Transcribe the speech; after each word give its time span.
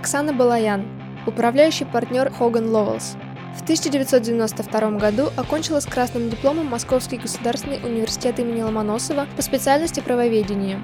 Оксана 0.00 0.32
Балаян, 0.32 0.86
управляющий 1.26 1.84
партнер 1.84 2.32
Хоган 2.32 2.70
Ловелс. 2.70 3.16
В 3.54 3.62
1992 3.64 4.92
году 4.92 5.28
окончила 5.36 5.80
с 5.80 5.84
красным 5.84 6.30
дипломом 6.30 6.68
Московский 6.68 7.18
государственный 7.18 7.84
университет 7.84 8.38
имени 8.38 8.62
Ломоносова 8.62 9.26
по 9.36 9.42
специальности 9.42 10.00
правоведения. 10.00 10.80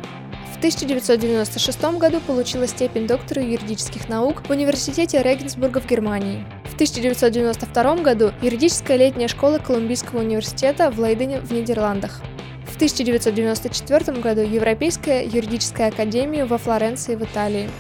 В 0.53 0.59
1996 0.59 1.83
году 1.99 2.21
получила 2.21 2.67
степень 2.67 3.07
доктора 3.07 3.41
юридических 3.41 4.11
наук 4.11 4.43
в 4.47 4.51
Университете 4.51 5.23
Регенсбурга 5.23 5.81
в 5.81 5.87
Германии. 5.87 6.45
В 6.67 6.75
1992 6.75 7.97
году 8.03 8.33
юридическая 8.43 8.99
летняя 8.99 9.29
школа 9.29 9.59
Колумбийского 9.59 10.21
университета 10.21 10.91
в 10.91 11.01
Лейдене 11.01 11.41
в 11.41 11.51
Нидерландах. 11.53 12.21
В 12.67 12.77
1994 12.77 14.21
году 14.21 14.43
Европейская 14.43 15.25
юридическая 15.25 15.89
академия 15.89 16.45
во 16.45 16.59
Флоренции 16.59 17.15
в 17.15 17.23
Италии. 17.23 17.71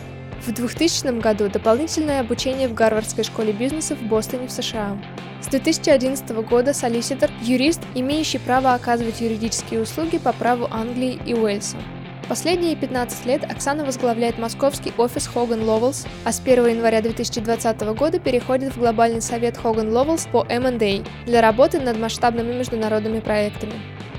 В 0.44 0.52
2000 0.52 1.20
году 1.20 1.48
дополнительное 1.48 2.20
обучение 2.20 2.68
в 2.68 2.74
Гарвардской 2.74 3.24
школе 3.24 3.52
бизнеса 3.52 3.96
в 3.96 4.02
Бостоне 4.02 4.46
в 4.46 4.52
США. 4.52 4.96
С 5.40 5.48
2011 5.48 6.30
года 6.48 6.72
солиситор– 6.72 7.30
юрист, 7.42 7.80
имеющий 7.94 8.38
право 8.38 8.74
оказывать 8.74 9.20
юридические 9.20 9.82
услуги 9.82 10.18
по 10.18 10.32
праву 10.32 10.68
Англии 10.70 11.18
и 11.24 11.34
Уэльса. 11.34 11.76
Последние 12.28 12.74
15 12.74 13.26
лет 13.26 13.44
Оксана 13.44 13.84
возглавляет 13.84 14.38
московский 14.38 14.92
офис 14.98 15.30
Hogan 15.32 15.64
Lovells, 15.64 16.08
а 16.24 16.32
с 16.32 16.40
1 16.40 16.66
января 16.66 17.00
2020 17.00 17.80
года 17.96 18.18
переходит 18.18 18.74
в 18.74 18.78
глобальный 18.78 19.22
совет 19.22 19.56
Hogan 19.56 19.92
Lovells 19.92 20.28
по 20.30 20.44
M&A 20.48 21.04
для 21.24 21.40
работы 21.40 21.80
над 21.80 21.98
масштабными 21.98 22.52
международными 22.52 23.20
проектами. 23.20 23.74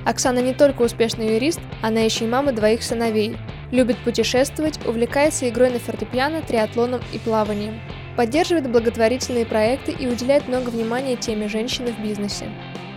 Оксана 0.05 0.39
не 0.39 0.53
только 0.53 0.83
успешный 0.83 1.35
юрист, 1.35 1.59
она 1.81 1.99
еще 1.99 2.23
и 2.23 2.29
мама 2.29 2.53
двоих 2.53 2.81
сыновей. 2.81 3.35
Любит 3.69 3.97
путешествовать, 3.97 4.79
увлекается 4.85 5.49
игрой 5.49 5.69
на 5.69 5.79
фортепиано, 5.79 6.41
триатлоном 6.41 7.01
и 7.11 7.19
плаванием. 7.19 7.81
Поддерживает 8.15 8.71
благотворительные 8.71 9.45
проекты 9.45 9.91
и 9.91 10.07
уделяет 10.07 10.47
много 10.47 10.69
внимания 10.69 11.17
теме 11.17 11.49
женщины 11.49 11.91
в 11.91 12.01
бизнесе. 12.01 12.49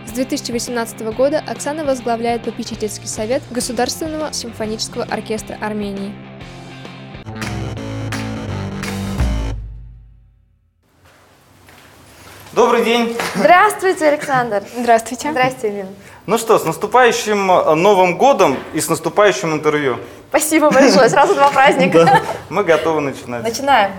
С 0.07 0.11
2018 0.11 1.01
года 1.13 1.43
Оксана 1.45 1.83
возглавляет 1.83 2.43
попечительский 2.43 3.07
совет 3.07 3.43
Государственного 3.51 4.31
симфонического 4.31 5.03
оркестра 5.03 5.57
Армении. 5.59 6.13
Добрый 12.53 12.85
день. 12.85 13.15
Здравствуйте, 13.35 14.07
Александр. 14.07 14.63
Здравствуйте. 14.77 15.31
Здравствуйте, 15.31 15.75
Ирина. 15.75 15.89
Ну 16.27 16.37
что, 16.37 16.59
с 16.59 16.65
наступающим 16.65 17.51
э, 17.51 17.75
Новым 17.75 18.17
годом 18.17 18.57
и 18.73 18.79
с 18.79 18.89
наступающим 18.89 19.53
интервью. 19.53 19.97
Спасибо 20.31 20.71
большое. 20.71 21.09
Сразу 21.09 21.35
два 21.35 21.51
праздника. 21.51 22.21
Мы 22.49 22.63
готовы 22.63 23.01
начинать. 23.01 23.43
Начинаем. 23.43 23.91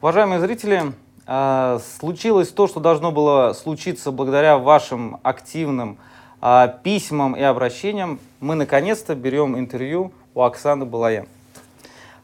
Уважаемые 0.00 0.38
зрители, 0.38 0.92
э, 1.26 1.78
случилось 1.98 2.50
то, 2.50 2.68
что 2.68 2.78
должно 2.78 3.10
было 3.10 3.52
случиться 3.52 4.12
благодаря 4.12 4.56
вашим 4.58 5.18
активным 5.24 5.98
э, 6.40 6.68
письмам 6.84 7.34
и 7.34 7.42
обращениям. 7.42 8.20
Мы 8.38 8.54
наконец-то 8.54 9.16
берем 9.16 9.58
интервью 9.58 10.12
у 10.34 10.42
Оксаны 10.42 10.84
Балаян. 10.84 11.26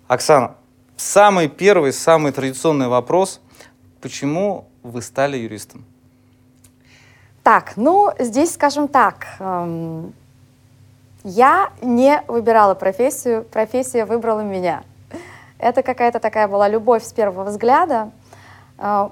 Оксана, 0.06 0.54
самый 0.96 1.48
первый, 1.48 1.92
самый 1.92 2.30
традиционный 2.30 2.86
вопрос. 2.86 3.40
Почему 4.00 4.68
вы 4.84 5.02
стали 5.02 5.36
юристом? 5.36 5.84
Так, 7.42 7.72
ну, 7.74 8.12
здесь, 8.20 8.54
скажем 8.54 8.86
так, 8.86 9.26
эм, 9.40 10.12
я 11.24 11.70
не 11.82 12.22
выбирала 12.28 12.74
профессию, 12.74 13.44
профессия 13.44 14.04
выбрала 14.04 14.40
меня. 14.40 14.82
Это 15.58 15.82
какая-то 15.82 16.20
такая 16.20 16.48
была 16.48 16.68
любовь 16.68 17.04
с 17.04 17.12
первого 17.12 17.44
взгляда. 17.44 18.10
Э, 18.78 19.10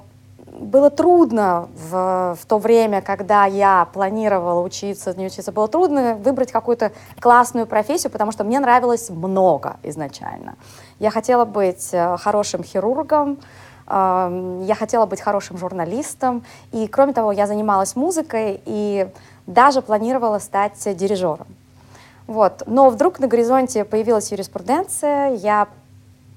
было 0.58 0.88
трудно 0.90 1.68
в, 1.74 2.36
в 2.40 2.46
то 2.46 2.58
время, 2.58 3.02
когда 3.02 3.44
я 3.44 3.86
планировала 3.92 4.62
учиться, 4.62 5.14
не 5.14 5.26
учиться, 5.26 5.52
было 5.52 5.68
трудно 5.68 6.14
выбрать 6.14 6.50
какую-то 6.50 6.92
классную 7.20 7.66
профессию, 7.66 8.10
потому 8.10 8.32
что 8.32 8.44
мне 8.44 8.58
нравилось 8.58 9.10
много 9.10 9.76
изначально. 9.82 10.54
Я 10.98 11.10
хотела 11.10 11.44
быть 11.44 11.90
э, 11.92 12.16
хорошим 12.16 12.62
хирургом, 12.64 13.38
я 13.90 14.76
хотела 14.78 15.06
быть 15.06 15.22
хорошим 15.22 15.56
журналистом, 15.56 16.44
и 16.72 16.88
кроме 16.88 17.14
того, 17.14 17.32
я 17.32 17.46
занималась 17.46 17.96
музыкой 17.96 18.60
и 18.66 19.08
даже 19.46 19.80
планировала 19.80 20.40
стать 20.40 20.74
дирижером. 20.94 21.46
Вот. 22.28 22.62
Но 22.66 22.90
вдруг 22.90 23.18
на 23.18 23.26
горизонте 23.26 23.84
появилась 23.84 24.30
юриспруденция, 24.30 25.34
я 25.34 25.66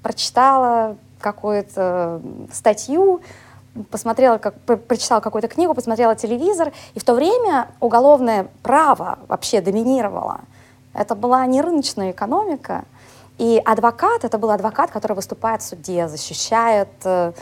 прочитала 0.02 0.96
какую-то 1.20 2.20
статью, 2.50 3.20
посмотрела, 3.90 4.38
как, 4.38 4.54
прочитала 4.88 5.20
какую-то 5.20 5.48
книгу, 5.48 5.74
посмотрела 5.74 6.16
телевизор, 6.16 6.72
и 6.94 6.98
в 6.98 7.04
то 7.04 7.14
время 7.14 7.68
уголовное 7.78 8.48
право 8.62 9.18
вообще 9.28 9.60
доминировало. 9.60 10.40
Это 10.94 11.14
была 11.14 11.44
не 11.46 11.60
рыночная 11.60 12.10
экономика, 12.10 12.84
и 13.38 13.60
адвокат, 13.64 14.24
это 14.24 14.38
был 14.38 14.50
адвокат, 14.50 14.90
который 14.90 15.14
выступает 15.14 15.62
в 15.62 15.66
суде, 15.66 16.08
защищает 16.08 16.88
э, 17.04 17.32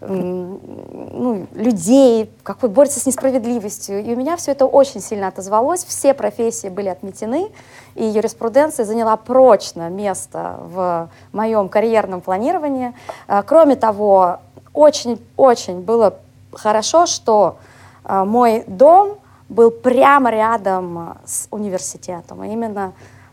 ну, 0.00 1.46
людей, 1.52 2.30
какой 2.42 2.70
борется 2.70 3.00
с 3.00 3.06
несправедливостью. 3.06 4.02
И 4.02 4.14
у 4.14 4.16
меня 4.16 4.36
все 4.36 4.52
это 4.52 4.66
очень 4.66 5.00
сильно 5.00 5.28
отозвалось, 5.28 5.84
все 5.84 6.14
профессии 6.14 6.68
были 6.68 6.88
отметены, 6.88 7.50
и 7.94 8.04
юриспруденция 8.04 8.84
заняла 8.84 9.16
прочно 9.16 9.90
место 9.90 10.58
в 10.60 11.10
моем 11.32 11.68
карьерном 11.68 12.22
планировании. 12.22 12.94
Э, 13.28 13.42
кроме 13.44 13.76
того, 13.76 14.38
очень-очень 14.72 15.80
было 15.80 16.14
хорошо, 16.52 17.06
что 17.06 17.58
э, 18.04 18.24
мой 18.24 18.64
дом 18.66 19.18
был 19.48 19.70
прямо 19.70 20.30
рядом 20.30 21.18
с 21.26 21.48
университетом, 21.50 22.40
а 22.40 22.46
именно 22.46 22.92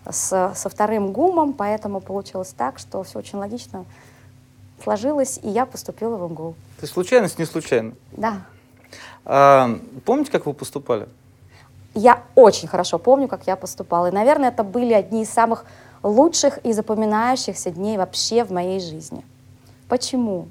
с, 0.09 0.51
со 0.53 0.69
вторым 0.69 1.13
ГУМом, 1.13 1.53
поэтому 1.53 2.01
получилось 2.01 2.53
так, 2.57 2.79
что 2.79 3.03
все 3.03 3.19
очень 3.19 3.37
логично 3.37 3.85
сложилось, 4.83 5.39
и 5.41 5.49
я 5.49 5.65
поступила 5.65 6.17
в 6.17 6.31
МГУ. 6.31 6.55
То 6.77 6.83
есть 6.83 6.93
случайность 6.93 7.39
не 7.39 7.45
случайно? 7.45 7.93
Да. 8.11 8.41
А, 9.25 9.77
помните, 10.05 10.31
как 10.31 10.45
вы 10.45 10.53
поступали? 10.53 11.07
Я 11.93 12.23
очень 12.35 12.67
хорошо 12.67 12.99
помню, 12.99 13.27
как 13.27 13.47
я 13.47 13.55
поступала. 13.55 14.07
И, 14.07 14.11
наверное, 14.11 14.49
это 14.49 14.63
были 14.63 14.93
одни 14.93 15.23
из 15.23 15.29
самых 15.29 15.65
лучших 16.03 16.59
и 16.59 16.73
запоминающихся 16.73 17.71
дней 17.71 17.97
вообще 17.97 18.43
в 18.43 18.51
моей 18.51 18.79
жизни. 18.79 19.25
Почему? 19.89 20.47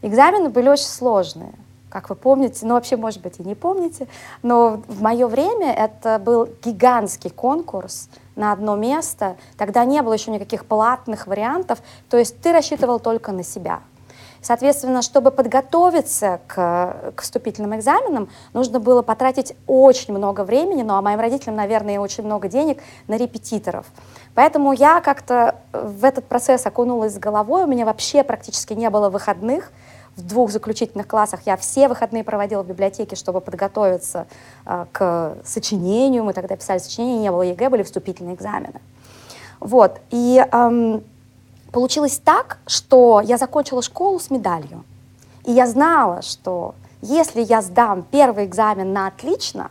Экзамены 0.00 0.48
были 0.48 0.68
очень 0.68 0.86
сложные 0.86 1.52
как 1.92 2.08
вы 2.08 2.16
помните, 2.16 2.64
ну 2.64 2.74
вообще, 2.74 2.96
может 2.96 3.20
быть, 3.20 3.38
и 3.38 3.42
не 3.42 3.54
помните, 3.54 4.08
но 4.42 4.80
в 4.88 5.02
мое 5.02 5.26
время 5.26 5.74
это 5.74 6.18
был 6.18 6.48
гигантский 6.64 7.28
конкурс 7.28 8.08
на 8.34 8.52
одно 8.52 8.76
место. 8.76 9.36
Тогда 9.58 9.84
не 9.84 10.00
было 10.00 10.14
еще 10.14 10.30
никаких 10.30 10.64
платных 10.64 11.26
вариантов, 11.26 11.80
то 12.08 12.16
есть 12.16 12.40
ты 12.40 12.52
рассчитывал 12.52 12.98
только 12.98 13.30
на 13.32 13.44
себя. 13.44 13.80
Соответственно, 14.40 15.02
чтобы 15.02 15.30
подготовиться 15.30 16.40
к, 16.48 17.12
к 17.14 17.20
вступительным 17.20 17.76
экзаменам, 17.76 18.28
нужно 18.54 18.80
было 18.80 19.02
потратить 19.02 19.54
очень 19.66 20.14
много 20.14 20.44
времени, 20.44 20.82
ну 20.82 20.94
а 20.94 21.02
моим 21.02 21.20
родителям, 21.20 21.56
наверное, 21.56 22.00
очень 22.00 22.24
много 22.24 22.48
денег 22.48 22.82
на 23.06 23.18
репетиторов. 23.18 23.86
Поэтому 24.34 24.72
я 24.72 25.02
как-то 25.02 25.56
в 25.72 26.04
этот 26.04 26.24
процесс 26.24 26.64
окунулась 26.66 27.14
с 27.14 27.18
головой, 27.18 27.64
у 27.64 27.66
меня 27.66 27.84
вообще 27.84 28.24
практически 28.24 28.72
не 28.72 28.88
было 28.88 29.10
выходных, 29.10 29.70
в 30.16 30.22
двух 30.26 30.50
заключительных 30.50 31.06
классах 31.06 31.40
я 31.46 31.56
все 31.56 31.88
выходные 31.88 32.22
проводила 32.24 32.62
в 32.62 32.66
библиотеке, 32.66 33.16
чтобы 33.16 33.40
подготовиться 33.40 34.26
э, 34.66 34.86
к 34.92 35.38
сочинению. 35.44 36.24
Мы 36.24 36.32
тогда 36.32 36.56
писали 36.56 36.78
сочинение, 36.78 37.18
не 37.18 37.30
было 37.30 37.42
ЕГЭ, 37.42 37.70
были 37.70 37.82
вступительные 37.82 38.34
экзамены. 38.34 38.80
Вот. 39.60 40.00
И 40.10 40.44
эм, 40.52 41.02
получилось 41.70 42.20
так, 42.22 42.58
что 42.66 43.20
я 43.20 43.38
закончила 43.38 43.80
школу 43.80 44.18
с 44.18 44.28
медалью. 44.28 44.84
И 45.44 45.52
я 45.52 45.66
знала, 45.66 46.22
что 46.22 46.74
если 47.00 47.40
я 47.40 47.62
сдам 47.62 48.02
первый 48.02 48.44
экзамен 48.44 48.92
на 48.92 49.06
отлично, 49.06 49.70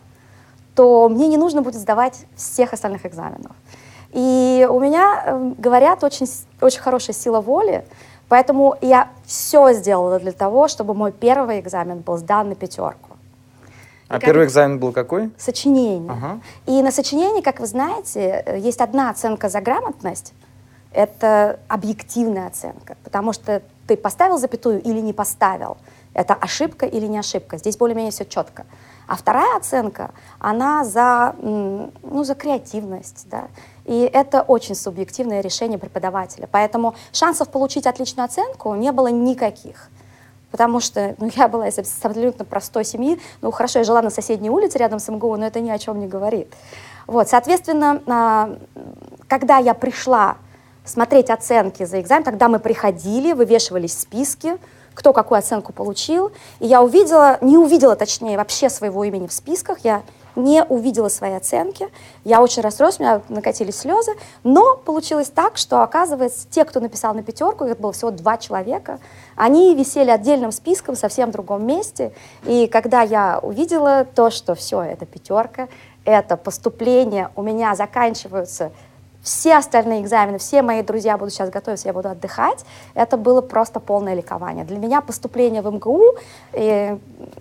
то 0.76 1.08
мне 1.10 1.28
не 1.28 1.38
нужно 1.38 1.62
будет 1.62 1.76
сдавать 1.76 2.26
всех 2.36 2.74
остальных 2.74 3.06
экзаменов. 3.06 3.52
И 4.12 4.68
у 4.70 4.80
меня, 4.80 5.24
эм, 5.26 5.54
говорят, 5.58 6.04
очень, 6.04 6.28
очень 6.60 6.80
хорошая 6.80 7.16
сила 7.16 7.40
воли, 7.40 7.86
Поэтому 8.32 8.78
я 8.80 9.10
все 9.26 9.74
сделала 9.74 10.18
для 10.18 10.32
того, 10.32 10.70
чтобы 10.70 10.94
мой 10.94 11.12
первый 11.12 11.60
экзамен 11.60 12.00
был 12.00 12.16
сдан 12.16 12.48
на 12.48 12.56
пятерку. 12.56 13.18
А 14.08 14.14
как... 14.14 14.24
первый 14.24 14.46
экзамен 14.46 14.80
был 14.80 14.94
какой? 14.94 15.32
Сочинение. 15.38 16.10
Ага. 16.10 16.40
И 16.66 16.82
на 16.82 16.92
сочинении, 16.92 17.42
как 17.42 17.60
вы 17.60 17.66
знаете, 17.66 18.42
э, 18.46 18.58
есть 18.58 18.80
одна 18.80 19.10
оценка 19.10 19.50
за 19.50 19.60
грамотность. 19.60 20.34
Это 20.94 21.60
объективная 21.68 22.48
оценка, 22.48 22.96
потому 23.04 23.34
что 23.34 23.62
ты 23.86 23.98
поставил 23.98 24.38
запятую 24.38 24.82
или 24.82 25.02
не 25.02 25.12
поставил. 25.12 25.76
Это 26.14 26.34
ошибка 26.34 26.86
или 26.86 27.08
не 27.08 27.20
ошибка. 27.20 27.58
Здесь 27.58 27.76
более-менее 27.76 28.12
все 28.12 28.24
четко. 28.24 28.64
А 29.08 29.16
вторая 29.16 29.58
оценка, 29.58 30.12
она 30.40 30.84
за, 30.84 31.36
ну, 31.42 32.24
за 32.24 32.36
креативность, 32.36 33.28
да, 33.30 33.48
И 33.86 34.10
это 34.14 34.42
очень 34.42 34.76
субъективное 34.76 35.42
решение 35.42 35.78
преподавателя. 35.78 36.48
Поэтому 36.52 36.96
шансов 37.12 37.50
получить 37.50 37.88
отличную 37.88 38.26
оценку 38.26 38.74
не 38.76 38.92
было 38.92 39.08
никаких. 39.08 39.90
Потому 40.52 40.80
что 40.80 41.16
ну, 41.18 41.30
я 41.36 41.48
была 41.48 41.68
из 41.68 41.80
абсолютно 41.80 42.46
простой 42.46 42.86
семьи. 42.86 43.20
Ну, 43.42 43.52
хорошо, 43.52 43.80
я 43.80 43.86
жила 43.86 44.02
на 44.02 44.10
соседней 44.10 44.50
улице 44.50 44.78
рядом 44.78 45.00
с 45.00 45.10
МГУ, 45.10 45.38
но 45.38 45.48
это 45.48 45.60
ни 45.62 45.70
о 45.70 45.78
чем 45.80 46.00
не 46.00 46.08
говорит. 46.08 46.54
Вот, 47.08 47.30
соответственно, 47.30 48.02
а, 48.08 48.58
когда 49.28 49.58
я 49.58 49.74
пришла 49.74 50.38
смотреть 50.86 51.30
оценки 51.30 51.86
за 51.86 52.02
экзамен, 52.02 52.24
тогда 52.24 52.48
мы 52.48 52.60
приходили, 52.60 53.34
вывешивались 53.34 53.98
списки, 53.98 54.58
кто 54.94 55.14
какую 55.14 55.40
оценку 55.40 55.74
получил. 55.74 56.32
И 56.60 56.68
я 56.68 56.82
увидела, 56.82 57.38
не 57.42 57.58
увидела, 57.58 57.96
точнее, 57.96 58.38
вообще 58.38 58.70
своего 58.70 59.04
имени 59.04 59.28
в 59.28 59.34
списках. 59.34 59.80
Я 59.84 60.04
не 60.36 60.64
увидела 60.64 61.10
свои 61.10 61.34
оценки. 61.34 61.90
Я 62.24 62.42
очень 62.42 62.62
расстроилась, 62.62 63.00
у 63.00 63.04
меня 63.04 63.22
накатились 63.30 63.78
слезы. 63.78 64.14
Но 64.44 64.78
получилось 64.78 65.30
так, 65.30 65.58
что, 65.58 65.84
оказывается, 65.84 66.48
те, 66.50 66.66
кто 66.66 66.80
написал 66.80 67.14
на 67.14 67.24
пятерку, 67.24 67.66
это 67.66 67.82
было 67.82 67.92
всего 67.92 68.12
два 68.12 68.38
человека, 68.38 69.00
они 69.36 69.76
висели 69.76 70.10
отдельным 70.10 70.52
списком 70.52 70.96
совсем 70.96 71.32
другом 71.32 71.66
месте. 71.66 72.14
И 72.46 72.68
когда 72.68 73.02
я 73.02 73.40
увидела 73.42 74.06
то, 74.06 74.30
что 74.30 74.56
все, 74.56 74.82
это 74.82 75.06
пятерка, 75.06 75.68
это 76.06 76.38
поступление, 76.38 77.30
у 77.36 77.44
меня 77.44 77.76
заканчиваются 77.76 78.72
все 79.22 79.56
остальные 79.58 80.02
экзамены, 80.02 80.38
все 80.38 80.62
мои 80.62 80.82
друзья 80.82 81.18
будут 81.18 81.34
сейчас 81.34 81.50
готовиться, 81.50 81.88
я 81.88 81.94
буду 81.94 82.10
отдыхать, 82.10 82.66
это 82.94 83.18
было 83.18 83.42
просто 83.42 83.80
полное 83.80 84.14
ликование. 84.14 84.66
Для 84.66 84.78
меня 84.78 85.02
поступление 85.02 85.62
в 85.62 85.72
МГУ 85.72 86.16
и 86.54 86.98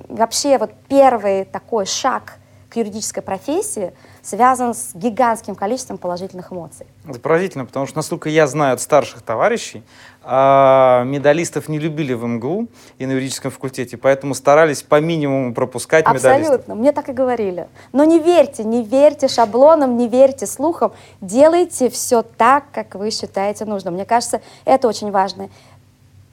вообще 0.08 0.58
вот 0.58 0.72
первый 0.88 1.44
такой 1.44 1.86
шаг 1.86 2.34
к 2.68 2.76
юридической 2.76 3.22
профессии 3.22 3.92
связан 4.22 4.74
с 4.74 4.94
гигантским 4.94 5.54
количеством 5.54 5.98
положительных 5.98 6.52
эмоций. 6.52 6.86
Это 7.08 7.18
поразительно, 7.20 7.64
потому 7.64 7.86
что, 7.86 7.96
насколько 7.96 8.28
я 8.28 8.46
знаю 8.46 8.74
от 8.74 8.80
старших 8.80 9.22
товарищей, 9.22 9.82
а, 10.22 11.02
медалистов 11.04 11.68
не 11.68 11.78
любили 11.78 12.12
в 12.12 12.24
МГУ 12.24 12.68
и 12.98 13.06
на 13.06 13.12
юридическом 13.12 13.50
факультете, 13.50 13.96
поэтому 13.96 14.34
старались 14.34 14.82
по 14.82 15.00
минимуму 15.00 15.54
пропускать 15.54 16.04
Абсолютно. 16.04 16.28
медалистов. 16.28 16.54
Абсолютно, 16.54 16.74
мне 16.74 16.92
так 16.92 17.08
и 17.08 17.12
говорили. 17.12 17.68
Но 17.92 18.04
не 18.04 18.18
верьте, 18.18 18.64
не 18.64 18.84
верьте 18.84 19.28
шаблонам, 19.28 19.96
не 19.96 20.08
верьте 20.08 20.46
слухам, 20.46 20.92
делайте 21.20 21.88
все 21.88 22.22
так, 22.22 22.64
как 22.72 22.94
вы 22.94 23.10
считаете 23.10 23.64
нужным. 23.64 23.94
Мне 23.94 24.04
кажется, 24.04 24.40
это 24.64 24.88
очень 24.88 25.10
важно. 25.10 25.48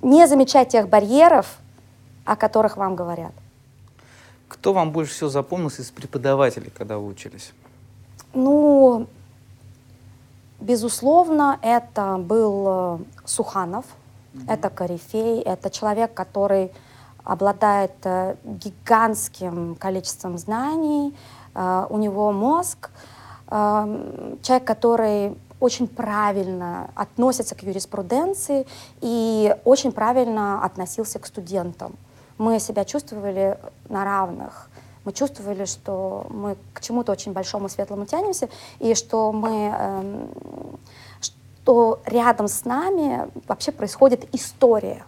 Не 0.01 0.27
замечать 0.27 0.69
тех 0.69 0.89
барьеров, 0.89 1.57
о 2.25 2.35
которых 2.35 2.77
вам 2.77 2.95
говорят. 2.95 3.31
Кто 4.47 4.73
вам 4.73 4.91
больше 4.91 5.13
всего 5.13 5.29
запомнился 5.29 5.81
из 5.81 5.91
преподавателей, 5.91 6.71
когда 6.75 6.97
вы 6.97 7.07
учились? 7.07 7.53
Ну, 8.33 9.07
безусловно, 10.59 11.59
это 11.61 12.17
был 12.17 12.65
э, 12.67 12.97
Суханов, 13.25 13.85
mm-hmm. 14.33 14.51
это 14.53 14.69
корифей, 14.69 15.41
это 15.41 15.69
человек, 15.69 16.13
который 16.13 16.71
обладает 17.23 17.93
э, 18.03 18.35
гигантским 18.43 19.75
количеством 19.75 20.37
знаний, 20.37 21.15
э, 21.55 21.87
у 21.89 21.97
него 21.97 22.31
мозг, 22.31 22.89
человек, 23.49 24.65
который 24.65 25.37
очень 25.61 25.87
правильно 25.87 26.89
относится 26.95 27.55
к 27.55 27.63
юриспруденции 27.63 28.67
и 28.99 29.55
очень 29.63 29.93
правильно 29.93 30.65
относился 30.65 31.17
к 31.17 31.25
студентам 31.25 31.95
мы 32.37 32.59
себя 32.59 32.85
чувствовали 32.85 33.57
на 33.89 34.03
равных. 34.03 34.69
Мы 35.07 35.13
чувствовали, 35.13 35.63
что 35.63 36.27
мы 36.29 36.57
к 36.73 36.81
чему-то 36.81 37.13
очень 37.13 37.31
большому 37.31 37.69
светлому 37.69 38.05
тянемся, 38.05 38.49
и 38.79 38.93
что 38.93 39.31
мы, 39.31 39.73
э, 39.73 40.27
что 41.21 42.01
рядом 42.03 42.49
с 42.49 42.65
нами 42.65 43.29
вообще 43.47 43.71
происходит 43.71 44.27
история. 44.35 45.05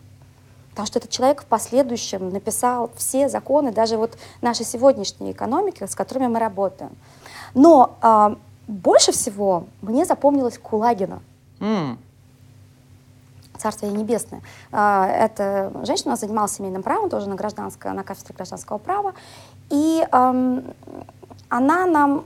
Потому 0.69 0.87
что 0.87 0.99
этот 0.99 1.11
человек 1.11 1.41
в 1.41 1.47
последующем 1.47 2.29
написал 2.29 2.91
все 2.95 3.27
законы, 3.27 3.73
даже 3.73 3.97
вот 3.97 4.17
нашей 4.39 4.65
сегодняшней 4.65 5.33
экономики, 5.33 5.85
с 5.85 5.95
которыми 5.95 6.27
мы 6.27 6.39
работаем. 6.39 6.91
Но 7.53 7.97
э, 8.01 8.35
больше 8.69 9.11
всего 9.11 9.65
мне 9.81 10.05
запомнилась 10.05 10.57
Кулагина. 10.57 11.21
Mm. 11.59 11.97
Царствие 13.57 13.91
Небесное. 13.91 14.41
А, 14.71 15.07
эта 15.07 15.73
женщина 15.85 16.15
занималась 16.15 16.53
семейным 16.53 16.83
правом, 16.83 17.09
тоже 17.09 17.27
на, 17.27 17.35
гражданское, 17.35 17.91
на 17.91 18.05
кафедре 18.05 18.33
гражданского 18.33 18.77
права. 18.77 19.13
И 19.69 20.05
эм, 20.11 20.73
она 21.49 21.85
нам, 21.85 22.25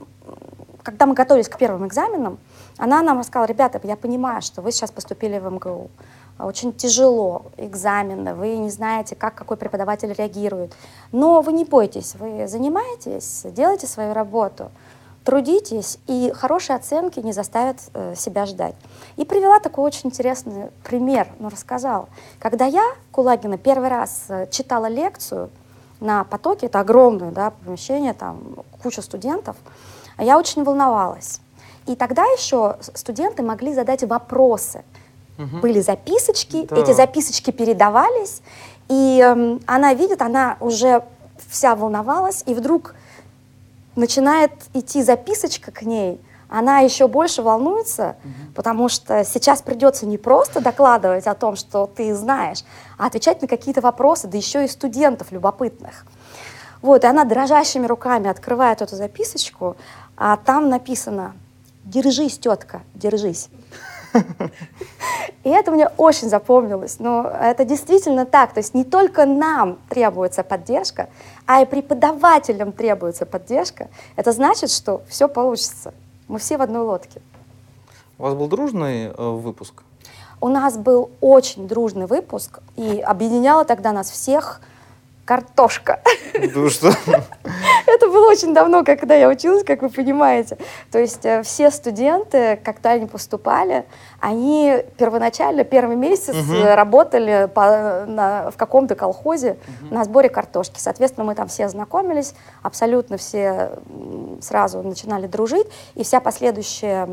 когда 0.82 1.06
мы 1.06 1.14
готовились 1.14 1.48
к 1.48 1.58
первым 1.58 1.86
экзаменам, 1.86 2.38
она 2.78 3.02
нам 3.02 3.18
рассказала, 3.18 3.46
ребята, 3.46 3.80
я 3.84 3.96
понимаю, 3.96 4.42
что 4.42 4.62
вы 4.62 4.72
сейчас 4.72 4.90
поступили 4.90 5.38
в 5.38 5.50
МГУ, 5.50 5.90
очень 6.38 6.72
тяжело, 6.72 7.46
экзамены, 7.56 8.34
вы 8.34 8.56
не 8.56 8.70
знаете, 8.70 9.14
как 9.14 9.34
какой 9.34 9.56
преподаватель 9.56 10.12
реагирует. 10.12 10.74
Но 11.12 11.40
вы 11.42 11.52
не 11.52 11.64
бойтесь, 11.64 12.16
вы 12.16 12.48
занимаетесь, 12.48 13.42
делаете 13.52 13.86
свою 13.86 14.14
работу 14.14 14.70
трудитесь, 15.24 15.98
и 16.06 16.32
хорошие 16.34 16.76
оценки 16.76 17.18
не 17.20 17.32
заставят 17.32 17.78
э, 17.94 18.14
себя 18.14 18.46
ждать. 18.46 18.74
И 19.16 19.24
привела 19.24 19.58
такой 19.58 19.84
очень 19.84 20.10
интересный 20.10 20.70
пример, 20.84 21.28
ну, 21.38 21.48
рассказала. 21.48 22.08
Когда 22.38 22.66
я, 22.66 22.84
Кулагина, 23.10 23.56
первый 23.56 23.88
раз 23.88 24.26
э, 24.28 24.46
читала 24.50 24.86
лекцию 24.86 25.50
на 26.04 26.22
потоке, 26.24 26.66
это 26.66 26.80
огромное 26.80 27.30
да, 27.30 27.50
помещение, 27.50 28.12
там 28.12 28.38
куча 28.82 29.02
студентов, 29.02 29.56
я 30.18 30.38
очень 30.38 30.62
волновалась. 30.62 31.40
И 31.86 31.96
тогда 31.96 32.24
еще 32.24 32.76
студенты 32.94 33.42
могли 33.42 33.74
задать 33.74 34.04
вопросы. 34.04 34.84
Угу. 35.38 35.58
Были 35.62 35.80
записочки, 35.80 36.66
да. 36.66 36.76
эти 36.76 36.92
записочки 36.92 37.50
передавались, 37.50 38.40
и 38.88 39.20
э, 39.20 39.58
она 39.66 39.94
видит, 39.94 40.22
она 40.22 40.56
уже 40.60 41.02
вся 41.50 41.74
волновалась, 41.74 42.44
и 42.46 42.54
вдруг 42.54 42.94
начинает 43.96 44.52
идти 44.74 45.02
записочка 45.02 45.72
к 45.72 45.82
ней, 45.82 46.20
она 46.48 46.80
еще 46.80 47.08
больше 47.08 47.42
волнуется, 47.42 48.16
угу. 48.22 48.52
потому 48.54 48.88
что 48.88 49.24
сейчас 49.24 49.62
придется 49.62 50.06
не 50.06 50.18
просто 50.18 50.60
докладывать 50.60 51.26
о 51.26 51.34
том, 51.34 51.56
что 51.56 51.86
ты 51.86 52.14
знаешь, 52.14 52.64
а 52.98 53.06
отвечать 53.06 53.42
на 53.42 53.48
какие-то 53.48 53.80
вопросы, 53.80 54.28
да 54.28 54.36
еще 54.36 54.64
и 54.64 54.68
студентов 54.68 55.32
любопытных. 55.32 56.04
Вот, 56.82 57.04
и 57.04 57.06
она 57.06 57.24
дрожащими 57.24 57.86
руками 57.86 58.28
открывает 58.28 58.82
эту 58.82 58.96
записочку, 58.96 59.76
а 60.16 60.36
там 60.36 60.68
написано 60.68 61.34
«Держись, 61.84 62.38
тетка, 62.38 62.82
держись». 62.94 63.48
И 65.44 65.50
это 65.50 65.70
мне 65.70 65.88
очень 65.96 66.28
запомнилось. 66.28 66.98
Но 66.98 67.26
это 67.26 67.64
действительно 67.64 68.26
так. 68.26 68.52
То 68.52 68.58
есть 68.60 68.74
не 68.74 68.84
только 68.84 69.26
нам 69.26 69.78
требуется 69.88 70.42
поддержка, 70.42 71.08
а 71.46 71.62
и 71.62 71.66
преподавателям 71.66 72.72
требуется 72.72 73.26
поддержка. 73.26 73.88
Это 74.16 74.32
значит, 74.32 74.70
что 74.70 75.02
все 75.08 75.28
получится. 75.28 75.92
Мы 76.28 76.38
все 76.38 76.56
в 76.56 76.62
одной 76.62 76.82
лодке. 76.82 77.20
У 78.18 78.22
вас 78.22 78.34
был 78.34 78.48
дружный 78.48 79.06
э, 79.06 79.30
выпуск? 79.30 79.82
У 80.40 80.48
нас 80.48 80.76
был 80.76 81.10
очень 81.20 81.66
дружный 81.66 82.06
выпуск, 82.06 82.60
и 82.76 83.00
объединяло 83.00 83.64
тогда 83.64 83.92
нас 83.92 84.10
всех 84.10 84.60
картошка. 85.24 86.00
Ну 86.54 86.68
что? 86.68 86.88
Это 87.86 88.08
было 88.08 88.30
очень 88.30 88.54
давно, 88.54 88.84
когда 88.84 89.14
я 89.14 89.28
училась, 89.28 89.64
как 89.64 89.82
вы 89.82 89.88
понимаете. 89.88 90.58
То 90.90 90.98
есть 90.98 91.24
э, 91.24 91.42
все 91.42 91.70
студенты, 91.70 92.58
когда 92.64 92.90
они 92.90 93.06
поступали, 93.06 93.84
они 94.20 94.78
первоначально 94.96 95.64
первый 95.64 95.96
месяц 95.96 96.34
угу. 96.34 96.64
работали 96.64 97.48
по, 97.52 98.04
на, 98.06 98.50
в 98.50 98.56
каком-то 98.56 98.94
колхозе 98.94 99.56
угу. 99.82 99.94
на 99.94 100.04
сборе 100.04 100.28
картошки. 100.28 100.78
Соответственно, 100.78 101.24
мы 101.24 101.34
там 101.34 101.48
все 101.48 101.68
знакомились, 101.68 102.34
абсолютно 102.62 103.16
все 103.16 103.72
сразу 104.40 104.82
начинали 104.82 105.26
дружить, 105.26 105.66
и 105.94 106.04
вся 106.04 106.20
последующая 106.20 107.08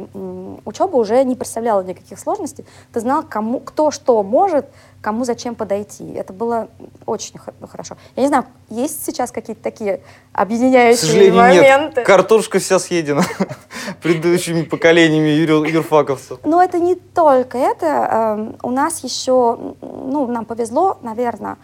учеба 0.65 0.95
уже 0.95 1.23
не 1.23 1.35
представляла 1.35 1.81
никаких 1.83 2.19
сложностей. 2.19 2.65
Ты 2.93 2.99
знал, 2.99 3.23
кому, 3.27 3.59
кто 3.59 3.91
что 3.91 4.23
может, 4.23 4.65
кому 5.01 5.25
зачем 5.25 5.55
подойти. 5.55 6.13
Это 6.13 6.31
было 6.31 6.69
очень 7.05 7.35
ну, 7.59 7.67
хорошо. 7.67 7.97
Я 8.15 8.21
не 8.21 8.27
знаю, 8.27 8.45
есть 8.69 9.03
сейчас 9.03 9.31
какие-то 9.31 9.61
такие 9.61 10.01
объединяющие 10.31 11.33
моменты? 11.33 11.97
нет. 11.97 12.05
Картошка 12.05 12.59
вся 12.59 12.79
съедена 12.79 13.23
предыдущими 14.01 14.61
поколениями 14.61 15.29
юр, 15.29 15.65
юрфаковцев. 15.65 16.39
Но 16.43 16.61
это 16.61 16.79
не 16.79 16.95
только 16.95 17.57
это. 17.57 18.35
Эм, 18.37 18.55
у 18.61 18.69
нас 18.69 19.03
еще, 19.03 19.75
ну, 19.81 20.27
нам 20.27 20.45
повезло, 20.45 20.97
наверное, 21.01 21.57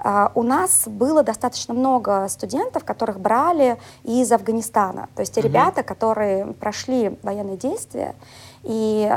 Uh, 0.00 0.30
у 0.36 0.44
нас 0.44 0.84
было 0.86 1.24
достаточно 1.24 1.74
много 1.74 2.28
студентов, 2.28 2.84
которых 2.84 3.18
брали 3.18 3.78
из 4.04 4.30
Афганистана. 4.30 5.08
То 5.16 5.22
есть 5.22 5.34
те 5.34 5.40
mm-hmm. 5.40 5.44
ребята, 5.44 5.82
которые 5.82 6.46
прошли 6.52 7.18
военные 7.24 7.56
действия 7.56 8.14
и 8.62 9.10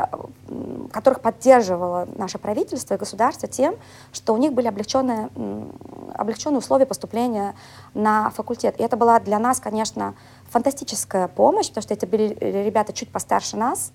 которых 0.92 1.22
поддерживало 1.22 2.08
наше 2.16 2.38
правительство 2.38 2.94
и 2.94 2.98
государство 2.98 3.48
тем, 3.48 3.76
что 4.12 4.34
у 4.34 4.38
них 4.38 4.54
были 4.54 4.68
облегченные, 4.68 5.30
облегченные 6.14 6.60
условия 6.60 6.86
поступления 6.86 7.56
на 7.94 8.30
факультет. 8.32 8.76
И 8.80 8.84
это 8.84 8.98
была 8.98 9.20
для 9.20 9.40
нас, 9.40 9.60
конечно, 9.60 10.14
фантастическая 10.50 11.28
помощь, 11.28 11.70
потому 11.70 11.84
что 11.84 11.94
это 11.94 12.08
были 12.08 12.38
ребята 12.40 12.94
чуть 12.94 13.10
постарше 13.10 13.58
нас, 13.58 13.92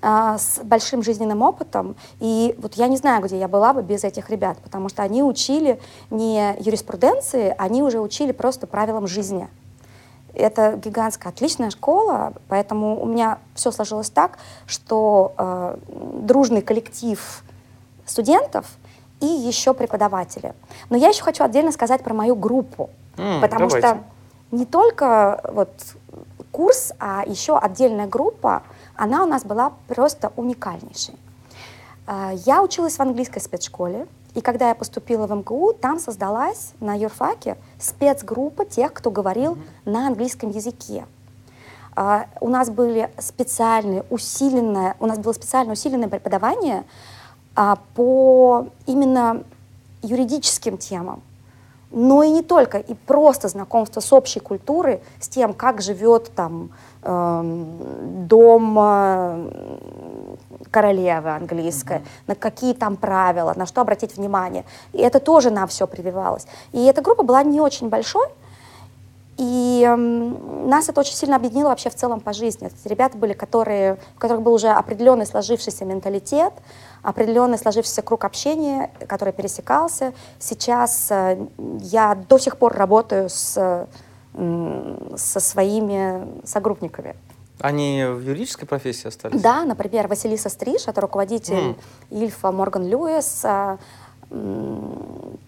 а, 0.00 0.36
с 0.36 0.58
большим 0.64 1.02
жизненным 1.02 1.42
опытом. 1.42 1.94
И 2.18 2.56
вот 2.58 2.74
я 2.74 2.88
не 2.88 2.96
знаю, 2.96 3.22
где 3.22 3.38
я 3.38 3.46
была 3.46 3.72
бы 3.72 3.82
без 3.82 4.02
этих 4.02 4.30
ребят, 4.30 4.58
потому 4.58 4.88
что 4.88 5.02
они 5.02 5.22
учили 5.22 5.80
не 6.10 6.56
юриспруденции, 6.58 7.54
они 7.56 7.84
уже 7.84 8.00
учили 8.00 8.32
просто 8.32 8.66
правилам 8.66 9.06
жизни. 9.06 9.48
Это 10.34 10.76
гигантская, 10.82 11.32
отличная 11.32 11.70
школа, 11.70 12.32
поэтому 12.48 13.00
у 13.00 13.06
меня 13.06 13.38
все 13.54 13.70
сложилось 13.70 14.10
так, 14.10 14.38
что 14.66 15.32
э, 15.36 15.76
дружный 16.22 16.62
коллектив 16.62 17.44
студентов 18.06 18.66
и 19.20 19.26
еще 19.26 19.74
преподаватели. 19.74 20.54
Но 20.90 20.96
я 20.96 21.08
еще 21.08 21.22
хочу 21.22 21.44
отдельно 21.44 21.70
сказать 21.72 22.02
про 22.02 22.14
мою 22.14 22.34
группу, 22.34 22.90
М, 23.18 23.40
потому 23.40 23.68
давайте. 23.68 23.88
что 23.88 23.98
не 24.50 24.64
только 24.66 25.40
вот 25.52 25.70
курс, 26.50 26.92
а 26.98 27.22
еще 27.26 27.56
отдельная 27.58 28.06
группа, 28.06 28.62
она 28.96 29.22
у 29.22 29.26
нас 29.26 29.44
была 29.44 29.72
просто 29.86 30.32
уникальнейшей. 30.36 31.14
А, 32.06 32.32
Я 32.44 32.62
училась 32.62 32.96
в 32.96 33.00
английской 33.00 33.40
спецшколе, 33.40 34.06
и 34.34 34.40
когда 34.40 34.70
я 34.70 34.74
поступила 34.74 35.26
в 35.26 35.34
МГУ, 35.34 35.74
там 35.74 35.98
создалась 35.98 36.72
на 36.80 36.94
юрфаке 36.94 37.56
спецгруппа 37.78 38.64
тех, 38.64 38.92
кто 38.92 39.10
говорил 39.10 39.58
на 39.84 40.06
английском 40.06 40.50
языке. 40.50 41.04
А, 41.94 42.26
У 42.40 42.48
нас 42.48 42.70
были 42.70 43.10
специальные, 43.18 44.04
усиленное, 44.08 44.96
у 45.00 45.06
нас 45.06 45.18
было 45.18 45.32
специальное 45.32 45.74
усиленное 45.74 46.08
преподавание 46.08 46.84
а, 47.54 47.78
по 47.94 48.68
именно 48.86 49.44
юридическим 50.02 50.78
темам. 50.78 51.22
Но 51.90 52.22
и 52.22 52.30
не 52.30 52.42
только, 52.42 52.78
и 52.78 52.94
просто 52.94 53.48
знакомство 53.48 54.00
с 54.00 54.10
общей 54.14 54.40
культурой, 54.40 55.02
с 55.20 55.28
тем, 55.28 55.52
как 55.52 55.82
живет 55.82 56.32
там 56.34 56.70
эм, 57.02 58.26
дом 58.26 58.78
э, 58.80 60.31
королевы 60.72 61.30
английской, 61.30 62.02
на 62.26 62.34
какие 62.34 62.74
там 62.74 62.96
правила, 62.96 63.52
на 63.54 63.66
что 63.66 63.80
обратить 63.82 64.16
внимание. 64.16 64.64
И 64.92 64.98
это 64.98 65.20
тоже 65.20 65.50
нам 65.50 65.68
все 65.68 65.86
прививалось. 65.86 66.46
И 66.72 66.82
эта 66.84 67.02
группа 67.02 67.22
была 67.22 67.44
не 67.44 67.60
очень 67.60 67.88
большой, 67.88 68.26
и 69.38 69.82
эм, 69.86 70.68
нас 70.68 70.88
это 70.88 71.00
очень 71.00 71.14
сильно 71.14 71.36
объединило 71.36 71.68
вообще 71.68 71.90
в 71.90 71.94
целом 71.94 72.20
по 72.20 72.32
жизни. 72.32 72.68
Это 72.68 72.88
ребята 72.88 73.16
были, 73.16 73.32
которые, 73.32 73.94
у 74.16 74.20
которых 74.20 74.42
был 74.42 74.54
уже 74.54 74.68
определенный 74.68 75.26
сложившийся 75.26 75.84
менталитет, 75.84 76.52
определенный 77.02 77.58
сложившийся 77.58 78.02
круг 78.02 78.24
общения, 78.24 78.90
который 79.08 79.32
пересекался. 79.32 80.12
Сейчас 80.38 81.10
э, 81.10 81.46
я 81.80 82.14
до 82.14 82.38
сих 82.38 82.58
пор 82.58 82.74
работаю 82.74 83.30
с, 83.30 83.86
м, 84.34 85.12
со 85.16 85.40
своими 85.40 86.46
согруппниками. 86.46 87.16
Они 87.62 88.04
в 88.04 88.20
юридической 88.20 88.66
профессии 88.66 89.08
остались? 89.08 89.40
Да, 89.40 89.64
например, 89.64 90.08
Василиса 90.08 90.48
Стриж, 90.48 90.88
это 90.88 91.00
руководитель 91.00 91.76
Ильфа 92.10 92.50
Морган 92.50 92.86
Льюис. 92.86 93.44
а, 93.44 93.78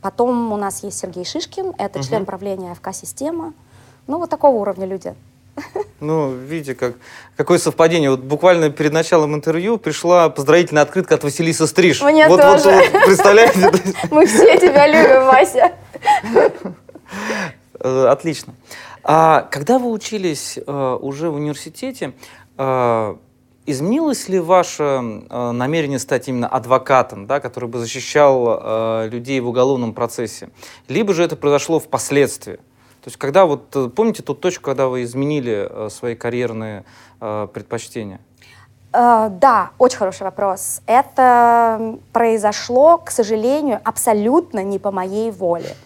Потом 0.00 0.52
у 0.52 0.56
нас 0.56 0.82
есть 0.82 0.98
Сергей 0.98 1.24
Шишкин, 1.24 1.74
это 1.78 2.02
член 2.02 2.24
правления 2.24 2.74
ФК-система. 2.74 3.54
Ну, 4.06 4.18
вот 4.18 4.30
такого 4.30 4.56
уровня 4.56 4.86
люди. 4.86 5.14
Ну, 6.00 6.34
видите, 6.34 6.74
как, 6.74 6.96
какое 7.36 7.58
совпадение. 7.58 8.10
Вот 8.10 8.20
буквально 8.20 8.68
перед 8.68 8.92
началом 8.92 9.34
интервью 9.34 9.78
пришла 9.78 10.28
поздравительная 10.28 10.82
открытка 10.82 11.14
от 11.14 11.24
Василисы 11.24 11.66
Стриж. 11.66 12.02
Мне 12.02 12.28
вот, 12.28 12.42
тоже. 12.42 12.70
Вот, 12.70 12.92
вот, 12.92 13.04
представляете? 13.06 13.72
Мы 14.10 14.26
все 14.26 14.58
тебя 14.58 14.86
любим, 14.86 15.24
Вася. 15.24 15.72
Отлично. 18.10 18.52
А 19.04 19.42
когда 19.50 19.78
вы 19.78 19.90
учились 19.90 20.58
э, 20.58 20.98
уже 21.00 21.28
в 21.28 21.34
университете, 21.34 22.14
э, 22.56 23.16
изменилось 23.66 24.28
ли 24.30 24.40
ваше 24.40 24.82
э, 24.82 25.50
намерение 25.52 25.98
стать 25.98 26.28
именно 26.28 26.48
адвокатом, 26.48 27.26
да, 27.26 27.38
который 27.38 27.68
бы 27.68 27.78
защищал 27.78 28.46
э, 28.48 29.08
людей 29.10 29.40
в 29.40 29.48
уголовном 29.48 29.92
процессе? 29.92 30.48
Либо 30.88 31.12
же 31.12 31.22
это 31.22 31.36
произошло 31.36 31.78
впоследствии? 31.80 32.56
То 32.56 33.08
есть 33.08 33.18
когда 33.18 33.44
вот, 33.44 33.76
э, 33.76 33.90
помните 33.94 34.22
ту 34.22 34.34
точку, 34.34 34.64
когда 34.64 34.88
вы 34.88 35.02
изменили 35.02 35.68
э, 35.68 35.88
свои 35.90 36.14
карьерные 36.14 36.86
э, 37.20 37.48
предпочтения? 37.52 38.20
Э, 38.94 39.28
Да, 39.30 39.72
очень 39.78 39.98
хороший 39.98 40.22
вопрос. 40.22 40.80
Это 40.86 41.98
произошло, 42.14 42.96
к 42.96 43.10
сожалению, 43.10 43.80
абсолютно 43.84 44.64
не 44.64 44.78
по 44.78 44.90
моей 44.90 45.30
воле. 45.30 45.76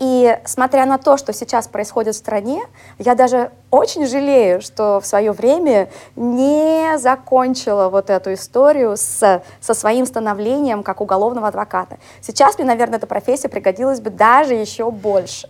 И 0.00 0.38
смотря 0.44 0.86
на 0.86 0.98
то, 0.98 1.16
что 1.16 1.32
сейчас 1.32 1.68
происходит 1.68 2.14
в 2.14 2.18
стране, 2.18 2.62
я 2.98 3.14
даже 3.14 3.52
очень 3.70 4.06
жалею, 4.06 4.60
что 4.60 5.00
в 5.00 5.06
свое 5.06 5.30
время 5.30 5.88
не 6.16 6.98
закончила 6.98 7.88
вот 7.88 8.10
эту 8.10 8.34
историю 8.34 8.96
с, 8.96 9.42
со 9.60 9.74
своим 9.74 10.04
становлением 10.04 10.82
как 10.82 11.00
уголовного 11.00 11.48
адвоката. 11.48 11.98
Сейчас 12.20 12.58
мне, 12.58 12.66
наверное, 12.66 12.98
эта 12.98 13.06
профессия 13.06 13.48
пригодилась 13.48 14.00
бы 14.00 14.10
даже 14.10 14.54
еще 14.54 14.90
больше. 14.90 15.48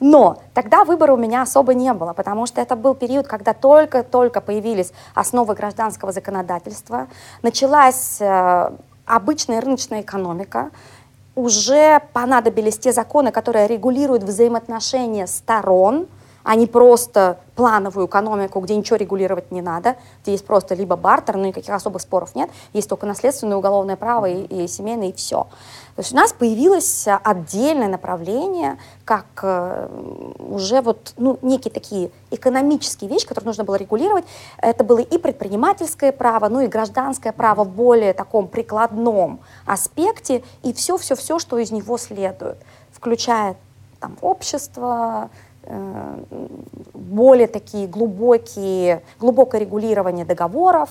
Но 0.00 0.38
тогда 0.54 0.84
выбора 0.84 1.12
у 1.12 1.16
меня 1.16 1.42
особо 1.42 1.74
не 1.74 1.92
было, 1.92 2.12
потому 2.12 2.46
что 2.46 2.60
это 2.60 2.76
был 2.76 2.94
период, 2.94 3.26
когда 3.26 3.52
только-только 3.52 4.40
появились 4.40 4.92
основы 5.14 5.54
гражданского 5.54 6.12
законодательства, 6.12 7.08
началась 7.42 8.18
э, 8.20 8.70
обычная 9.04 9.60
рыночная 9.60 10.00
экономика, 10.00 10.70
уже 11.34 12.00
понадобились 12.12 12.78
те 12.78 12.92
законы, 12.92 13.32
которые 13.32 13.66
регулируют 13.66 14.22
взаимоотношения 14.22 15.26
сторон, 15.26 16.06
а 16.44 16.56
не 16.56 16.66
просто 16.66 17.38
плановую 17.56 18.06
экономику, 18.06 18.60
где 18.60 18.76
ничего 18.76 18.96
регулировать 18.96 19.50
не 19.50 19.62
надо, 19.62 19.96
где 20.22 20.32
есть 20.32 20.46
просто 20.46 20.74
либо 20.74 20.94
бартер, 20.94 21.36
но 21.36 21.46
никаких 21.46 21.74
особых 21.74 22.02
споров 22.02 22.34
нет, 22.34 22.50
есть 22.72 22.88
только 22.88 23.06
наследственное 23.06 23.56
уголовное 23.56 23.96
право 23.96 24.26
и, 24.26 24.64
и 24.64 24.68
семейное, 24.68 25.08
и 25.08 25.12
все. 25.12 25.46
То 25.96 26.00
есть 26.00 26.12
у 26.12 26.16
нас 26.16 26.32
появилось 26.32 27.06
а, 27.06 27.20
отдельное 27.22 27.86
направление, 27.86 28.78
как 29.04 29.26
э, 29.42 29.88
уже 30.40 30.80
вот 30.80 31.14
ну, 31.16 31.38
некие 31.40 31.72
такие 31.72 32.10
экономические 32.32 33.08
вещи, 33.08 33.28
которые 33.28 33.50
нужно 33.50 33.62
было 33.62 33.76
регулировать. 33.76 34.24
Это 34.58 34.82
было 34.82 34.98
и 34.98 35.18
предпринимательское 35.18 36.10
право, 36.10 36.48
ну 36.48 36.60
и 36.62 36.66
гражданское 36.66 37.32
право 37.32 37.62
в 37.62 37.70
более 37.70 38.12
таком 38.12 38.48
прикладном 38.48 39.38
аспекте, 39.66 40.42
и 40.64 40.72
все-все-все, 40.72 41.38
что 41.38 41.58
из 41.58 41.70
него 41.70 41.96
следует, 41.96 42.56
включая 42.90 43.56
там, 44.00 44.16
общество, 44.20 45.30
э, 45.62 46.24
более 46.92 47.46
такие 47.46 47.86
глубокие, 47.86 49.04
глубокое 49.20 49.60
регулирование 49.60 50.24
договоров. 50.24 50.90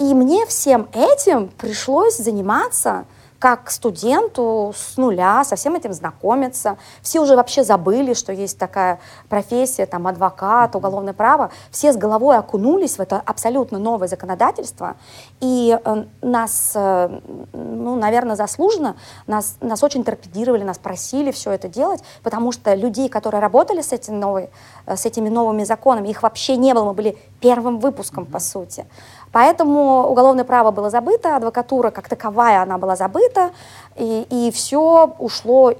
И 0.00 0.12
мне 0.12 0.44
всем 0.46 0.88
этим 0.92 1.46
пришлось 1.50 2.16
заниматься 2.16 3.04
как 3.42 3.72
студенту 3.72 4.72
с 4.72 4.96
нуля, 4.96 5.42
со 5.42 5.56
всем 5.56 5.74
этим 5.74 5.92
знакомиться. 5.92 6.76
Все 7.02 7.18
уже 7.18 7.34
вообще 7.34 7.64
забыли, 7.64 8.14
что 8.14 8.32
есть 8.32 8.56
такая 8.56 9.00
профессия, 9.28 9.84
там, 9.84 10.06
адвокат, 10.06 10.76
уголовное 10.76 11.12
право. 11.12 11.50
Все 11.72 11.92
с 11.92 11.96
головой 11.96 12.38
окунулись 12.38 12.98
в 12.98 13.00
это 13.00 13.20
абсолютно 13.26 13.80
новое 13.80 14.06
законодательство. 14.06 14.94
И 15.40 15.76
э, 15.84 16.04
нас, 16.22 16.70
э, 16.76 17.18
ну, 17.52 17.96
наверное, 17.96 18.36
заслуженно, 18.36 18.94
нас, 19.26 19.56
нас 19.60 19.82
очень 19.82 20.04
торпедировали, 20.04 20.62
нас 20.62 20.78
просили 20.78 21.32
все 21.32 21.50
это 21.50 21.66
делать, 21.66 22.04
потому 22.22 22.52
что 22.52 22.72
людей, 22.74 23.08
которые 23.08 23.40
работали 23.40 23.80
с, 23.82 23.90
этим 23.90 24.20
новой, 24.20 24.50
э, 24.86 24.94
с 24.94 25.04
этими 25.04 25.28
новыми 25.28 25.64
законами, 25.64 26.10
их 26.10 26.22
вообще 26.22 26.56
не 26.56 26.74
было, 26.74 26.84
мы 26.84 26.92
были 26.92 27.18
первым 27.40 27.80
выпуском, 27.80 28.24
по 28.24 28.38
сути. 28.38 28.86
Поэтому 29.32 30.06
уголовное 30.08 30.44
право 30.44 30.70
было 30.70 30.90
забыто, 30.90 31.36
адвокатура 31.36 31.90
как 31.90 32.08
таковая, 32.08 32.62
она 32.62 32.78
была 32.78 32.96
забыта, 32.96 33.50
и, 33.96 34.26
и 34.30 34.50
все 34.50 35.14
ушло 35.18 35.72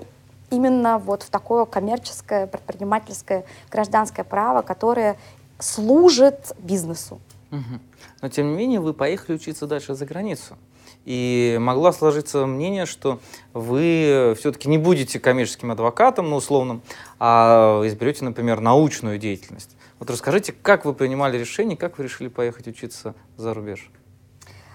именно 0.50 0.99
вот 0.99 1.23
в 1.23 1.30
такое 1.30 1.64
коммерческое, 1.66 2.47
предпринимательское, 2.47 3.44
гражданское 3.71 4.25
право, 4.25 4.62
которое 4.62 5.16
служит 5.59 6.52
бизнесу. 6.59 7.21
Мгм. 7.50 7.80
Но 8.23 8.28
тем 8.28 8.50
не 8.50 8.56
менее 8.56 8.80
вы 8.80 8.94
поехали 8.94 9.37
учиться 9.37 9.66
дальше 9.66 9.94
за 9.94 10.06
границу. 10.06 10.56
И 11.04 11.59
могла 11.61 11.92
сложиться 11.92 12.47
мнение, 12.47 12.87
что 12.87 13.18
вы 13.52 14.35
все-таки 14.38 14.68
не 14.68 14.78
будете 14.78 15.18
коммерческим 15.18 15.73
адвокатом, 15.73 16.30
ну, 16.30 16.37
условным, 16.37 16.80
а 17.18 17.82
изберете, 17.85 18.25
например, 18.25 18.61
научную 18.61 19.18
деятельность. 19.18 19.76
Вот 20.02 20.11
расскажите, 20.11 20.50
как 20.50 20.85
вы 20.85 20.94
принимали 20.94 21.38
решение, 21.38 21.76
как 21.76 21.97
вы 21.97 22.02
решили 22.02 22.26
поехать 22.26 22.66
учиться 22.66 23.14
за 23.37 23.54
рубеж? 23.54 23.88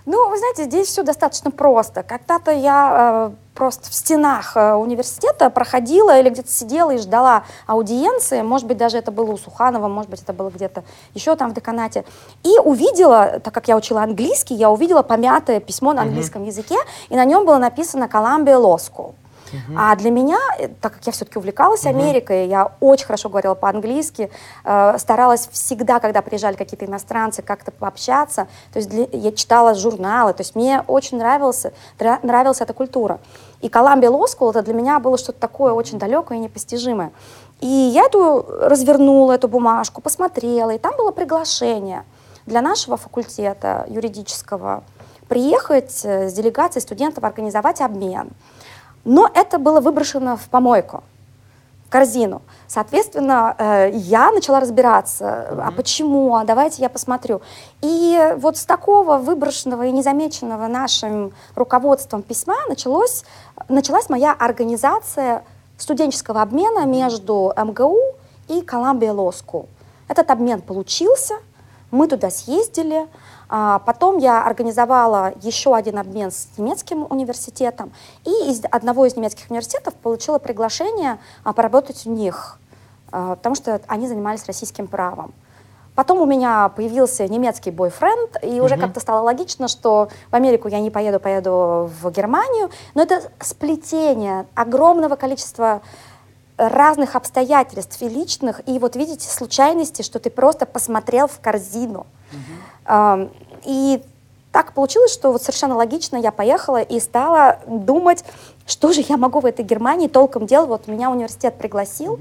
Ну, 0.05 0.29
вы 0.29 0.37
знаете, 0.37 0.63
здесь 0.63 0.87
все 0.87 1.03
достаточно 1.03 1.51
просто. 1.51 2.01
Когда-то 2.01 2.51
я 2.51 3.31
э, 3.33 3.35
просто 3.53 3.89
в 3.89 3.93
стенах 3.93 4.55
э, 4.55 4.71
университета 4.75 5.49
проходила 5.49 6.17
или 6.17 6.29
где-то 6.29 6.49
сидела 6.49 6.91
и 6.91 6.97
ждала 6.97 7.43
аудиенции. 7.65 8.41
Может 8.41 8.67
быть, 8.67 8.77
даже 8.77 8.99
это 8.99 9.11
было 9.11 9.33
у 9.33 9.37
Суханова, 9.37 9.89
может 9.89 10.09
быть, 10.09 10.21
это 10.21 10.31
было 10.31 10.49
где-то 10.49 10.85
еще 11.13 11.35
там 11.35 11.51
в 11.51 11.53
деканате. 11.53 12.05
И 12.43 12.57
увидела, 12.59 13.41
так 13.43 13.53
как 13.53 13.67
я 13.67 13.75
учила 13.75 14.03
английский, 14.03 14.55
я 14.55 14.71
увидела 14.71 15.01
помятое 15.01 15.59
письмо 15.59 15.91
на 15.91 16.03
английском 16.03 16.45
языке, 16.45 16.77
и 17.09 17.17
на 17.17 17.25
нем 17.25 17.45
было 17.45 17.57
написано 17.57 18.05
Columbia 18.05 18.55
Law 18.55 18.77
School. 18.77 19.13
А 19.77 19.95
для 19.95 20.11
меня, 20.11 20.37
э, 20.59 20.67
так 20.67 20.93
как 20.93 21.05
я 21.05 21.11
все-таки 21.11 21.37
увлекалась. 21.37 21.85
Америкой, 21.85 22.47
я 22.47 22.71
очень 22.79 23.05
хорошо 23.05 23.29
говорила 23.29 23.55
по-английски, 23.55 24.29
э, 24.63 24.97
старалась 24.97 25.47
всегда, 25.51 25.99
когда 25.99 26.21
приезжали 26.21 26.55
какие-то 26.55 26.85
иностранцы, 26.85 27.41
как-то 27.41 27.71
пообщаться. 27.71 28.47
То 28.73 28.79
есть 28.79 28.89
для, 28.89 29.07
я 29.11 29.31
читала 29.31 29.75
журналы, 29.75 30.33
то 30.33 30.41
есть 30.41 30.55
мне 30.55 30.83
очень 30.87 31.17
нравился, 31.17 31.73
нравилась 31.99 32.61
эта 32.61 32.73
культура. 32.73 33.19
И 33.61 33.67
Columbia 33.67 34.09
Law 34.09 34.25
School 34.25 34.51
это 34.51 34.61
для 34.61 34.73
меня 34.73 34.99
было 34.99 35.17
что-то 35.17 35.39
такое 35.39 35.73
очень 35.73 35.97
далекое 35.97 36.37
и 36.37 36.41
непостижимое. 36.41 37.11
И 37.59 37.67
я 37.67 38.05
эту 38.05 38.45
развернула, 38.61 39.33
эту 39.33 39.47
бумажку, 39.47 40.01
посмотрела, 40.01 40.71
и 40.71 40.77
там 40.77 40.95
было 40.95 41.11
приглашение 41.11 42.03
для 42.45 42.61
нашего 42.61 42.97
факультета 42.97 43.85
юридического 43.89 44.83
приехать 45.27 46.01
э, 46.03 46.29
с 46.29 46.33
делегацией 46.33 46.81
студентов, 46.81 47.23
организовать 47.23 47.81
обмен. 47.81 48.29
Но 49.07 49.31
это 49.33 49.57
было 49.57 49.79
выброшено 49.79 50.35
в 50.35 50.49
помойку, 50.49 51.01
в 51.85 51.89
корзину. 51.89 52.41
Соответственно, 52.67 53.55
э, 53.57 53.91
я 53.93 54.31
начала 54.31 54.59
разбираться, 54.59 55.23
mm-hmm. 55.23 55.61
а 55.65 55.71
почему, 55.71 56.35
а 56.35 56.43
давайте 56.43 56.81
я 56.81 56.89
посмотрю. 56.89 57.39
И 57.81 58.33
вот 58.35 58.57
с 58.57 58.65
такого 58.65 59.17
выброшенного 59.17 59.85
и 59.85 59.93
незамеченного 59.93 60.67
нашим 60.67 61.31
руководством 61.55 62.21
письма 62.21 62.57
началось, 62.67 63.23
началась 63.69 64.09
моя 64.09 64.33
организация 64.33 65.45
студенческого 65.77 66.41
обмена 66.41 66.85
между 66.85 67.53
МГУ 67.55 67.97
и 68.49 68.59
Law 68.59 69.33
School. 69.33 69.67
Этот 70.09 70.29
обмен 70.31 70.59
получился, 70.59 71.35
мы 71.91 72.09
туда 72.09 72.29
съездили, 72.29 73.07
потом 73.49 74.17
я 74.17 74.43
организовала 74.43 75.33
еще 75.41 75.75
один 75.75 75.99
обмен 75.99 76.31
с 76.31 76.49
немецким 76.57 77.05
университетом, 77.09 77.93
и 78.25 78.49
из 78.49 78.61
одного 78.69 79.05
из 79.05 79.15
немецких 79.15 79.49
университетов 79.49 79.93
получила 79.95 80.39
приглашение 80.39 81.19
а, 81.43 81.53
поработать 81.53 82.05
у 82.05 82.11
них, 82.11 82.59
а, 83.11 83.35
потому 83.35 83.55
что 83.55 83.79
они 83.87 84.07
занимались 84.07 84.45
российским 84.45 84.87
правом. 84.87 85.33
Потом 85.97 86.21
у 86.21 86.27
меня 86.27 86.69
появился 86.69 87.27
немецкий 87.27 87.71
бойфренд, 87.71 88.37
и 88.43 88.61
уже 88.61 88.77
как-то 88.77 88.99
стало 88.99 89.21
логично, 89.21 89.67
что 89.67 90.09
в 90.29 90.35
Америку 90.35 90.67
я 90.67 90.79
не 90.79 90.91
поеду, 90.91 91.19
поеду 91.19 91.89
в 92.01 92.11
Германию. 92.11 92.69
Но 92.93 93.01
это 93.01 93.31
сплетение 93.39 94.45
огромного 94.53 95.15
количества 95.15 95.81
разных 96.55 97.15
обстоятельств 97.15 97.99
и 98.03 98.09
личных, 98.09 98.61
и 98.67 98.77
вот 98.77 98.95
видите, 98.95 99.27
случайности, 99.27 100.03
что 100.03 100.19
ты 100.19 100.29
просто 100.29 100.67
посмотрел 100.67 101.25
в 101.25 101.39
корзину. 101.39 102.05
И 103.63 104.01
так 104.51 104.73
получилось, 104.73 105.13
что 105.13 105.31
вот 105.31 105.41
совершенно 105.41 105.75
логично 105.75 106.17
я 106.17 106.31
поехала 106.31 106.81
и 106.81 106.99
стала 106.99 107.59
думать, 107.67 108.23
что 108.65 108.91
же 108.93 109.03
я 109.07 109.17
могу 109.17 109.39
в 109.39 109.45
этой 109.45 109.63
Германии 109.63 110.07
толком 110.07 110.45
делать. 110.45 110.69
Вот 110.69 110.87
меня 110.87 111.11
университет 111.11 111.57
пригласил. 111.57 112.19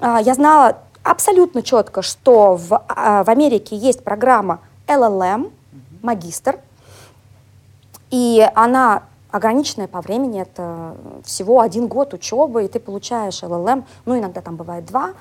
Uh-huh. 0.00 0.22
Я 0.22 0.34
знала 0.34 0.78
абсолютно 1.02 1.62
четко, 1.62 2.02
что 2.02 2.56
в, 2.56 2.84
а, 2.88 3.24
в 3.24 3.28
Америке 3.28 3.76
есть 3.76 4.04
программа 4.04 4.60
LLM, 4.86 5.52
магистр, 6.02 6.58
и 8.10 8.46
она 8.54 9.04
ограниченная 9.30 9.88
по 9.88 10.02
времени, 10.02 10.42
это 10.42 10.94
всего 11.24 11.60
один 11.60 11.86
год 11.88 12.12
учебы, 12.12 12.64
и 12.64 12.68
ты 12.68 12.78
получаешь 12.78 13.42
LLM, 13.42 13.84
ну, 14.04 14.18
иногда 14.18 14.42
там 14.42 14.56
бывает 14.56 14.84
два, 14.84 15.14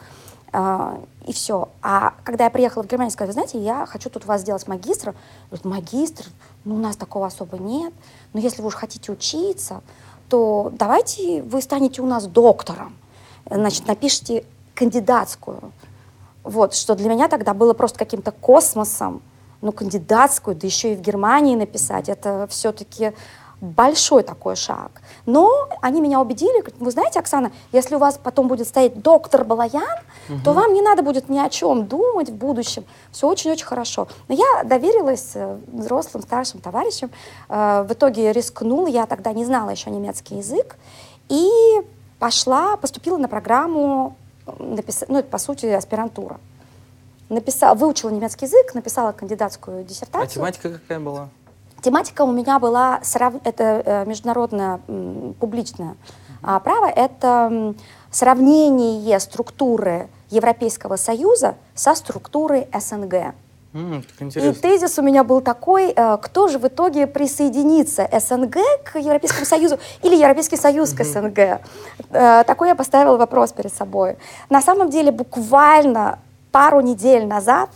и 0.53 1.33
все. 1.33 1.69
А 1.81 2.13
когда 2.23 2.45
я 2.45 2.49
приехала 2.49 2.83
в 2.83 2.87
Германию, 2.87 3.11
сказала, 3.11 3.33
знаете, 3.33 3.59
я 3.59 3.85
хочу 3.85 4.09
тут 4.09 4.25
вас 4.25 4.41
сделать 4.41 4.67
магистра. 4.67 5.15
Говорит, 5.49 5.65
магистр? 5.65 6.25
Ну, 6.65 6.75
у 6.75 6.79
нас 6.79 6.95
такого 6.95 7.27
особо 7.27 7.57
нет. 7.57 7.93
Но 8.33 8.39
если 8.39 8.61
вы 8.61 8.67
уж 8.67 8.75
хотите 8.75 9.11
учиться, 9.11 9.81
то 10.29 10.71
давайте 10.73 11.41
вы 11.43 11.61
станете 11.61 12.01
у 12.01 12.05
нас 12.05 12.25
доктором. 12.25 12.95
Значит, 13.49 13.87
напишите 13.87 14.45
кандидатскую. 14.75 15.71
Вот, 16.43 16.73
что 16.73 16.95
для 16.95 17.09
меня 17.09 17.27
тогда 17.27 17.53
было 17.53 17.73
просто 17.73 17.99
каким-то 17.99 18.31
космосом. 18.31 19.21
Ну, 19.61 19.71
кандидатскую, 19.71 20.55
да 20.55 20.65
еще 20.65 20.93
и 20.93 20.95
в 20.95 21.01
Германии 21.01 21.55
написать, 21.55 22.09
это 22.09 22.47
все-таки 22.49 23.13
большой 23.61 24.23
такой 24.23 24.55
шаг. 24.55 25.01
Но 25.25 25.69
они 25.81 26.01
меня 26.01 26.19
убедили, 26.19 26.63
вы 26.79 26.91
знаете, 26.91 27.19
Оксана, 27.19 27.51
если 27.71 27.95
у 27.95 27.99
вас 27.99 28.19
потом 28.21 28.47
будет 28.47 28.67
стоять 28.67 29.01
доктор 29.01 29.43
Балаян, 29.43 29.99
угу. 30.27 30.39
то 30.43 30.53
вам 30.53 30.73
не 30.73 30.81
надо 30.81 31.03
будет 31.03 31.29
ни 31.29 31.39
о 31.39 31.49
чем 31.49 31.85
думать 31.85 32.29
в 32.29 32.35
будущем. 32.35 32.83
Все 33.11 33.27
очень-очень 33.27 33.65
хорошо. 33.65 34.07
Но 34.27 34.35
я 34.35 34.63
доверилась 34.63 35.31
э, 35.35 35.57
взрослым, 35.67 36.23
старшим 36.23 36.59
товарищам. 36.59 37.11
Э, 37.49 37.85
в 37.87 37.93
итоге 37.93 38.33
рискнула, 38.33 38.87
я 38.87 39.05
тогда 39.05 39.31
не 39.31 39.45
знала 39.45 39.69
еще 39.69 39.91
немецкий 39.91 40.37
язык. 40.37 40.75
И 41.29 41.49
пошла, 42.19 42.75
поступила 42.77 43.17
на 43.17 43.27
программу 43.27 44.15
написала, 44.59 45.11
ну, 45.11 45.19
это, 45.19 45.29
по 45.29 45.37
сути, 45.37 45.65
аспирантура. 45.67 46.39
Написала, 47.29 47.75
выучила 47.75 48.09
немецкий 48.09 48.45
язык, 48.45 48.73
написала 48.73 49.11
кандидатскую 49.13 49.83
диссертацию. 49.83 50.23
А 50.23 50.27
тематика 50.27 50.69
какая 50.69 50.99
была? 50.99 51.29
Тематика 51.81 52.21
у 52.21 52.31
меня 52.31 52.59
была, 52.59 52.99
это 53.43 53.63
э, 53.85 54.05
международное 54.05 54.79
публичное 55.39 55.95
а, 56.43 56.59
право, 56.59 56.85
это 56.85 57.73
сравнение 58.11 59.19
структуры 59.19 60.07
Европейского 60.29 60.95
Союза 60.95 61.55
со 61.73 61.95
структурой 61.95 62.67
СНГ. 62.73 63.33
Mm, 63.73 64.03
и 64.35 64.53
тезис 64.53 64.99
у 64.99 65.01
меня 65.01 65.23
был 65.23 65.39
такой, 65.39 65.93
э, 65.95 66.17
кто 66.21 66.49
же 66.49 66.59
в 66.59 66.67
итоге 66.67 67.07
присоединится, 67.07 68.07
СНГ 68.11 68.57
к 68.83 68.99
Европейскому 68.99 69.45
Союзу 69.45 69.79
или 70.03 70.15
Европейский 70.15 70.57
Союз 70.57 70.91
к 70.93 71.03
СНГ? 71.03 71.61
Э, 72.09 72.43
такой 72.45 72.67
я 72.67 72.75
поставила 72.75 73.15
вопрос 73.15 73.53
перед 73.53 73.73
собой. 73.73 74.17
На 74.49 74.61
самом 74.61 74.89
деле 74.89 75.11
буквально 75.11 76.19
пару 76.51 76.81
недель 76.81 77.25
назад 77.25 77.69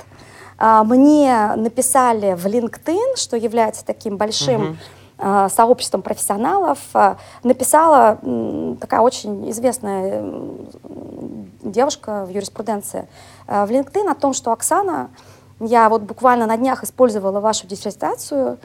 мне 0.60 1.54
написали 1.56 2.34
в 2.34 2.46
LinkedIn, 2.46 3.18
что 3.18 3.38
является 3.38 3.86
таким 3.86 4.18
большим 4.18 4.78
сообществом 5.18 6.02
профессионалов, 6.02 6.80
написала 7.44 8.20
такая 8.82 9.00
очень 9.00 9.50
известная 9.52 10.24
девушка 11.64 12.26
в 12.26 12.30
юриспруденции 12.30 13.08
в 13.48 13.70
LinkedIn 13.70 14.10
о 14.10 14.16
том, 14.16 14.34
что 14.34 14.52
Оксана 14.52 15.10
я 15.60 15.88
вот 15.90 16.02
буквально 16.02 16.46
на 16.46 16.58
днях 16.58 16.84
использовала 16.84 17.40
вашу 17.40 17.66
диссертацию 17.68 18.58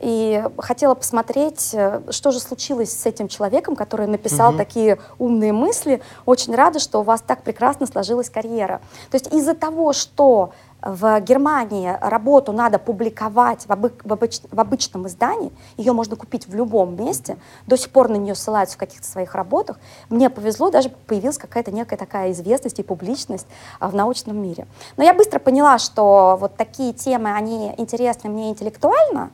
и 0.00 0.44
хотела 0.58 0.94
посмотреть, 0.94 1.70
э, 1.72 2.02
что 2.10 2.30
же 2.30 2.40
случилось 2.40 2.92
с 2.92 3.06
этим 3.06 3.28
человеком, 3.28 3.76
который 3.76 4.06
написал 4.06 4.50
угу. 4.50 4.58
такие 4.58 4.98
умные 5.18 5.52
мысли. 5.52 6.00
Очень 6.26 6.54
рада, 6.54 6.78
что 6.78 7.00
у 7.00 7.02
вас 7.02 7.20
так 7.20 7.42
прекрасно 7.42 7.86
сложилась 7.86 8.30
карьера. 8.30 8.80
То 9.10 9.16
есть 9.16 9.32
из-за 9.32 9.54
того, 9.54 9.92
что 9.92 10.52
в 10.80 11.20
Германии 11.20 11.96
работу 12.00 12.52
надо 12.52 12.78
публиковать 12.78 13.66
в, 13.66 13.72
обы 13.72 13.92
в, 14.04 14.12
обыч 14.12 14.40
в 14.50 14.60
обычном 14.60 15.08
издании, 15.08 15.50
ее 15.76 15.92
можно 15.92 16.14
купить 16.14 16.46
в 16.46 16.54
любом 16.54 16.94
месте, 16.94 17.36
до 17.66 17.76
сих 17.76 17.90
пор 17.90 18.08
на 18.08 18.16
нее 18.16 18.34
ссылаются 18.34 18.76
в 18.76 18.78
каких-то 18.78 19.06
своих 19.06 19.34
работах. 19.34 19.78
Мне 20.08 20.30
повезло, 20.30 20.70
даже 20.70 20.90
появилась 20.90 21.38
какая-то 21.38 21.72
некая 21.72 21.96
такая 21.96 22.30
известность 22.30 22.78
и 22.78 22.84
публичность 22.84 23.46
а, 23.80 23.88
в 23.88 23.94
научном 23.94 24.40
мире. 24.40 24.68
Но 24.96 25.02
я 25.02 25.14
быстро 25.14 25.40
поняла, 25.40 25.78
что 25.78 26.36
вот 26.40 26.56
такие 26.56 26.92
темы, 26.92 27.32
они 27.32 27.74
интересны 27.76 28.30
мне 28.30 28.50
интеллектуально, 28.50 29.30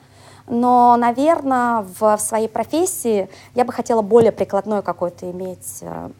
но, 0.46 0.96
наверное, 0.96 1.82
в, 1.82 2.16
в 2.16 2.20
своей 2.20 2.48
профессии 2.48 3.28
я 3.54 3.64
бы 3.64 3.72
хотела 3.72 4.02
более 4.02 4.32
прикладное 4.32 4.82
какое-то 4.82 5.30
иметь, 5.30 5.80
э, 5.82 6.10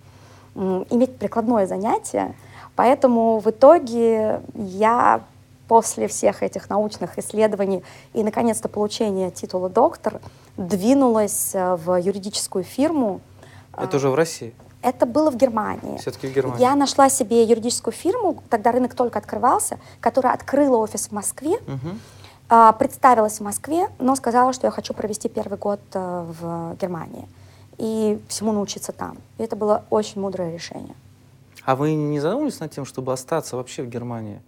иметь 0.91 1.17
прикладное 1.19 1.67
занятие, 1.67 2.35
Поэтому 2.77 3.39
в 3.39 3.49
итоге 3.49 4.41
я 4.55 5.23
после 5.69 6.09
всех 6.09 6.43
этих 6.43 6.69
научных 6.69 7.19
исследований 7.19 7.83
и, 8.13 8.23
наконец-то, 8.23 8.69
получения 8.69 9.31
титула 9.31 9.71
доктор 9.71 10.21
двинулась 10.57 11.55
э, 11.55 11.77
в 11.77 11.99
юридическую 11.99 12.65
фирму. 12.65 13.21
Это 13.77 13.97
уже 13.97 14.11
в 14.11 14.15
России? 14.15 14.55
Это 14.83 15.07
было 15.07 15.31
в 15.31 15.37
Германии. 15.37 15.97
Все-таки 15.97 16.27
в 16.27 16.35
Германии. 16.35 16.61
Я 16.61 16.75
нашла 16.75 17.09
себе 17.09 17.45
юридическую 17.45 17.95
фирму, 17.95 18.43
тогда 18.51 18.73
рынок 18.73 18.95
только 18.95 19.19
открывался, 19.19 19.79
которая 20.01 20.35
открыла 20.35 20.77
офис 20.77 21.09
в 21.09 21.13
Москве, 21.13 21.53
угу. 21.53 21.97
Представилась 22.79 23.39
в 23.39 23.43
Москве, 23.43 23.89
но 23.99 24.17
сказала, 24.17 24.53
что 24.53 24.67
я 24.67 24.71
хочу 24.71 24.95
провести 24.95 25.29
первый 25.29 25.59
год 25.59 25.81
э, 25.93 26.25
в 26.41 26.77
Германии 26.81 27.27
и 27.79 28.21
всему 28.29 28.53
научиться 28.53 28.93
там. 28.93 29.17
И 29.39 29.43
это 29.43 29.57
было 29.57 29.85
очень 29.91 30.21
мудрое 30.21 30.53
решение. 30.53 30.95
А 31.65 31.77
вы 31.77 31.95
не 31.95 32.21
задумывались 32.21 32.61
над 32.61 32.71
тем, 32.73 32.85
чтобы 32.85 33.13
остаться 33.13 33.57
вообще 33.57 33.83
в 33.83 33.89
Германии? 33.89 34.41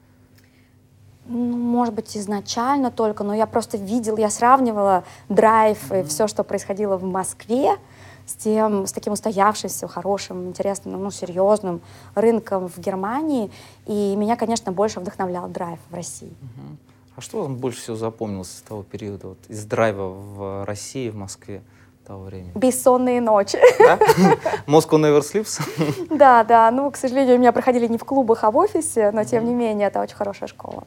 Ну, 1.29 1.57
может 1.57 1.95
быть, 1.95 2.17
изначально 2.17 2.91
только, 2.91 3.25
но 3.25 3.35
я 3.35 3.47
просто 3.47 3.77
видела, 3.77 4.19
я 4.19 4.31
сравнивала 4.31 5.03
драйв 5.29 5.91
mm-hmm. 5.91 6.01
и 6.01 6.05
все, 6.05 6.29
что 6.29 6.45
происходило 6.45 6.97
в 6.97 7.05
Москве, 7.05 7.79
с 8.27 8.35
тем, 8.35 8.87
с 8.87 8.93
таким 8.93 9.13
устоявшимся, 9.13 9.89
хорошим, 9.89 10.49
интересным, 10.49 11.03
ну, 11.03 11.11
серьезным 11.11 11.81
рынком 12.15 12.69
в 12.69 12.79
Германии. 12.79 13.51
И 13.87 14.15
меня, 14.17 14.37
конечно, 14.37 14.73
больше 14.73 15.01
вдохновлял 15.01 15.49
драйв 15.49 15.79
в 15.91 15.95
России. 15.95 16.33
А 17.17 17.23
что 17.23 17.43
вам 17.43 17.57
больше 17.57 17.81
всего 17.81 17.97
запомнилось 17.97 18.51
с 18.51 18.61
того 18.61 18.83
периода, 18.83 19.29
вот, 19.29 19.39
из 19.49 19.65
драйва 19.65 20.09
в 20.09 20.65
России, 20.67 21.09
в 21.09 21.17
Москве? 21.17 21.63
того 22.07 22.23
времени? 22.23 22.53
Бессонные 22.55 23.21
ночи. 23.21 23.59
Да? 23.81 23.97
Moscow 24.69 24.93
Never 24.93 25.23
Sleeps? 25.23 25.61
Да, 26.17 26.45
да. 26.45 26.71
Ну, 26.71 26.89
к 26.93 26.97
сожалению, 26.97 27.35
у 27.35 27.39
меня 27.41 27.51
проходили 27.51 27.89
не 27.89 27.99
в 27.99 28.05
клубах, 28.05 28.45
а 28.45 28.53
в 28.53 28.57
офисе, 28.57 29.11
но 29.11 29.25
тем 29.25 29.45
не 29.45 29.53
менее, 29.53 29.89
это 29.89 30.01
очень 30.01 30.15
хорошая 30.15 30.49
школа. 30.49 30.85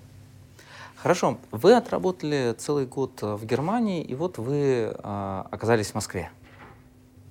Хорошо. 0.96 1.38
Вы 1.52 1.74
отработали 1.74 2.56
целый 2.58 2.86
год 2.86 3.22
в 3.22 3.46
Германии, 3.46 4.02
и 4.02 4.16
вот 4.16 4.38
вы 4.38 4.94
э, 4.94 5.44
оказались 5.52 5.92
в 5.92 5.96
Москве. 5.96 6.30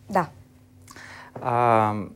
Да. 0.08 0.28
А, 1.34 2.10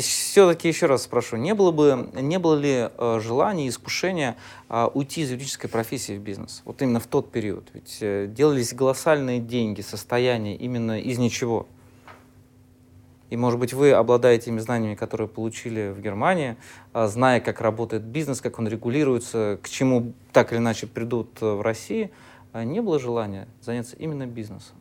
все-таки 0.00 0.68
еще 0.68 0.86
раз 0.86 1.02
спрошу, 1.02 1.36
не 1.36 1.54
было, 1.54 1.70
бы, 1.70 2.08
не 2.14 2.38
было 2.38 2.54
ли 2.54 2.88
э, 2.96 3.20
желания, 3.22 3.68
искушения 3.68 4.36
э, 4.68 4.88
уйти 4.94 5.22
из 5.22 5.30
юридической 5.30 5.68
профессии 5.68 6.16
в 6.16 6.20
бизнес? 6.20 6.62
Вот 6.64 6.80
именно 6.82 7.00
в 7.00 7.06
тот 7.06 7.30
период. 7.30 7.68
Ведь 7.74 7.98
э, 8.00 8.26
делались 8.28 8.72
колоссальные 8.72 9.40
деньги, 9.40 9.80
состояния 9.80 10.56
именно 10.56 10.98
из 11.00 11.18
ничего. 11.18 11.66
И, 13.32 13.36
может 13.38 13.58
быть, 13.58 13.72
вы 13.72 13.92
обладаете 13.92 14.44
теми 14.46 14.58
знаниями, 14.58 14.94
которые 14.94 15.26
получили 15.26 15.88
в 15.88 16.02
Германии, 16.02 16.56
э, 16.92 17.06
зная, 17.06 17.40
как 17.40 17.62
работает 17.62 18.02
бизнес, 18.02 18.42
как 18.42 18.58
он 18.58 18.68
регулируется, 18.68 19.58
к 19.62 19.70
чему 19.70 20.12
так 20.32 20.52
или 20.52 20.58
иначе 20.58 20.86
придут 20.86 21.38
э, 21.40 21.50
в 21.50 21.62
России, 21.62 22.10
э, 22.52 22.64
не 22.64 22.82
было 22.82 22.98
желания 22.98 23.48
заняться 23.62 23.96
именно 23.96 24.26
бизнесом? 24.26 24.76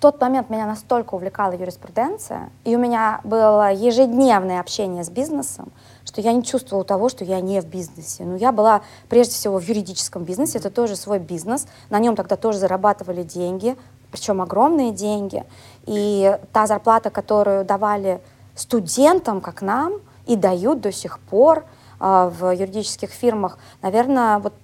Тот 0.00 0.20
момент 0.20 0.48
меня 0.50 0.66
настолько 0.66 1.14
увлекала 1.14 1.52
юриспруденция, 1.52 2.50
и 2.64 2.74
у 2.74 2.78
меня 2.78 3.20
было 3.22 3.72
ежедневное 3.72 4.60
общение 4.60 5.04
с 5.04 5.10
бизнесом, 5.10 5.70
что 6.04 6.20
я 6.20 6.32
не 6.32 6.42
чувствовала 6.42 6.84
того, 6.84 7.08
что 7.08 7.24
я 7.24 7.40
не 7.40 7.60
в 7.60 7.66
бизнесе. 7.66 8.24
Но 8.24 8.36
я 8.36 8.50
была 8.50 8.80
прежде 9.08 9.34
всего 9.34 9.58
в 9.58 9.62
юридическом 9.62 10.24
бизнесе, 10.24 10.58
это 10.58 10.70
тоже 10.70 10.96
свой 10.96 11.18
бизнес, 11.18 11.66
на 11.90 11.98
нем 11.98 12.16
тогда 12.16 12.36
тоже 12.36 12.58
зарабатывали 12.58 13.22
деньги, 13.22 13.76
причем 14.10 14.40
огромные 14.40 14.90
деньги. 14.90 15.44
И 15.84 16.36
та 16.52 16.66
зарплата, 16.66 17.10
которую 17.10 17.64
давали 17.64 18.20
студентам, 18.54 19.40
как 19.40 19.62
нам, 19.62 19.94
и 20.26 20.34
дают 20.34 20.80
до 20.80 20.92
сих 20.92 21.18
пор 21.18 21.64
э, 22.00 22.30
в 22.38 22.54
юридических 22.54 23.10
фирмах, 23.10 23.58
наверное, 23.82 24.38
вот 24.38 24.54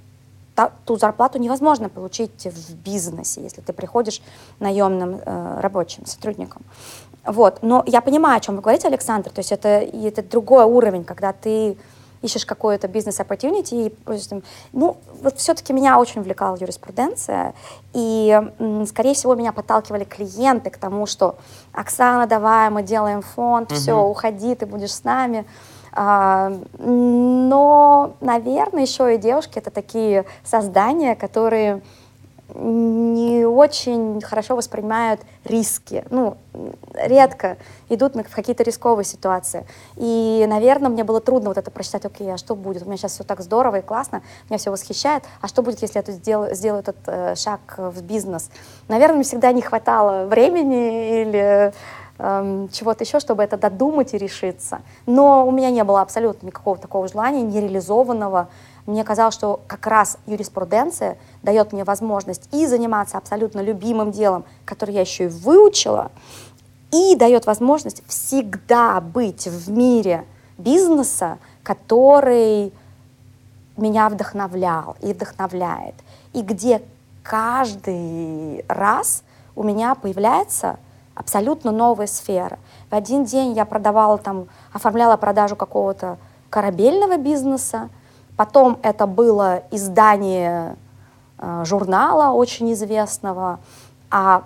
та, 0.57 0.71
ту 0.85 0.97
зарплату 0.97 1.39
невозможно 1.39 1.89
получить 1.89 2.47
в 2.47 2.75
бизнесе, 2.75 3.43
если 3.43 3.61
ты 3.61 3.73
приходишь 3.73 4.23
наемным 4.59 5.21
э, 5.25 5.61
рабочим 5.61 6.07
сотрудником. 6.07 6.63
Вот. 7.25 7.59
Но 7.63 7.85
я 7.87 8.01
понимаю, 8.01 8.39
о 8.39 8.41
чем 8.41 8.57
вы 8.57 8.63
говорите, 8.63 8.89
Александр. 8.89 9.31
То 9.31 9.41
есть 9.41 9.53
это, 9.53 9.69
это 9.69 10.23
другой 10.23 10.65
уровень, 10.65 11.05
когда 11.05 11.33
ты 11.33 11.77
ищешь 12.23 12.47
какое-то 12.47 12.89
бизнес-opportunity. 12.89 13.93
Ну, 14.73 14.97
вот 15.23 15.39
все-таки 15.39 15.73
меня 15.73 15.99
очень 15.99 16.23
увлекала 16.23 16.57
юриспруденция, 16.57 17.53
и, 17.93 18.41
скорее 18.87 19.13
всего, 19.15 19.35
меня 19.35 19.53
подталкивали 19.53 20.05
клиенты 20.05 20.71
к 20.71 20.79
тому, 20.79 21.07
что 21.07 21.37
«Оксана, 21.73 22.27
давай, 22.27 22.71
мы 22.71 22.83
делаем 22.83 23.21
фонд, 23.23 23.71
угу. 23.71 23.79
все, 23.79 24.03
уходи, 24.03 24.55
ты 24.55 24.67
будешь 24.67 24.95
с 24.95 25.05
нами». 25.05 25.45
А, 25.99 26.53
но, 26.79 28.13
наверное, 28.21 28.83
еще 28.83 29.15
и 29.15 29.19
девушки 29.19 29.59
это 29.59 29.71
такие 29.71 30.27
создания, 30.45 31.17
которые 31.17 31.81
не 32.55 33.45
очень 33.45 34.21
хорошо 34.21 34.55
воспринимают 34.55 35.21
риски, 35.45 36.05
ну, 36.11 36.37
редко 36.95 37.57
идут 37.89 38.15
в 38.15 38.35
какие-то 38.35 38.63
рисковые 38.63 39.05
ситуации. 39.05 39.67
И, 39.97 40.45
наверное, 40.49 40.91
мне 40.91 41.03
было 41.03 41.21
трудно 41.21 41.49
вот 41.51 41.59
это 41.59 41.71
прочитать, 41.71 42.05
окей, 42.05 42.33
а 42.33 42.37
что 42.37 42.55
будет? 42.55 42.83
У 42.83 42.87
меня 42.87 42.99
сейчас 42.99 43.13
все 43.13 43.25
так 43.25 43.41
здорово 43.41 43.79
и 43.79 43.83
классно, 43.83 44.23
меня 44.49 44.59
все 44.59 44.71
восхищает, 44.71 45.25
а 45.41 45.49
что 45.49 45.63
будет, 45.63 45.83
если 45.83 45.99
я 45.99 46.03
тут 46.03 46.15
сделаю, 46.15 46.55
сделаю 46.55 46.81
этот 46.81 46.97
э, 47.07 47.35
шаг 47.35 47.61
в 47.79 48.03
бизнес? 48.03 48.51
Наверное, 48.87 49.17
мне 49.17 49.25
всегда 49.25 49.51
не 49.53 49.63
хватало 49.63 50.27
времени 50.27 51.23
или 51.23 51.73
Эм, 52.19 52.71
чего-то 52.71 53.05
еще, 53.05 53.21
чтобы 53.21 53.43
это 53.43 53.59
додумать 53.59 54.15
и 54.15 54.19
решиться. 54.19 54.81
Но 55.05 55.47
у 55.47 55.51
меня 55.51 55.71
не 55.71 55.85
было 55.85 56.01
абсолютно 56.01 56.47
никакого 56.47 56.79
такого 56.79 57.09
желания, 57.09 57.43
нереализованного. 57.43 58.49
Мне 58.87 59.05
казалось, 59.05 59.35
что 59.35 59.61
как 59.67 59.87
раз 59.87 60.17
юриспруденция 60.27 61.19
дает 61.43 61.73
мне 61.73 61.85
возможность 61.85 62.49
и 62.53 62.67
заниматься 62.67 63.19
абсолютно 63.19 63.61
любимым 63.61 64.13
делом, 64.13 64.45
которое 64.65 64.95
я 64.95 65.01
еще 65.03 65.25
и 65.25 65.29
выучила, 65.29 66.11
и 66.91 67.17
дает 67.17 67.47
возможность 67.47 68.03
всегда 68.07 69.01
быть 69.01 69.47
в 69.47 69.71
мире 69.71 70.25
бизнеса, 70.57 71.39
который 71.63 72.73
меня 73.77 74.09
вдохновлял 74.09 74.97
и 75.03 75.13
вдохновляет, 75.13 75.95
и 76.33 76.41
где 76.41 76.81
каждый 77.23 78.65
раз 78.69 79.23
у 79.55 79.63
меня 79.63 79.95
появляется 79.95 80.79
абсолютно 81.17 81.73
новая 81.73 82.07
сфера. 82.07 82.59
В 82.91 82.95
один 82.95 83.25
день 83.25 83.55
я 83.55 83.65
продавала 83.65 84.19
там, 84.19 84.47
оформляла 84.73 85.17
продажу 85.17 85.57
какого-то 85.57 86.19
корабельного 86.51 87.17
бизнеса, 87.17 87.89
потом 88.37 88.79
это 88.83 89.07
было 89.07 89.63
издание 89.73 90.77
э, 91.39 91.65
журнала 91.65 92.33
очень 92.33 92.73
известного, 92.73 93.59
а 94.11 94.45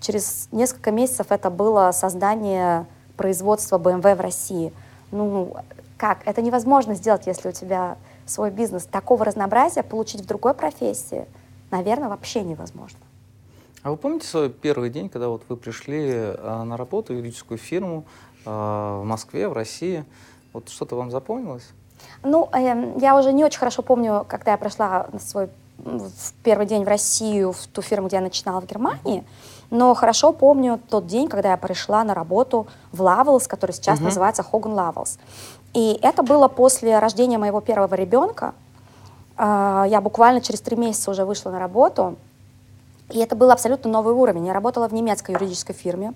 через 0.00 0.48
несколько 0.50 0.90
месяцев 0.90 1.26
это 1.30 1.50
было 1.50 1.92
создание 1.92 2.86
производства 3.16 3.78
BMW 3.78 4.14
в 4.16 4.20
России. 4.20 4.72
Ну, 5.10 5.54
как? 5.96 6.26
Это 6.26 6.40
невозможно 6.40 6.94
сделать, 6.94 7.26
если 7.26 7.48
у 7.50 7.52
тебя 7.52 7.96
свой 8.24 8.50
бизнес. 8.50 8.84
Такого 8.84 9.24
разнообразия 9.24 9.82
получить 9.82 10.22
в 10.22 10.26
другой 10.26 10.54
профессии, 10.54 11.26
наверное, 11.70 12.08
вообще 12.08 12.42
невозможно. 12.42 12.98
А 13.88 13.90
вы 13.90 13.96
помните 13.96 14.26
свой 14.26 14.50
первый 14.50 14.90
день, 14.90 15.08
когда 15.08 15.28
вот 15.28 15.44
вы 15.48 15.56
пришли 15.56 16.10
а, 16.12 16.62
на 16.62 16.76
работу 16.76 17.14
в 17.14 17.16
юридическую 17.16 17.56
фирму 17.56 18.04
а, 18.44 19.00
в 19.00 19.04
Москве, 19.06 19.48
в 19.48 19.54
России? 19.54 20.04
Вот 20.52 20.68
что-то 20.68 20.94
вам 20.94 21.10
запомнилось? 21.10 21.70
Ну, 22.22 22.50
э, 22.52 22.98
я 23.00 23.18
уже 23.18 23.32
не 23.32 23.46
очень 23.46 23.58
хорошо 23.58 23.80
помню, 23.80 24.26
когда 24.28 24.50
я 24.50 24.58
пришла 24.58 25.06
на 25.10 25.18
свой 25.18 25.48
в 25.78 26.32
первый 26.42 26.66
день 26.66 26.84
в 26.84 26.88
Россию, 26.88 27.52
в 27.52 27.66
ту 27.68 27.80
фирму, 27.80 28.08
где 28.08 28.16
я 28.16 28.22
начинала 28.22 28.60
в 28.60 28.66
Германии, 28.66 29.24
но 29.70 29.94
хорошо 29.94 30.34
помню 30.34 30.78
тот 30.90 31.06
день, 31.06 31.26
когда 31.26 31.52
я 31.52 31.56
пришла 31.56 32.04
на 32.04 32.12
работу 32.12 32.66
в 32.92 33.00
Lovells, 33.00 33.48
который 33.48 33.72
сейчас 33.72 34.00
uh-huh. 34.00 34.04
называется 34.04 34.42
Hogan 34.42 34.74
Lovells. 34.74 35.18
И 35.72 35.98
это 36.02 36.22
было 36.22 36.48
после 36.48 36.98
рождения 36.98 37.38
моего 37.38 37.62
первого 37.62 37.94
ребенка. 37.94 38.52
Э, 39.38 39.86
я 39.88 40.02
буквально 40.02 40.42
через 40.42 40.60
три 40.60 40.76
месяца 40.76 41.10
уже 41.10 41.24
вышла 41.24 41.52
на 41.52 41.58
работу, 41.58 42.16
и 43.10 43.18
это 43.18 43.36
был 43.36 43.50
абсолютно 43.50 43.90
новый 43.90 44.14
уровень. 44.14 44.46
Я 44.46 44.52
работала 44.52 44.88
в 44.88 44.94
немецкой 44.94 45.32
юридической 45.32 45.74
фирме 45.74 46.12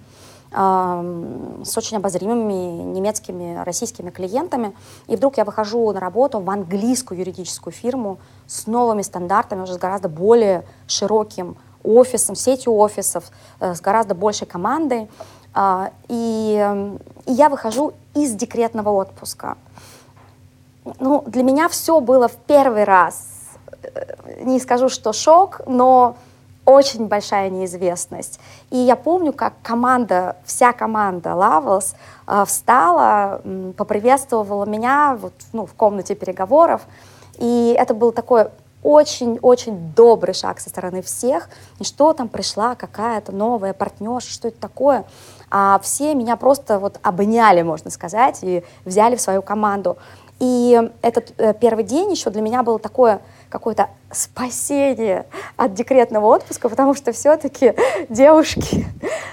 с 0.54 1.78
очень 1.78 1.96
обозримыми 1.96 2.82
немецкими, 2.82 3.62
российскими 3.64 4.10
клиентами. 4.10 4.74
И 5.06 5.16
вдруг 5.16 5.38
я 5.38 5.46
выхожу 5.46 5.90
на 5.92 6.00
работу 6.00 6.40
в 6.40 6.50
английскую 6.50 7.18
юридическую 7.18 7.72
фирму 7.72 8.18
с 8.46 8.66
новыми 8.66 9.00
стандартами, 9.00 9.62
уже 9.62 9.72
с 9.72 9.78
гораздо 9.78 10.10
более 10.10 10.66
широким 10.86 11.56
офисом, 11.82 12.34
сетью 12.36 12.74
офисов, 12.76 13.30
э, 13.60 13.74
с 13.74 13.80
гораздо 13.80 14.14
большей 14.14 14.46
командой. 14.46 15.08
Э, 15.54 15.88
и, 16.08 16.90
и 17.26 17.32
я 17.32 17.48
выхожу 17.48 17.94
из 18.14 18.32
декретного 18.34 18.90
отпуска. 18.90 19.56
Ну, 20.98 21.24
для 21.26 21.42
меня 21.42 21.68
все 21.68 22.00
было 22.00 22.28
в 22.28 22.36
первый 22.36 22.84
раз. 22.84 23.26
Э, 23.82 24.42
не 24.42 24.60
скажу, 24.60 24.88
что 24.88 25.12
шок, 25.12 25.62
но 25.66 26.16
очень 26.64 27.08
большая 27.08 27.50
неизвестность. 27.50 28.38
И 28.70 28.76
я 28.76 28.96
помню, 28.96 29.32
как 29.32 29.54
команда, 29.62 30.36
вся 30.44 30.72
команда 30.72 31.30
Levels 31.30 31.94
э, 32.26 32.44
встала, 32.46 33.42
поприветствовала 33.76 34.64
меня 34.64 35.18
вот, 35.20 35.34
ну, 35.52 35.66
в 35.66 35.74
комнате 35.74 36.14
переговоров. 36.14 36.82
И 37.38 37.74
это 37.78 37.94
был 37.94 38.12
такой 38.12 38.48
очень-очень 38.82 39.92
добрый 39.94 40.34
шаг 40.34 40.60
со 40.60 40.68
стороны 40.68 41.02
всех. 41.02 41.48
И 41.78 41.84
что 41.84 42.12
там 42.12 42.28
пришла 42.28 42.74
какая-то 42.74 43.32
новая 43.32 43.72
партнерша, 43.72 44.30
что 44.30 44.48
это 44.48 44.60
такое? 44.60 45.04
А 45.50 45.78
все 45.82 46.14
меня 46.14 46.36
просто 46.36 46.78
вот 46.78 46.98
обняли, 47.02 47.62
можно 47.62 47.90
сказать, 47.90 48.38
и 48.42 48.64
взяли 48.84 49.16
в 49.16 49.20
свою 49.20 49.42
команду. 49.42 49.96
И 50.40 50.90
этот 51.02 51.32
э, 51.38 51.54
первый 51.54 51.84
день 51.84 52.10
еще 52.10 52.30
для 52.30 52.42
меня 52.42 52.62
было 52.62 52.78
такое 52.78 53.20
какое-то 53.52 53.90
спасение 54.10 55.26
от 55.56 55.74
декретного 55.74 56.26
отпуска, 56.26 56.68
потому 56.68 56.94
что 56.94 57.12
все-таки 57.12 57.74
девушки 58.08 58.86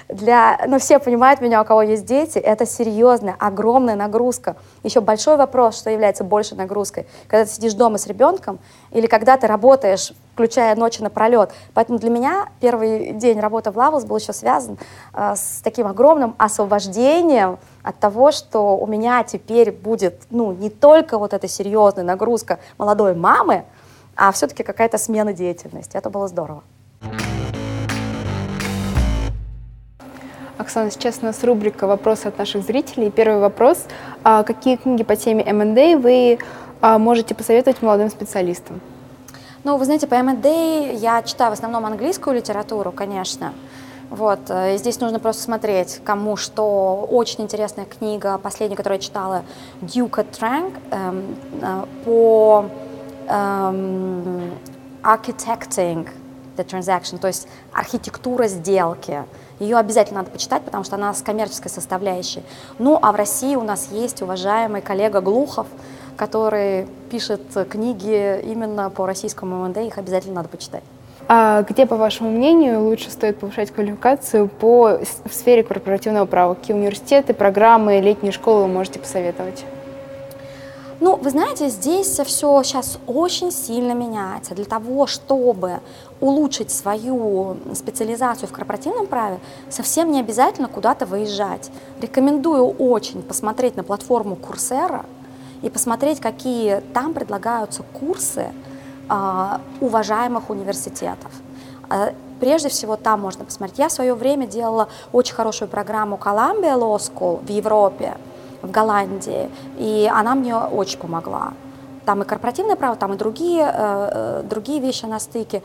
для, 0.08 0.60
ну 0.68 0.78
все 0.78 0.98
понимают 0.98 1.40
меня, 1.40 1.62
у 1.62 1.64
кого 1.64 1.82
есть 1.82 2.04
дети, 2.04 2.38
это 2.38 2.66
серьезная, 2.66 3.34
огромная 3.38 3.96
нагрузка. 3.96 4.56
Еще 4.82 5.00
большой 5.00 5.36
вопрос, 5.36 5.78
что 5.78 5.90
является 5.90 6.22
большей 6.22 6.56
нагрузкой, 6.56 7.06
когда 7.26 7.46
ты 7.46 7.50
сидишь 7.50 7.72
дома 7.72 7.96
с 7.96 8.06
ребенком 8.06 8.58
или 8.90 9.06
когда 9.06 9.38
ты 9.38 9.46
работаешь, 9.46 10.12
включая 10.34 10.74
ночи 10.76 11.02
напролет. 11.02 11.50
Поэтому 11.74 11.98
для 11.98 12.10
меня 12.10 12.48
первый 12.60 13.12
день 13.12 13.40
работы 13.40 13.70
в 13.70 13.76
Лавелс 13.76 14.04
был 14.04 14.18
еще 14.18 14.32
связан 14.32 14.78
э, 15.14 15.34
с 15.36 15.60
таким 15.62 15.86
огромным 15.86 16.34
освобождением 16.38 17.58
от 17.82 17.98
того, 17.98 18.32
что 18.32 18.76
у 18.76 18.86
меня 18.86 19.22
теперь 19.24 19.72
будет 19.72 20.22
ну, 20.30 20.52
не 20.52 20.70
только 20.70 21.18
вот 21.18 21.34
эта 21.34 21.48
серьезная 21.48 22.04
нагрузка 22.04 22.58
молодой 22.78 23.14
мамы, 23.14 23.64
а 24.20 24.30
все-таки 24.32 24.62
какая-то 24.62 24.98
смена 24.98 25.32
деятельности. 25.32 25.96
Это 25.96 26.10
было 26.10 26.28
здорово. 26.28 26.62
Оксана, 30.58 30.90
сейчас 30.90 31.20
у 31.22 31.24
нас 31.24 31.42
рубрика 31.42 31.86
«Вопросы 31.86 32.26
от 32.26 32.36
наших 32.36 32.62
зрителей». 32.62 33.10
Первый 33.10 33.40
вопрос. 33.40 33.86
А 34.22 34.42
какие 34.42 34.76
книги 34.76 35.04
по 35.04 35.16
теме 35.16 35.42
M&A 35.42 35.96
вы 35.96 36.38
а, 36.82 36.98
можете 36.98 37.34
посоветовать 37.34 37.80
молодым 37.80 38.10
специалистам? 38.10 38.82
Ну, 39.64 39.78
вы 39.78 39.86
знаете, 39.86 40.06
по 40.06 40.16
M&A 40.16 40.92
я 40.92 41.22
читаю 41.22 41.50
в 41.50 41.54
основном 41.54 41.86
английскую 41.86 42.36
литературу, 42.36 42.92
конечно. 42.92 43.54
Вот, 44.10 44.40
э, 44.48 44.76
здесь 44.76 45.00
нужно 45.00 45.18
просто 45.18 45.42
смотреть, 45.42 46.00
кому 46.04 46.36
что. 46.36 47.06
Очень 47.10 47.44
интересная 47.44 47.86
книга, 47.86 48.36
последняя, 48.36 48.76
которую 48.76 48.98
я 48.98 49.02
читала, 49.02 49.42
Дюка 49.80 50.24
Трэнк, 50.24 50.74
эм, 50.90 51.36
э, 51.62 51.84
по 52.04 52.66
эм, 53.30 54.50
architecting 55.02 56.08
the 56.56 56.66
transaction, 56.66 57.18
то 57.18 57.28
есть 57.28 57.48
архитектура 57.72 58.46
сделки. 58.46 59.24
Ее 59.58 59.76
обязательно 59.76 60.20
надо 60.20 60.30
почитать, 60.30 60.62
потому 60.62 60.84
что 60.84 60.96
она 60.96 61.12
с 61.12 61.22
коммерческой 61.22 61.70
составляющей. 61.70 62.42
Ну, 62.78 62.98
а 63.00 63.12
в 63.12 63.16
России 63.16 63.56
у 63.56 63.62
нас 63.62 63.88
есть 63.92 64.22
уважаемый 64.22 64.80
коллега 64.80 65.20
Глухов, 65.20 65.66
который 66.16 66.86
пишет 67.10 67.42
книги 67.70 68.40
именно 68.42 68.90
по 68.90 69.06
российскому 69.06 69.64
МНД, 69.66 69.78
их 69.78 69.98
обязательно 69.98 70.36
надо 70.36 70.48
почитать. 70.48 70.82
А 71.28 71.62
где, 71.62 71.86
по 71.86 71.96
вашему 71.96 72.30
мнению, 72.30 72.82
лучше 72.82 73.10
стоит 73.10 73.38
повышать 73.38 73.70
квалификацию 73.70 74.48
по 74.48 74.98
в 75.24 75.32
сфере 75.32 75.62
корпоративного 75.62 76.26
права? 76.26 76.54
Какие 76.54 76.76
университеты, 76.76 77.34
программы, 77.34 78.00
летние 78.00 78.32
школы 78.32 78.62
вы 78.62 78.68
можете 78.68 78.98
посоветовать? 78.98 79.64
Ну, 81.00 81.16
вы 81.16 81.30
знаете, 81.30 81.70
здесь 81.70 82.20
все 82.20 82.62
сейчас 82.62 82.98
очень 83.06 83.50
сильно 83.50 83.92
меняется. 83.92 84.54
Для 84.54 84.66
того, 84.66 85.06
чтобы 85.06 85.80
улучшить 86.20 86.70
свою 86.70 87.56
специализацию 87.74 88.46
в 88.48 88.52
корпоративном 88.52 89.06
праве, 89.06 89.40
совсем 89.70 90.12
не 90.12 90.20
обязательно 90.20 90.68
куда-то 90.68 91.06
выезжать. 91.06 91.70
Рекомендую 92.02 92.66
очень 92.66 93.22
посмотреть 93.22 93.76
на 93.76 93.82
платформу 93.82 94.36
Курсера 94.36 95.06
и 95.62 95.70
посмотреть, 95.70 96.20
какие 96.20 96.80
там 96.92 97.14
предлагаются 97.14 97.82
курсы, 97.98 98.52
а, 99.08 99.62
уважаемых 99.80 100.50
университетов. 100.50 101.32
А, 101.88 102.12
прежде 102.40 102.68
всего, 102.68 102.96
там 102.96 103.22
можно 103.22 103.46
посмотреть. 103.46 103.78
Я 103.78 103.88
в 103.88 103.92
свое 103.92 104.12
время 104.12 104.46
делала 104.46 104.90
очень 105.12 105.34
хорошую 105.34 105.68
программу 105.68 106.16
Columbia 106.22 106.78
Law 106.78 106.98
School 106.98 107.42
в 107.42 107.48
Европе, 107.48 108.18
в 108.62 108.70
Голландии, 108.70 109.48
и 109.78 110.10
она 110.12 110.34
мне 110.34 110.56
очень 110.56 110.98
помогла. 110.98 111.52
Там 112.04 112.22
и 112.22 112.24
корпоративное 112.24 112.76
право, 112.76 112.96
там 112.96 113.14
и 113.14 113.16
другие, 113.16 113.62
э, 113.62 113.70
э, 113.72 114.42
другие 114.48 114.80
вещи 114.80 115.04
на 115.04 115.18
стыке. 115.18 115.62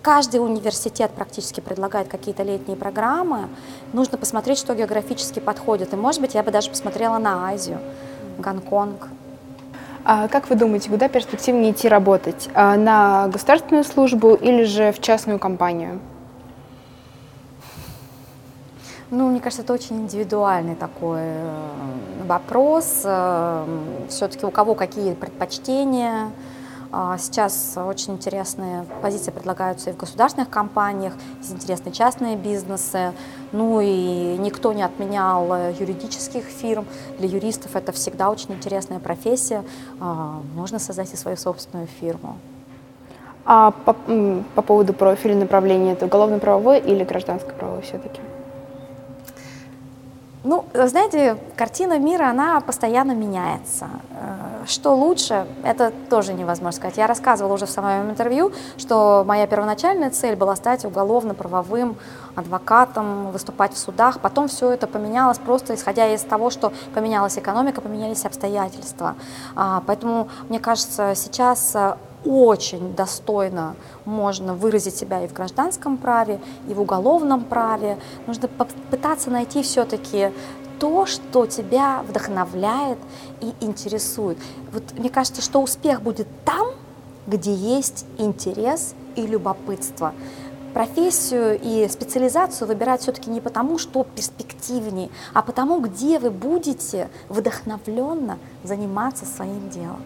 Каждый 0.00 0.38
университет 0.38 1.12
практически 1.12 1.60
предлагает 1.60 2.08
какие-то 2.08 2.42
летние 2.42 2.76
программы. 2.76 3.48
Нужно 3.92 4.18
посмотреть, 4.18 4.58
что 4.58 4.74
географически 4.74 5.38
подходит. 5.38 5.92
И, 5.92 5.96
может 5.96 6.20
быть, 6.20 6.34
я 6.34 6.42
бы 6.42 6.50
даже 6.50 6.70
посмотрела 6.70 7.18
на 7.18 7.48
Азию, 7.48 7.78
Гонконг. 8.38 9.08
А 10.04 10.26
как 10.26 10.50
вы 10.50 10.56
думаете, 10.56 10.90
куда 10.90 11.08
перспективнее 11.08 11.70
идти 11.70 11.88
работать? 11.88 12.48
А, 12.54 12.76
на 12.76 13.28
государственную 13.28 13.84
службу 13.84 14.34
или 14.34 14.64
же 14.64 14.90
в 14.90 15.00
частную 15.00 15.38
компанию? 15.38 16.00
Ну, 19.14 19.28
мне 19.28 19.40
кажется, 19.40 19.62
это 19.62 19.74
очень 19.74 19.96
индивидуальный 19.96 20.74
такой 20.74 21.20
э, 21.20 21.60
вопрос. 22.24 23.02
Э, 23.04 23.66
Все-таки 24.08 24.46
у 24.46 24.50
кого 24.50 24.74
какие 24.74 25.12
предпочтения, 25.12 26.30
а, 26.90 27.18
сейчас 27.18 27.74
очень 27.76 28.14
интересные 28.14 28.86
позиции 29.02 29.30
предлагаются 29.30 29.90
и 29.90 29.92
в 29.92 29.98
государственных 29.98 30.48
компаниях, 30.48 31.12
есть 31.40 31.52
интересные 31.52 31.92
частные 31.92 32.36
бизнесы. 32.36 33.12
Ну 33.52 33.82
и 33.82 34.38
никто 34.38 34.72
не 34.72 34.82
отменял 34.82 35.52
э, 35.52 35.74
юридических 35.78 36.44
фирм. 36.44 36.86
Для 37.18 37.28
юристов 37.28 37.76
это 37.76 37.92
всегда 37.92 38.30
очень 38.30 38.52
интересная 38.54 38.98
профессия. 38.98 39.62
А, 40.00 40.40
можно 40.54 40.78
создать 40.78 41.12
и 41.12 41.18
свою 41.18 41.36
собственную 41.36 41.86
фирму. 42.00 42.38
А 43.44 43.72
по, 43.72 43.94
по 44.54 44.62
поводу 44.62 44.94
профиля 44.94 45.36
направления, 45.36 45.92
это 45.92 46.06
уголовно-правовое 46.06 46.78
или 46.78 47.04
гражданско-правовое 47.04 47.82
все-таки? 47.82 48.22
Ну, 50.44 50.64
знаете, 50.74 51.36
картина 51.56 52.00
мира, 52.00 52.28
она 52.28 52.60
постоянно 52.60 53.12
меняется. 53.12 53.86
Э, 54.10 54.66
что 54.66 54.96
лучше, 54.96 55.46
это 55.62 55.92
тоже 56.10 56.32
невозможно 56.32 56.76
сказать. 56.76 56.96
Я 56.96 57.06
рассказывала 57.06 57.54
уже 57.54 57.66
в 57.66 57.70
самом 57.70 58.10
интервью, 58.10 58.50
что 58.76 59.22
моя 59.24 59.46
первоначальная 59.46 60.10
цель 60.10 60.34
была 60.34 60.56
стать 60.56 60.84
уголовно-правовым 60.84 61.96
адвокатом, 62.34 63.30
выступать 63.30 63.72
в 63.74 63.78
судах. 63.78 64.18
Потом 64.18 64.48
все 64.48 64.70
это 64.70 64.88
поменялось 64.88 65.38
просто 65.38 65.76
исходя 65.76 66.12
из 66.12 66.22
того, 66.22 66.50
что 66.50 66.72
поменялась 66.92 67.38
экономика, 67.38 67.80
поменялись 67.80 68.24
обстоятельства. 68.24 69.14
А, 69.54 69.82
поэтому, 69.86 70.28
мне 70.48 70.58
кажется, 70.58 71.12
сейчас 71.14 71.72
э, 71.76 71.96
очень 72.24 72.94
достойно 72.94 73.74
можно 74.04 74.54
выразить 74.54 74.96
себя 74.96 75.24
и 75.24 75.28
в 75.28 75.32
гражданском 75.32 75.96
праве, 75.96 76.40
и 76.68 76.74
в 76.74 76.80
уголовном 76.80 77.44
праве. 77.44 77.98
Нужно 78.26 78.48
попытаться 78.48 79.30
найти 79.30 79.62
все-таки 79.62 80.32
то, 80.78 81.06
что 81.06 81.46
тебя 81.46 82.02
вдохновляет 82.08 82.98
и 83.40 83.52
интересует. 83.60 84.38
Вот 84.72 84.82
мне 84.98 85.10
кажется, 85.10 85.40
что 85.40 85.62
успех 85.62 86.02
будет 86.02 86.26
там, 86.44 86.68
где 87.26 87.54
есть 87.54 88.04
интерес 88.18 88.94
и 89.14 89.26
любопытство. 89.26 90.12
Профессию 90.74 91.60
и 91.62 91.86
специализацию 91.88 92.66
выбирать 92.66 93.02
все-таки 93.02 93.30
не 93.30 93.40
потому, 93.40 93.78
что 93.78 94.04
перспективнее, 94.04 95.10
а 95.34 95.42
потому, 95.42 95.80
где 95.80 96.18
вы 96.18 96.30
будете 96.30 97.10
вдохновленно 97.28 98.38
заниматься 98.64 99.26
своим 99.26 99.68
делом. 99.68 100.00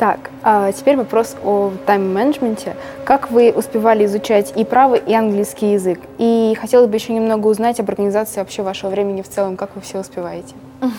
Так, 0.00 0.30
а 0.42 0.72
теперь 0.72 0.96
вопрос 0.96 1.36
о 1.44 1.72
тайм-менеджменте. 1.84 2.74
Как 3.04 3.30
вы 3.30 3.52
успевали 3.54 4.06
изучать 4.06 4.50
и 4.56 4.64
право, 4.64 4.94
и 4.94 5.12
английский 5.12 5.72
язык? 5.72 6.00
И 6.16 6.56
хотелось 6.58 6.88
бы 6.88 6.96
еще 6.96 7.12
немного 7.12 7.48
узнать 7.48 7.80
об 7.80 7.90
организации 7.90 8.40
вообще 8.40 8.62
вашего 8.62 8.88
времени 8.88 9.20
в 9.20 9.28
целом, 9.28 9.58
как 9.58 9.76
вы 9.76 9.82
все 9.82 10.00
успеваете? 10.00 10.54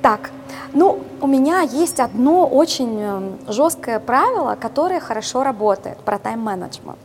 Так, 0.00 0.30
ну, 0.72 1.00
у 1.20 1.26
меня 1.26 1.60
есть 1.60 2.00
одно 2.00 2.46
очень 2.46 2.98
эм, 2.98 3.38
жесткое 3.48 4.00
правило, 4.00 4.56
которое 4.58 4.98
хорошо 4.98 5.44
работает 5.44 5.98
про 5.98 6.18
тайм-менеджмент. 6.18 6.96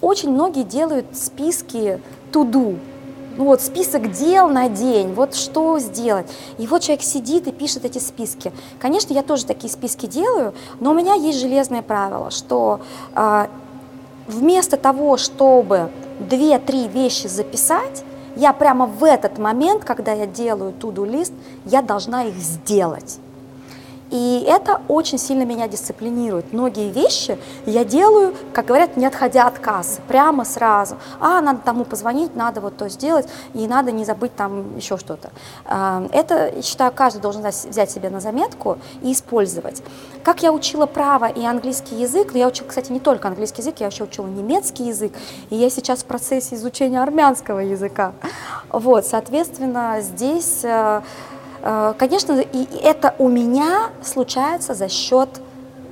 Очень 0.00 0.32
многие 0.32 0.64
делают 0.64 1.16
списки 1.16 2.00
to-do, 2.32 2.78
ну 3.38 3.44
вот 3.44 3.62
список 3.62 4.10
дел 4.10 4.48
на 4.48 4.68
день, 4.68 5.14
вот 5.14 5.36
что 5.36 5.78
сделать. 5.78 6.26
И 6.58 6.66
вот 6.66 6.82
человек 6.82 7.04
сидит 7.04 7.46
и 7.46 7.52
пишет 7.52 7.84
эти 7.84 7.98
списки. 7.98 8.52
Конечно, 8.80 9.14
я 9.14 9.22
тоже 9.22 9.46
такие 9.46 9.72
списки 9.72 10.06
делаю, 10.06 10.54
но 10.80 10.90
у 10.90 10.94
меня 10.94 11.14
есть 11.14 11.38
железное 11.38 11.82
правило, 11.82 12.32
что 12.32 12.80
э, 13.14 13.46
вместо 14.26 14.76
того, 14.76 15.16
чтобы 15.16 15.90
две-три 16.18 16.88
вещи 16.88 17.28
записать, 17.28 18.02
я 18.34 18.52
прямо 18.52 18.86
в 18.86 19.04
этот 19.04 19.38
момент, 19.38 19.84
когда 19.84 20.12
я 20.12 20.26
делаю 20.26 20.72
туду 20.72 21.04
лист, 21.04 21.32
я 21.64 21.80
должна 21.80 22.24
их 22.24 22.34
сделать. 22.34 23.20
И 24.10 24.44
это 24.46 24.80
очень 24.88 25.18
сильно 25.18 25.42
меня 25.42 25.68
дисциплинирует. 25.68 26.52
Многие 26.52 26.90
вещи 26.90 27.38
я 27.66 27.84
делаю, 27.84 28.34
как 28.52 28.66
говорят, 28.66 28.96
не 28.96 29.06
отходя 29.06 29.46
от 29.46 29.58
кассы, 29.58 30.00
прямо 30.08 30.44
сразу. 30.44 30.96
А, 31.20 31.40
надо 31.40 31.60
тому 31.64 31.84
позвонить, 31.84 32.34
надо 32.36 32.60
вот 32.60 32.76
то 32.76 32.88
сделать, 32.88 33.28
и 33.54 33.66
надо 33.66 33.92
не 33.92 34.04
забыть 34.04 34.34
там 34.36 34.76
еще 34.76 34.96
что-то. 34.96 35.30
А, 35.64 36.06
это, 36.12 36.62
считаю, 36.62 36.92
каждый 36.92 37.20
должен 37.20 37.42
взять 37.42 37.90
себе 37.90 38.10
на 38.10 38.20
заметку 38.20 38.78
и 39.02 39.12
использовать. 39.12 39.82
Как 40.22 40.42
я 40.42 40.52
учила 40.52 40.86
право 40.86 41.26
и 41.26 41.44
английский 41.44 41.96
язык, 41.96 42.34
я 42.34 42.48
учила, 42.48 42.68
кстати, 42.68 42.92
не 42.92 43.00
только 43.00 43.28
английский 43.28 43.62
язык, 43.62 43.76
я 43.80 43.86
еще 43.86 44.04
учила 44.04 44.26
немецкий 44.26 44.84
язык, 44.84 45.12
и 45.50 45.56
я 45.56 45.70
сейчас 45.70 46.00
в 46.00 46.04
процессе 46.04 46.54
изучения 46.54 47.02
армянского 47.02 47.60
языка. 47.60 48.12
Вот, 48.70 49.06
соответственно, 49.06 49.96
здесь 50.00 50.64
Э, 50.68 51.02
конечно, 51.98 52.40
и 52.40 52.66
это 52.82 53.14
у 53.18 53.28
меня 53.28 53.90
случается 54.02 54.74
за 54.74 54.88
счет 54.88 55.28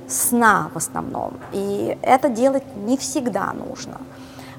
сна 0.07 0.71
в 0.73 0.77
основном. 0.77 1.33
И 1.51 1.97
это 2.01 2.29
делать 2.29 2.63
не 2.75 2.97
всегда 2.97 3.53
нужно. 3.53 3.97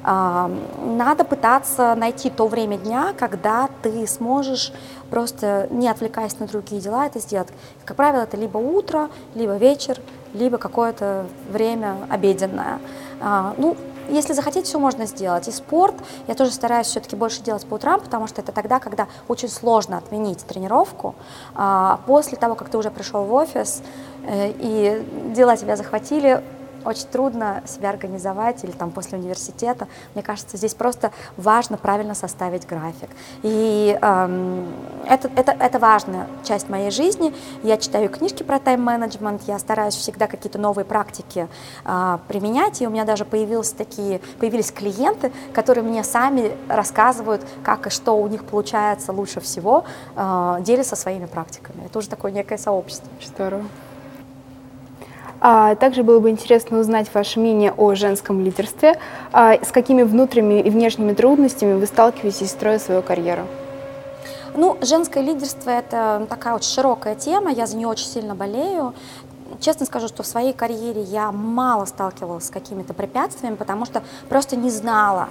А, 0.04 0.50
надо 0.84 1.24
пытаться 1.24 1.94
найти 1.94 2.30
то 2.30 2.46
время 2.46 2.78
дня, 2.78 3.14
когда 3.18 3.68
ты 3.82 4.06
сможешь 4.06 4.72
просто 5.10 5.66
не 5.70 5.88
отвлекаясь 5.88 6.38
на 6.38 6.46
другие 6.46 6.80
дела 6.80 7.06
это 7.06 7.18
сделать. 7.18 7.48
Как 7.84 7.96
правило, 7.96 8.22
это 8.22 8.36
либо 8.36 8.58
утро, 8.58 9.10
либо 9.34 9.56
вечер, 9.56 9.98
либо 10.34 10.58
какое-то 10.58 11.26
время 11.50 11.96
обеденное. 12.08 12.78
А, 13.20 13.54
ну, 13.56 13.76
если 14.08 14.32
захотеть, 14.32 14.66
все 14.66 14.78
можно 14.78 15.06
сделать. 15.06 15.48
И 15.48 15.52
спорт 15.52 15.94
я 16.26 16.34
тоже 16.34 16.52
стараюсь 16.52 16.86
все-таки 16.86 17.16
больше 17.16 17.42
делать 17.42 17.66
по 17.66 17.74
утрам, 17.74 18.00
потому 18.00 18.26
что 18.26 18.40
это 18.40 18.52
тогда, 18.52 18.78
когда 18.78 19.06
очень 19.28 19.48
сложно 19.48 19.98
отменить 19.98 20.44
тренировку. 20.46 21.14
А 21.54 22.00
после 22.06 22.36
того, 22.36 22.54
как 22.54 22.68
ты 22.68 22.78
уже 22.78 22.90
пришел 22.90 23.24
в 23.24 23.32
офис 23.32 23.82
э, 24.26 24.52
и 24.58 25.32
дела 25.34 25.56
тебя 25.56 25.76
захватили, 25.76 26.42
очень 26.84 27.06
трудно 27.08 27.62
себя 27.66 27.90
организовать 27.90 28.64
или 28.64 28.70
там 28.70 28.90
после 28.90 29.18
университета. 29.18 29.88
Мне 30.14 30.22
кажется, 30.22 30.56
здесь 30.56 30.74
просто 30.74 31.12
важно 31.36 31.76
правильно 31.76 32.14
составить 32.14 32.66
график. 32.66 33.10
И 33.42 33.98
эм, 34.00 34.66
это, 35.06 35.30
это, 35.36 35.52
это 35.52 35.78
важная 35.78 36.26
часть 36.44 36.68
моей 36.68 36.90
жизни. 36.90 37.34
Я 37.62 37.76
читаю 37.76 38.08
книжки 38.08 38.42
про 38.42 38.58
тайм-менеджмент, 38.58 39.42
я 39.46 39.58
стараюсь 39.58 39.94
всегда 39.94 40.26
какие-то 40.26 40.58
новые 40.58 40.84
практики 40.84 41.48
э, 41.84 42.18
применять, 42.28 42.80
и 42.82 42.86
у 42.86 42.90
меня 42.90 43.04
даже 43.04 43.24
появились 43.24 43.72
такие, 43.72 44.20
появились 44.38 44.70
клиенты, 44.70 45.32
которые 45.52 45.84
мне 45.84 46.04
сами 46.04 46.52
рассказывают, 46.68 47.42
как 47.62 47.86
и 47.86 47.90
что 47.90 48.16
у 48.16 48.26
них 48.28 48.44
получается 48.44 49.12
лучше 49.12 49.40
всего, 49.40 49.84
э, 50.16 50.56
делятся 50.60 50.96
своими 50.96 51.26
практиками. 51.26 51.86
Это 51.86 51.98
уже 51.98 52.08
такое 52.08 52.32
некое 52.32 52.58
сообщество. 52.58 53.08
Здорово. 53.24 53.64
А 55.40 55.74
также 55.76 56.02
было 56.02 56.20
бы 56.20 56.30
интересно 56.30 56.78
узнать 56.78 57.08
ваше 57.12 57.40
мнение 57.40 57.72
о 57.76 57.94
женском 57.94 58.40
лидерстве. 58.40 58.98
А 59.32 59.54
с 59.54 59.70
какими 59.70 60.02
внутренними 60.02 60.60
и 60.60 60.70
внешними 60.70 61.14
трудностями 61.14 61.74
вы 61.74 61.86
сталкиваетесь, 61.86 62.50
строя 62.50 62.78
свою 62.78 63.02
карьеру? 63.02 63.42
Ну, 64.54 64.76
женское 64.80 65.22
лидерство– 65.22 65.70
это 65.70 66.26
такая 66.28 66.54
очень 66.54 66.70
широкая 66.70 67.14
тема, 67.14 67.52
я 67.52 67.66
за 67.66 67.76
нее 67.76 67.86
очень 67.86 68.06
сильно 68.06 68.34
болею. 68.34 68.94
Честно 69.60 69.86
скажу, 69.86 70.08
что 70.08 70.22
в 70.22 70.26
своей 70.26 70.52
карьере 70.52 71.02
я 71.02 71.30
мало 71.30 71.84
сталкивалась 71.84 72.46
с 72.46 72.50
какими-то 72.50 72.92
препятствиями, 72.92 73.54
потому 73.54 73.84
что 73.84 74.02
просто 74.28 74.56
не 74.56 74.70
знала, 74.70 75.28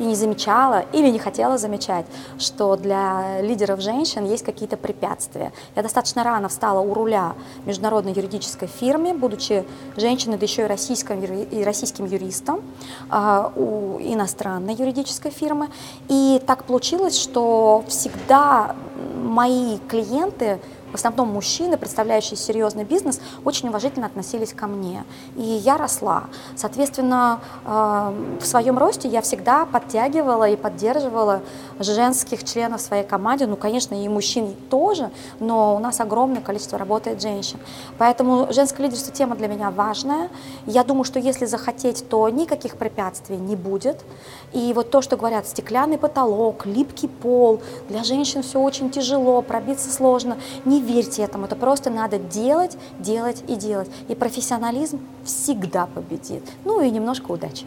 и 0.00 0.04
не 0.04 0.14
замечала 0.14 0.84
или 0.92 1.08
не 1.10 1.18
хотела 1.18 1.58
замечать, 1.58 2.06
что 2.38 2.76
для 2.76 3.40
лидеров 3.42 3.80
женщин 3.80 4.24
есть 4.24 4.44
какие-то 4.44 4.76
препятствия. 4.76 5.52
Я 5.76 5.82
достаточно 5.82 6.24
рано 6.24 6.48
встала 6.48 6.80
у 6.80 6.94
руля 6.94 7.34
международной 7.66 8.12
юридической 8.14 8.66
фирмы, 8.66 9.12
будучи 9.12 9.64
женщиной, 9.96 10.38
да 10.38 10.46
еще 10.46 10.62
и 10.62 10.66
российским, 10.66 11.22
и 11.22 11.62
российским 11.62 12.06
юристом 12.06 12.62
э, 13.10 13.50
у 13.56 13.98
иностранной 14.00 14.74
юридической 14.74 15.30
фирмы. 15.30 15.68
И 16.08 16.40
так 16.46 16.64
получилось, 16.64 17.18
что 17.18 17.84
всегда 17.86 18.74
мои 19.22 19.78
клиенты 19.88 20.60
в 20.90 20.94
основном 20.94 21.28
мужчины, 21.28 21.76
представляющие 21.76 22.36
серьезный 22.36 22.84
бизнес, 22.84 23.20
очень 23.44 23.68
уважительно 23.68 24.06
относились 24.06 24.52
ко 24.52 24.66
мне. 24.66 25.04
И 25.36 25.42
я 25.42 25.76
росла. 25.76 26.24
Соответственно, 26.56 27.40
э, 27.64 28.38
в 28.40 28.46
своем 28.46 28.78
росте 28.78 29.08
я 29.08 29.20
всегда 29.22 29.66
подтягивала 29.66 30.48
и 30.48 30.56
поддерживала 30.56 31.42
женских 31.78 32.44
членов 32.44 32.80
своей 32.80 33.04
команды. 33.04 33.46
Ну, 33.46 33.56
конечно, 33.56 33.94
и 33.94 34.08
мужчин 34.08 34.54
тоже, 34.68 35.10
но 35.38 35.76
у 35.76 35.78
нас 35.78 36.00
огромное 36.00 36.42
количество 36.42 36.78
работает 36.78 37.22
женщин. 37.22 37.58
Поэтому 37.98 38.48
женское 38.52 38.84
лидерство 38.84 39.12
тема 39.12 39.36
для 39.36 39.48
меня 39.48 39.70
важная. 39.70 40.30
Я 40.66 40.84
думаю, 40.84 41.04
что 41.04 41.18
если 41.18 41.46
захотеть, 41.46 42.08
то 42.08 42.28
никаких 42.28 42.76
препятствий 42.76 43.36
не 43.36 43.56
будет. 43.56 44.04
И 44.52 44.72
вот 44.74 44.90
то, 44.90 45.00
что 45.02 45.16
говорят, 45.16 45.46
стеклянный 45.46 45.98
потолок, 45.98 46.66
липкий 46.66 47.08
пол, 47.08 47.60
для 47.88 48.02
женщин 48.04 48.42
все 48.42 48.60
очень 48.60 48.90
тяжело, 48.90 49.42
пробиться 49.42 49.92
сложно. 49.92 50.36
Не 50.64 50.79
верьте 50.80 51.22
этому, 51.22 51.46
это 51.46 51.56
просто 51.56 51.90
надо 51.90 52.18
делать, 52.18 52.76
делать 52.98 53.44
и 53.48 53.56
делать. 53.56 53.90
И 54.08 54.14
профессионализм 54.14 55.00
всегда 55.24 55.86
победит. 55.86 56.42
Ну 56.64 56.82
и 56.82 56.90
немножко 56.90 57.30
удачи. 57.30 57.66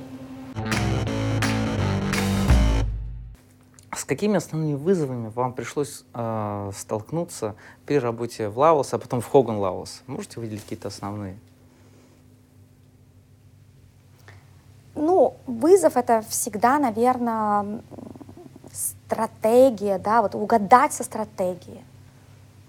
С 3.95 4.05
какими 4.05 4.35
основными 4.35 4.73
вызовами 4.75 5.29
вам 5.29 5.53
пришлось 5.53 6.03
э, 6.13 6.71
столкнуться 6.75 7.55
при 7.85 7.99
работе 7.99 8.49
в 8.49 8.57
Lovells, 8.57 8.93
а 8.93 8.97
потом 8.97 9.21
в 9.21 9.27
Hogan 9.27 9.57
Lovells? 9.57 10.01
Можете 10.07 10.39
выделить 10.39 10.63
какие-то 10.63 10.89
основные? 10.89 11.37
Ну, 14.95 15.35
вызов 15.47 15.95
это 15.95 16.21
всегда, 16.27 16.79
наверное, 16.79 17.81
стратегия, 18.71 19.99
да, 19.99 20.21
вот 20.21 20.35
угадать 20.35 20.93
со 20.93 21.03
стратегией 21.03 21.83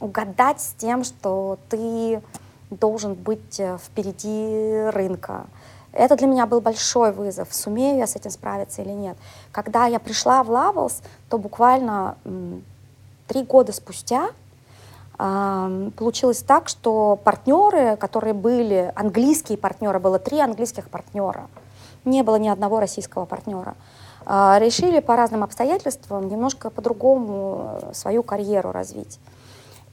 угадать 0.00 0.60
с 0.60 0.74
тем, 0.74 1.04
что 1.04 1.58
ты 1.68 2.22
должен 2.70 3.14
быть 3.14 3.60
э, 3.60 3.78
впереди 3.78 4.90
рынка. 4.90 5.46
Это 5.92 6.16
для 6.16 6.26
меня 6.26 6.46
был 6.46 6.60
большой 6.60 7.12
вызов, 7.12 7.54
сумею 7.54 7.98
я 7.98 8.06
с 8.06 8.16
этим 8.16 8.30
справиться 8.30 8.82
или 8.82 8.90
нет. 8.90 9.16
Когда 9.52 9.86
я 9.86 10.00
пришла 10.00 10.42
в 10.42 10.50
Лавелс, 10.50 11.02
то 11.28 11.38
буквально 11.38 12.16
три 13.28 13.44
года 13.44 13.72
спустя 13.72 14.30
получилось 15.16 16.42
так, 16.42 16.68
что 16.68 17.16
партнеры, 17.22 17.96
которые 17.96 18.34
были, 18.34 18.92
английские 18.96 19.56
партнеры, 19.56 20.00
было 20.00 20.18
три 20.18 20.40
английских 20.40 20.90
партнера, 20.90 21.48
не 22.04 22.22
было 22.22 22.36
ни 22.36 22.48
одного 22.48 22.80
российского 22.80 23.24
партнера, 23.24 23.76
э, 24.26 24.56
решили 24.58 24.98
по 24.98 25.14
разным 25.16 25.44
обстоятельствам 25.44 26.28
немножко 26.28 26.68
по-другому 26.68 27.78
э, 27.80 27.94
свою 27.94 28.22
карьеру 28.22 28.72
развить. 28.72 29.20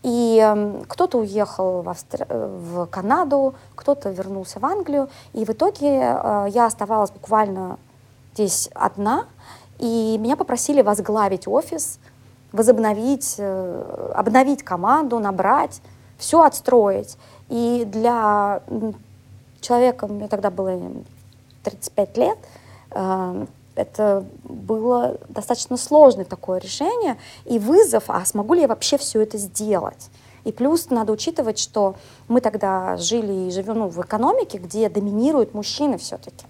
И 0.04 0.40
эм, 0.40 0.84
кто-то 0.88 1.20
уехал 1.20 1.82
в, 1.84 1.90
Австр... 1.90 2.26
в 2.30 2.88
Канаду, 2.88 3.54
кто-то 3.76 4.10
вернулся 4.10 4.60
в 4.60 4.66
Англию. 4.66 5.10
И 5.34 5.46
в 5.46 5.50
итоге 5.52 6.00
э, 6.02 6.48
я 6.50 6.66
оставалась 6.66 7.12
буквально 7.12 7.78
здесь 8.34 8.70
одна. 8.74 9.26
И 9.78 10.18
меня 10.20 10.36
попросили 10.36 10.82
возглавить 10.82 11.48
офис, 11.48 12.00
возобновить, 12.52 13.36
э, 13.38 14.12
обновить 14.16 14.64
команду, 14.64 15.20
набрать, 15.20 15.82
все 16.18 16.44
отстроить. 16.44 17.18
И 17.50 17.84
для 17.86 18.62
человека, 19.60 20.08
мне 20.08 20.28
тогда 20.28 20.50
было 20.50 20.80
35 21.64 22.18
лет, 22.18 22.38
э, 22.92 23.46
это 23.76 24.26
было 24.44 25.18
достаточно 25.30 25.78
сложное 25.78 26.26
такое 26.26 26.60
решение 26.60 27.18
и 27.46 27.60
вызов, 27.60 28.06
а 28.08 28.24
смогу 28.26 28.54
ли 28.54 28.62
я 28.62 28.68
вообще 28.68 28.98
все 28.98 29.22
это 29.22 29.38
сделать? 29.38 30.10
И 30.44 30.52
плюс 30.52 30.90
надо 30.90 31.12
учитывать, 31.14 31.60
что 31.60 31.96
мы 32.28 32.42
тогда 32.42 32.98
жили 32.98 33.48
и 33.48 33.52
живем 33.52 33.80
ну, 33.80 33.88
в 33.88 34.02
экономике, 34.02 34.58
где 34.58 34.90
доминируют 34.90 35.54
мужчины 35.54 35.98
все-таки. 35.98 36.46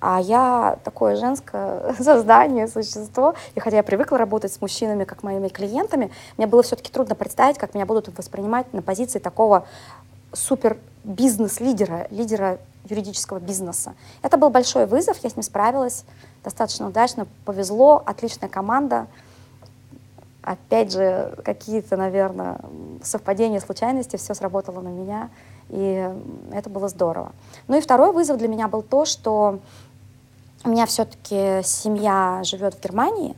А 0.00 0.20
я 0.20 0.78
такое 0.84 1.16
женское 1.16 1.94
создание, 1.98 2.68
существо. 2.68 3.34
И 3.54 3.60
хотя 3.60 3.78
я 3.78 3.82
привыкла 3.82 4.18
работать 4.18 4.52
с 4.52 4.60
мужчинами, 4.60 5.04
как 5.04 5.22
моими 5.22 5.48
клиентами, 5.48 6.10
мне 6.36 6.46
было 6.46 6.62
все-таки 6.62 6.92
трудно 6.92 7.14
представить, 7.14 7.58
как 7.58 7.74
меня 7.74 7.86
будут 7.86 8.16
воспринимать 8.16 8.72
на 8.72 8.82
позиции 8.82 9.18
такого 9.18 9.66
супер 10.36 10.78
бизнес-лидера, 11.04 12.06
лидера 12.10 12.58
юридического 12.88 13.38
бизнеса. 13.38 13.94
Это 14.22 14.36
был 14.36 14.50
большой 14.50 14.86
вызов, 14.86 15.18
я 15.22 15.30
с 15.30 15.36
ним 15.36 15.42
справилась 15.42 16.04
достаточно 16.44 16.86
удачно, 16.86 17.26
повезло, 17.44 18.00
отличная 18.06 18.48
команда. 18.48 19.08
Опять 20.42 20.92
же, 20.92 21.36
какие-то, 21.44 21.96
наверное, 21.96 22.60
совпадения, 23.02 23.58
случайности, 23.58 24.14
все 24.14 24.32
сработало 24.32 24.80
на 24.80 24.88
меня, 24.88 25.28
и 25.70 26.08
это 26.52 26.70
было 26.70 26.88
здорово. 26.88 27.32
Ну 27.66 27.76
и 27.76 27.80
второй 27.80 28.12
вызов 28.12 28.38
для 28.38 28.46
меня 28.46 28.68
был 28.68 28.82
то, 28.82 29.04
что 29.04 29.58
у 30.64 30.68
меня 30.68 30.86
все-таки 30.86 31.62
семья 31.64 32.42
живет 32.44 32.74
в 32.74 32.80
Германии, 32.80 33.34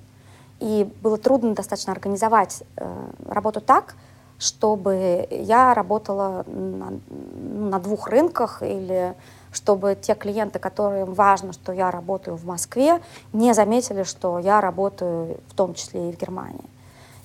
и 0.61 0.93
было 1.03 1.17
трудно 1.17 1.55
достаточно 1.55 1.95
организовать 1.95 2.63
э, 2.77 3.11
работу 3.27 3.63
так, 3.63 3.95
чтобы 4.39 5.27
я 5.31 5.75
работала 5.75 6.45
на, 6.47 7.01
на 7.11 7.79
двух 7.81 8.09
рынках 8.09 8.63
или 8.63 9.15
чтобы 9.53 9.97
те 10.01 10.15
клиенты, 10.15 10.59
которым 10.59 11.15
важно, 11.15 11.53
что 11.53 11.73
я 11.73 11.91
работаю 11.91 12.37
в 12.37 12.45
Москве, 12.45 13.01
не 13.33 13.53
заметили, 13.55 14.03
что 14.03 14.39
я 14.39 14.61
работаю 14.61 15.39
в 15.49 15.55
том 15.55 15.75
числе 15.75 16.11
и 16.11 16.13
в 16.13 16.19
Германии. 16.19 16.65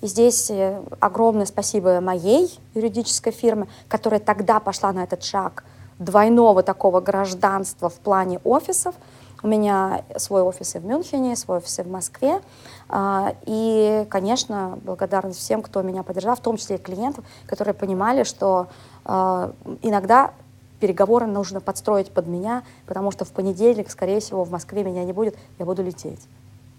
И 0.02 0.08
здесь 0.08 0.50
э, 0.50 0.82
огромное 1.00 1.46
спасибо 1.46 2.02
моей 2.02 2.60
юридической 2.74 3.32
фирме, 3.32 3.68
которая 3.88 4.20
тогда 4.20 4.60
пошла 4.60 4.92
на 4.92 5.04
этот 5.04 5.24
шаг 5.24 5.64
двойного 6.00 6.64
такого 6.64 7.00
гражданства 7.00 7.90
в 7.90 7.96
плане 7.96 8.40
офисов. 8.44 8.96
У 9.44 9.48
меня 9.48 10.06
свой 10.16 10.42
офис 10.42 10.76
и 10.76 10.80
в 10.80 10.86
Мюнхене, 10.86 11.36
свой 11.36 11.58
офис 11.58 11.78
и 11.80 11.82
в 11.82 11.90
Москве. 11.90 12.42
А, 12.88 13.36
и, 13.46 14.08
конечно, 14.10 14.80
благодарность 14.84 15.40
всем, 15.40 15.62
кто 15.62 15.82
меня 15.82 16.02
поддержал, 16.04 16.38
в 16.38 16.40
том 16.40 16.56
числе 16.56 16.78
и 16.78 16.80
клиентам, 16.80 17.26
которые 17.46 17.74
понимали, 17.74 18.24
что 18.24 18.68
а, 19.04 19.52
иногда 19.82 20.34
переговоры 20.80 21.28
нужно 21.28 21.60
подстроить 21.60 22.12
под 22.12 22.28
меня, 22.28 22.64
потому 22.86 23.12
что 23.12 23.26
в 23.26 23.32
понедельник, 23.32 23.92
скорее 23.92 24.22
всего, 24.22 24.46
в 24.46 24.52
Москве 24.52 24.84
меня 24.84 25.04
не 25.04 25.12
будет, 25.12 25.38
я 25.60 25.66
буду 25.66 25.84
лететь 25.84 26.22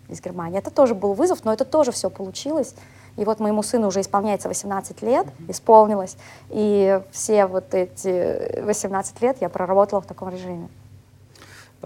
из 0.09 0.23
Германии. 0.23 0.59
Это 0.59 0.71
тоже 0.71 0.95
был 0.95 1.13
вызов, 1.13 1.45
но 1.45 1.53
это 1.53 1.67
тоже 1.67 1.93
все 1.93 2.09
получилось. 2.09 2.75
И 3.17 3.25
вот 3.25 3.41
моему 3.41 3.63
сыну 3.63 3.89
уже 3.89 4.01
исполняется 4.01 4.49
18 4.49 5.03
лет, 5.03 5.27
исполнилось, 5.49 6.17
и 6.49 7.01
все 7.13 7.47
вот 7.47 7.75
эти 7.75 8.61
18 8.63 9.21
лет 9.23 9.37
я 9.41 9.49
проработала 9.49 10.01
в 10.01 10.07
таком 10.07 10.31
режиме. 10.31 10.69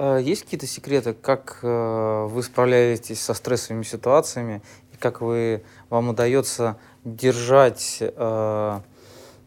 А, 0.00 0.18
есть 0.18 0.44
какие-то 0.44 0.68
секреты, 0.68 1.12
как 1.12 1.58
э, 1.62 2.26
вы 2.30 2.42
справляетесь 2.44 3.20
со 3.20 3.34
стрессовыми 3.34 3.82
ситуациями, 3.82 4.62
и 4.92 4.96
как 4.96 5.20
вы, 5.20 5.64
вам 5.90 6.10
удается 6.10 6.76
держать 7.04 7.98
э, 8.00 8.80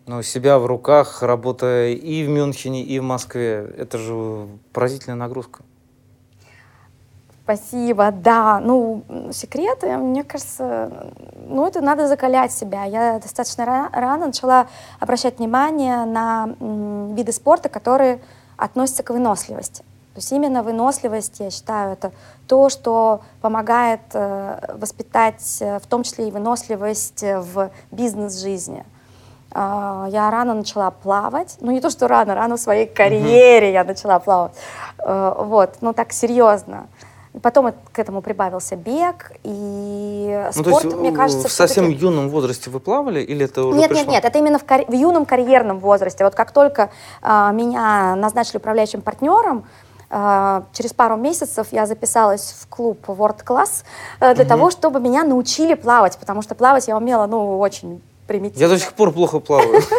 Но 0.08 0.22
себя 0.24 0.60
в 0.60 0.66
руках, 0.66 1.24
работая 1.24 1.92
и 1.92 2.26
в 2.26 2.30
Мюнхене, 2.30 2.84
и 2.84 3.00
в 3.00 3.04
Москве, 3.04 3.74
это 3.78 3.98
же 3.98 4.48
поразительная 4.74 5.16
нагрузка. 5.16 5.64
Спасибо, 7.44 8.12
да. 8.12 8.60
Ну, 8.60 9.06
секреты, 9.32 9.96
мне 9.98 10.26
кажется, 10.26 11.14
ну, 11.48 11.66
это 11.66 11.80
надо 11.80 12.10
закалять 12.10 12.52
себя. 12.52 12.84
Я 12.84 13.20
достаточно 13.20 13.90
рано 13.94 14.28
начала 14.28 14.68
обращать 15.00 15.40
внимание 15.40 16.04
на 16.04 16.56
виды 17.16 17.32
спорта, 17.32 17.70
которые 17.70 18.20
относятся 18.58 19.04
к 19.04 19.12
выносливости. 19.12 19.86
То 20.14 20.18
есть 20.18 20.32
именно 20.34 20.62
выносливость, 20.62 21.40
я 21.40 21.50
считаю, 21.50 21.94
это 21.94 22.12
то, 22.46 22.68
что 22.68 23.22
помогает 23.40 24.02
э, 24.14 24.76
воспитать 24.78 25.58
э, 25.62 25.80
в 25.80 25.88
том 25.88 26.04
числе 26.04 26.28
и 26.28 26.32
выносливость 26.32 27.24
в 27.24 27.72
бизнес-жизни. 27.92 28.84
Э, 29.54 30.08
я 30.10 30.30
рано 30.30 30.54
начала 30.54 30.92
плавать, 30.92 31.56
ну 31.62 31.72
не 31.72 31.80
то, 31.80 31.90
что 31.90 32.10
рано, 32.10 32.36
рано 32.36 32.58
в 32.58 32.60
своей 32.60 32.88
карьере 32.88 33.70
mm-hmm. 33.70 33.74
я 33.74 33.84
начала 33.86 34.20
плавать, 34.20 34.52
э, 35.00 35.34
вот, 35.40 35.78
ну 35.80 35.94
так 35.94 36.12
серьезно. 36.12 36.88
Потом 37.42 37.72
к 37.94 37.98
этому 37.98 38.22
прибавился 38.22 38.76
бег 38.76 39.32
и 39.44 40.50
спорт, 40.52 40.68
ну, 40.68 40.80
то 40.82 40.88
есть, 40.88 40.98
мне 40.98 41.12
кажется, 41.14 41.48
в 41.48 41.52
совсем 41.54 41.90
юном 41.90 42.28
возрасте 42.28 42.70
вы 42.70 42.82
плавали 42.82 43.22
или 43.22 43.46
это 43.46 43.64
уже 43.64 43.78
Нет, 43.78 43.88
пришло? 43.88 44.04
нет, 44.04 44.12
нет, 44.16 44.26
это 44.26 44.38
именно 44.38 44.60
в, 44.60 44.66
кар... 44.66 44.84
в 44.86 44.92
юном 44.92 45.26
карьерном 45.26 45.80
возрасте. 45.80 46.26
Вот 46.26 46.36
как 46.36 46.52
только 46.52 46.90
э, 47.22 47.50
меня 47.54 48.18
назначили 48.18 48.58
управляющим 48.58 49.02
партнером, 49.02 49.60
э, 49.60 49.64
через 50.74 50.94
пару 50.94 51.16
месяцев 51.16 51.68
я 51.72 51.86
записалась 51.86 52.56
в 52.60 52.68
клуб 52.68 53.00
World 53.08 53.46
Class 53.46 53.84
э, 54.20 54.36
для 54.36 54.44
угу. 54.44 54.50
того, 54.50 54.72
чтобы 54.72 55.00
меня 55.00 55.24
научили 55.24 55.74
плавать, 55.74 56.18
потому 56.18 56.42
что 56.42 56.54
плавать 56.54 56.88
я 56.88 56.98
умела, 56.98 57.28
ну, 57.28 57.60
очень 57.60 58.02
примитивно. 58.28 58.62
Я 58.62 58.70
до 58.70 58.78
сих 58.78 58.94
пор 58.94 59.12
плохо 59.12 59.40
плаваю. 59.40 59.82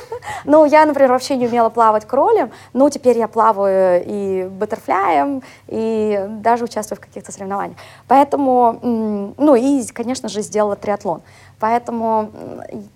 Ну, 0.44 0.64
я, 0.64 0.86
например, 0.86 1.12
вообще 1.12 1.36
не 1.36 1.46
умела 1.46 1.68
плавать 1.68 2.04
кролем, 2.04 2.50
но 2.72 2.88
теперь 2.90 3.16
я 3.16 3.28
плаваю 3.28 4.02
и 4.04 4.48
баттерфляем, 4.48 5.42
и 5.68 6.26
даже 6.28 6.64
участвую 6.64 6.98
в 6.98 7.00
каких-то 7.00 7.30
соревнованиях. 7.30 7.76
Поэтому, 8.08 9.32
ну 9.36 9.54
и, 9.54 9.84
конечно 9.86 10.28
же, 10.28 10.42
сделала 10.42 10.74
триатлон. 10.74 11.22
Поэтому 11.60 12.30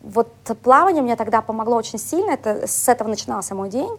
вот 0.02 0.28
плавание 0.62 1.02
мне 1.02 1.14
тогда 1.14 1.40
помогло 1.40 1.76
очень 1.76 2.00
сильно, 2.00 2.32
это 2.32 2.66
с 2.66 2.88
этого 2.88 3.08
начинался 3.08 3.54
мой 3.54 3.68
день. 3.68 3.96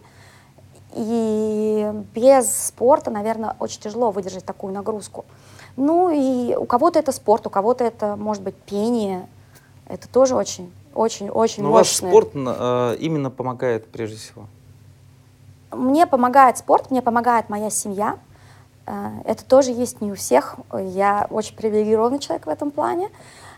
И 0.94 1.90
без 2.14 2.66
спорта, 2.66 3.10
наверное, 3.10 3.56
очень 3.58 3.80
тяжело 3.80 4.10
выдержать 4.10 4.44
такую 4.44 4.72
нагрузку. 4.72 5.24
Ну 5.76 6.10
и 6.10 6.54
у 6.56 6.64
кого-то 6.64 6.98
это 6.98 7.12
спорт, 7.12 7.46
у 7.46 7.50
кого-то 7.50 7.84
это, 7.84 8.16
может 8.16 8.42
быть, 8.42 8.56
пение. 8.56 9.28
Это 9.86 10.08
тоже 10.08 10.34
очень 10.34 10.72
очень-очень 10.98 11.62
Но 11.62 11.70
мощные. 11.70 12.10
ваш 12.10 12.10
спорт 12.10 12.30
э, 12.34 12.96
именно 12.98 13.30
помогает 13.30 13.86
прежде 13.86 14.16
всего? 14.16 14.46
Мне 15.70 16.06
помогает 16.06 16.58
спорт, 16.58 16.90
мне 16.90 17.02
помогает 17.02 17.48
моя 17.48 17.70
семья. 17.70 18.18
Э, 18.86 19.10
это 19.24 19.44
тоже 19.44 19.70
есть 19.70 20.00
не 20.00 20.10
у 20.10 20.14
всех. 20.16 20.56
Я 20.72 21.26
очень 21.30 21.54
привилегированный 21.54 22.18
человек 22.18 22.46
в 22.46 22.48
этом 22.48 22.72
плане, 22.72 23.10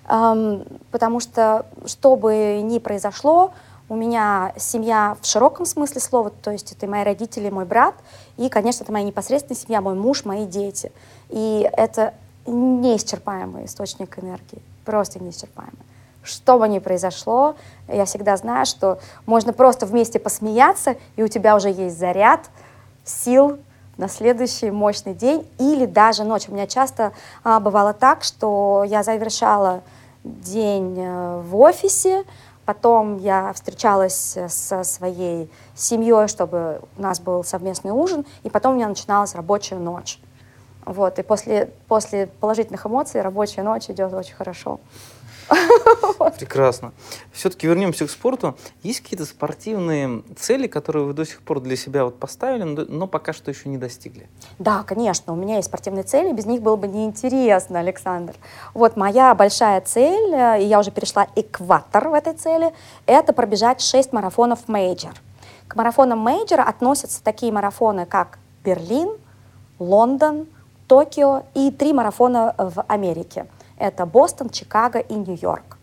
э, 0.06 0.64
потому 0.90 1.20
что 1.20 1.64
что 1.86 2.16
бы 2.16 2.60
ни 2.62 2.78
произошло, 2.78 3.52
у 3.90 3.96
меня 3.96 4.54
семья 4.56 5.16
в 5.20 5.26
широком 5.26 5.66
смысле 5.66 6.00
слова, 6.00 6.30
то 6.30 6.52
есть 6.52 6.70
это 6.70 6.86
мои 6.86 7.02
родители, 7.02 7.50
мой 7.50 7.64
брат, 7.64 7.96
и, 8.36 8.48
конечно, 8.48 8.84
это 8.84 8.92
моя 8.92 9.04
непосредственная 9.04 9.60
семья, 9.60 9.80
мой 9.80 9.94
муж, 9.94 10.24
мои 10.24 10.46
дети. 10.46 10.92
И 11.28 11.68
это 11.72 12.14
неисчерпаемый 12.46 13.64
источник 13.64 14.18
энергии, 14.18 14.62
просто 14.86 15.22
неисчерпаемый 15.22 15.74
что 16.22 16.58
бы 16.58 16.68
ни 16.68 16.78
произошло, 16.80 17.56
я 17.88 18.04
всегда 18.04 18.36
знаю, 18.36 18.66
что 18.66 18.98
можно 19.24 19.54
просто 19.54 19.86
вместе 19.86 20.18
посмеяться, 20.18 20.96
и 21.16 21.22
у 21.22 21.28
тебя 21.28 21.56
уже 21.56 21.70
есть 21.70 21.98
заряд, 21.98 22.50
сил 23.06 23.58
на 23.96 24.06
следующий 24.06 24.70
мощный 24.70 25.14
день 25.14 25.48
или 25.58 25.86
даже 25.86 26.24
ночь. 26.24 26.46
У 26.46 26.52
меня 26.52 26.66
часто 26.66 27.12
а, 27.42 27.58
бывало 27.58 27.94
так, 27.94 28.22
что 28.22 28.84
я 28.86 29.02
завершала 29.02 29.80
день 30.24 30.96
э, 30.98 31.40
в 31.40 31.56
офисе, 31.56 32.24
потом 32.70 33.18
я 33.18 33.52
встречалась 33.52 34.38
со 34.46 34.84
своей 34.84 35.50
семьей, 35.74 36.28
чтобы 36.28 36.80
у 36.96 37.02
нас 37.02 37.18
был 37.18 37.42
совместный 37.42 37.90
ужин, 37.90 38.24
и 38.44 38.48
потом 38.48 38.74
у 38.74 38.76
меня 38.76 38.86
начиналась 38.86 39.34
рабочая 39.34 39.74
ночь. 39.74 40.20
Вот, 40.84 41.18
и 41.18 41.22
после, 41.24 41.72
после 41.88 42.28
положительных 42.28 42.86
эмоций 42.86 43.22
рабочая 43.22 43.64
ночь 43.64 43.90
идет 43.90 44.12
очень 44.12 44.36
хорошо. 44.36 44.78
Прекрасно. 46.38 46.92
Все-таки 47.32 47.66
вернемся 47.66 48.06
к 48.06 48.10
спорту. 48.10 48.56
Есть 48.82 49.00
какие-то 49.00 49.24
спортивные 49.24 50.22
цели, 50.38 50.66
которые 50.66 51.04
вы 51.04 51.12
до 51.12 51.24
сих 51.24 51.40
пор 51.42 51.60
для 51.60 51.76
себя 51.76 52.04
вот 52.04 52.18
поставили, 52.18 52.62
но 52.62 53.06
пока 53.06 53.32
что 53.32 53.50
еще 53.50 53.68
не 53.68 53.78
достигли? 53.78 54.28
Да, 54.58 54.82
конечно. 54.82 55.32
У 55.32 55.36
меня 55.36 55.56
есть 55.56 55.68
спортивные 55.68 56.04
цели, 56.04 56.32
без 56.32 56.46
них 56.46 56.62
было 56.62 56.76
бы 56.76 56.86
неинтересно, 56.86 57.80
Александр. 57.80 58.34
Вот 58.74 58.96
моя 58.96 59.34
большая 59.34 59.80
цель, 59.80 60.34
э, 60.34 60.62
и 60.62 60.66
я 60.66 60.78
уже 60.78 60.90
перешла 60.90 61.26
экватор 61.36 62.08
в 62.08 62.14
этой 62.14 62.34
цели, 62.34 62.72
это 63.06 63.32
пробежать 63.32 63.80
6 63.80 64.12
марафонов 64.12 64.68
major. 64.68 65.14
К 65.68 65.76
марафонам 65.76 66.18
major 66.18 66.55
а 66.55 66.62
относятся 66.62 67.22
такие 67.22 67.52
марафоны, 67.52 68.06
как 68.06 68.38
Берлин, 68.64 69.10
Лондон, 69.78 70.46
Токио 70.88 71.44
и 71.54 71.70
три 71.70 71.92
марафона 71.92 72.54
в 72.58 72.82
Америке– 72.88 73.46
это 73.80 74.06
Бостон, 74.06 74.50
Чикаго 74.50 74.98
и 75.00 75.14
Нью-Йорк. 75.14 75.78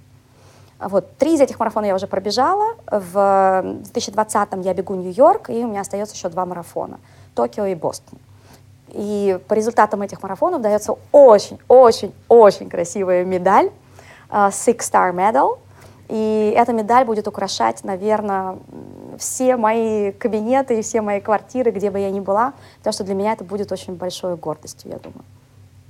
Вот, 0.79 1.17
три 1.17 1.33
из 1.33 1.41
этих 1.41 1.59
марафона 1.59 1.85
я 1.85 1.95
уже 1.95 2.05
пробежала. 2.05 2.75
В 2.85 3.61
2020 3.63 4.49
я 4.63 4.73
бегу 4.73 4.93
Нью-Йорк, 4.93 5.49
и 5.49 5.65
у 5.65 5.67
меня 5.67 5.81
остается 5.81 6.15
еще 6.15 6.29
два 6.29 6.45
марафона. 6.45 6.99
Токио 7.33 7.65
и 7.65 7.75
Бостон. 7.75 8.19
И 8.89 9.39
по 9.47 9.53
результатам 9.53 10.03
этих 10.03 10.21
марафонов 10.21 10.61
дается 10.61 10.95
очень-очень-очень 11.11 12.69
красивая 12.69 13.25
медаль, 13.25 13.71
uh, 14.29 14.49
Six 14.49 14.77
Star 14.77 15.13
Medal. 15.13 15.57
И 16.07 16.53
эта 16.55 16.71
медаль 16.71 17.05
будет 17.05 17.27
украшать, 17.27 17.83
наверное, 17.83 18.57
все 19.17 19.57
мои 19.57 20.11
кабинеты 20.11 20.79
и 20.79 20.81
все 20.81 21.01
мои 21.01 21.19
квартиры, 21.19 21.71
где 21.71 21.91
бы 21.91 21.99
я 21.99 22.11
ни 22.11 22.21
была, 22.21 22.53
потому 22.77 22.93
что 22.93 23.03
для 23.03 23.15
меня 23.15 23.33
это 23.33 23.43
будет 23.43 23.71
очень 23.71 23.95
большой 23.95 24.37
гордостью, 24.37 24.91
я 24.91 24.99
думаю. 24.99 25.25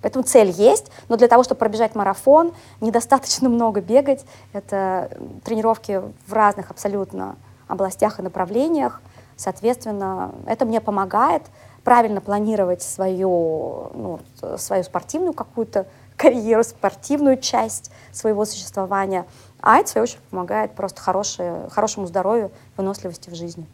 Поэтому 0.01 0.23
цель 0.23 0.49
есть, 0.49 0.91
но 1.09 1.17
для 1.17 1.27
того, 1.27 1.43
чтобы 1.43 1.59
пробежать 1.59 1.95
марафон, 1.95 2.53
недостаточно 2.81 3.49
много 3.49 3.81
бегать. 3.81 4.25
Это 4.53 5.09
тренировки 5.43 6.01
в 6.27 6.33
разных 6.33 6.71
абсолютно 6.71 7.35
областях 7.67 8.19
и 8.19 8.21
направлениях. 8.21 9.01
Соответственно, 9.35 10.33
это 10.45 10.65
мне 10.65 10.81
помогает 10.81 11.43
правильно 11.83 12.21
планировать 12.21 12.81
свою, 12.81 13.91
ну, 13.93 14.19
свою 14.57 14.83
спортивную 14.83 15.33
какую-то 15.33 15.87
карьеру, 16.17 16.63
спортивную 16.63 17.37
часть 17.37 17.91
своего 18.11 18.45
существования. 18.45 19.25
А 19.61 19.77
это, 19.77 19.87
в 19.87 19.91
свою 19.91 20.03
очередь, 20.03 20.21
помогает 20.29 20.73
просто 20.73 21.01
хорошее, 21.01 21.67
хорошему 21.71 22.07
здоровью, 22.07 22.51
выносливости 22.75 23.29
в 23.29 23.35
жизни. 23.35 23.67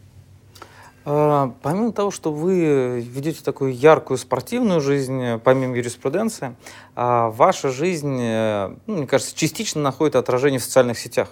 А, 1.04 1.52
помимо 1.62 1.92
того, 1.92 2.10
что 2.10 2.32
вы 2.32 3.00
ведете 3.00 3.44
такую 3.44 3.74
яркую 3.74 4.16
спортивную 4.16 4.80
жизнь, 4.80 5.38
помимо 5.44 5.76
юриспруденции, 5.76 6.56
а, 6.94 7.30
ваша 7.30 7.70
жизнь, 7.70 8.18
э, 8.20 8.74
ну, 8.86 8.98
мне 8.98 9.06
кажется, 9.06 9.36
частично 9.36 9.82
находит 9.82 10.16
отражение 10.16 10.60
в 10.60 10.64
социальных 10.64 10.98
сетях. 10.98 11.28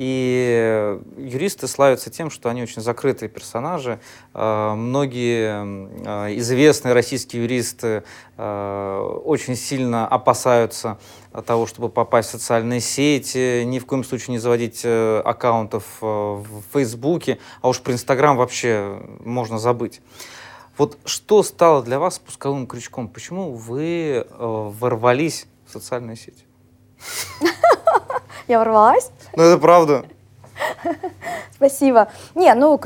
И 0.00 0.96
юристы 1.16 1.66
славятся 1.66 2.08
тем, 2.08 2.30
что 2.30 2.48
они 2.48 2.62
очень 2.62 2.80
закрытые 2.80 3.28
персонажи. 3.28 3.98
А, 4.32 4.76
многие 4.76 6.06
а, 6.06 6.28
известные 6.36 6.94
российские 6.94 7.42
юристы 7.42 8.04
очень 8.36 9.56
сильно 9.56 10.06
опасаются 10.06 10.98
того, 11.44 11.66
чтобы 11.66 11.88
попасть 11.88 12.28
в 12.28 12.32
социальные 12.32 12.80
сети, 12.80 13.64
ни 13.64 13.80
в 13.80 13.86
коем 13.86 14.04
случае 14.04 14.34
не 14.34 14.38
заводить 14.38 14.82
э, 14.84 15.20
аккаунтов 15.24 15.84
э, 16.00 16.06
в 16.06 16.62
Фейсбуке, 16.72 17.38
а 17.60 17.68
уж 17.68 17.80
про 17.80 17.92
Инстаграм 17.92 18.36
вообще 18.36 19.02
можно 19.24 19.58
забыть. 19.58 20.00
Вот 20.76 20.96
что 21.04 21.42
стало 21.42 21.82
для 21.82 21.98
вас 21.98 22.14
спусковым 22.16 22.68
крючком? 22.68 23.08
Почему 23.08 23.52
вы 23.52 24.24
э, 24.24 24.24
ворвались 24.28 25.46
в 25.66 25.72
социальные 25.72 26.16
сети? 26.16 26.44
Я 28.48 28.60
ворвалась? 28.60 29.10
Ну, 29.38 29.44
это 29.44 29.56
правда. 29.56 30.04
Спасибо. 31.54 32.08
Не, 32.34 32.52
ну, 32.54 32.76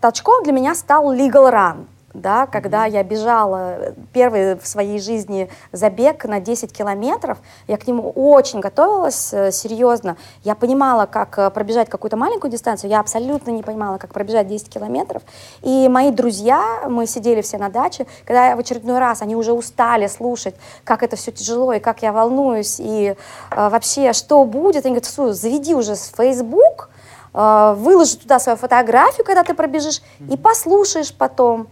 толчком 0.00 0.44
для 0.44 0.52
меня 0.54 0.74
стал 0.74 1.14
Legal 1.14 1.52
Run 1.52 1.84
да, 2.14 2.46
когда 2.46 2.84
я 2.84 3.02
бежала 3.02 3.94
первый 4.12 4.56
в 4.56 4.66
своей 4.66 4.98
жизни 5.00 5.48
забег 5.72 6.24
на 6.24 6.40
10 6.40 6.72
километров, 6.72 7.38
я 7.68 7.76
к 7.76 7.86
нему 7.86 8.10
очень 8.10 8.60
готовилась 8.60 9.32
э, 9.32 9.50
серьезно. 9.50 10.16
Я 10.44 10.54
понимала, 10.54 11.06
как 11.06 11.38
э, 11.38 11.50
пробежать 11.50 11.88
какую-то 11.88 12.16
маленькую 12.16 12.50
дистанцию, 12.50 12.90
я 12.90 13.00
абсолютно 13.00 13.50
не 13.50 13.62
понимала, 13.62 13.98
как 13.98 14.12
пробежать 14.12 14.46
10 14.46 14.68
километров. 14.68 15.22
И 15.62 15.88
мои 15.88 16.10
друзья, 16.10 16.84
мы 16.88 17.06
сидели 17.06 17.40
все 17.40 17.56
на 17.58 17.70
даче, 17.70 18.06
когда 18.24 18.48
я 18.48 18.56
в 18.56 18.58
очередной 18.58 18.98
раз, 18.98 19.22
они 19.22 19.34
уже 19.34 19.52
устали 19.52 20.06
слушать, 20.06 20.54
как 20.84 21.02
это 21.02 21.16
все 21.16 21.32
тяжело, 21.32 21.72
и 21.72 21.80
как 21.80 22.02
я 22.02 22.12
волнуюсь, 22.12 22.78
и 22.78 23.16
э, 23.50 23.68
вообще, 23.68 24.12
что 24.12 24.44
будет, 24.44 24.84
они 24.84 24.96
говорят, 24.96 25.36
заведи 25.36 25.74
уже 25.74 25.94
Facebook, 25.94 26.90
э, 27.32 27.74
выложить 27.78 28.20
туда 28.20 28.38
свою 28.38 28.58
фотографию, 28.58 29.24
когда 29.24 29.44
ты 29.44 29.54
пробежишь, 29.54 30.02
и 30.30 30.36
послушаешь 30.36 31.14
потом, 31.14 31.68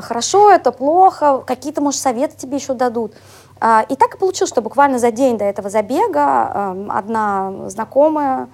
хорошо 0.00 0.50
это, 0.50 0.72
плохо, 0.72 1.42
какие-то, 1.46 1.80
может, 1.80 2.00
советы 2.00 2.36
тебе 2.36 2.56
еще 2.56 2.74
дадут. 2.74 3.14
А, 3.60 3.84
и 3.88 3.96
так 3.96 4.14
и 4.14 4.18
получилось, 4.18 4.50
что 4.50 4.60
буквально 4.60 4.98
за 4.98 5.10
день 5.10 5.38
до 5.38 5.44
этого 5.44 5.70
забега 5.70 6.52
эм, 6.54 6.90
одна 6.90 7.68
знакомая 7.68 8.48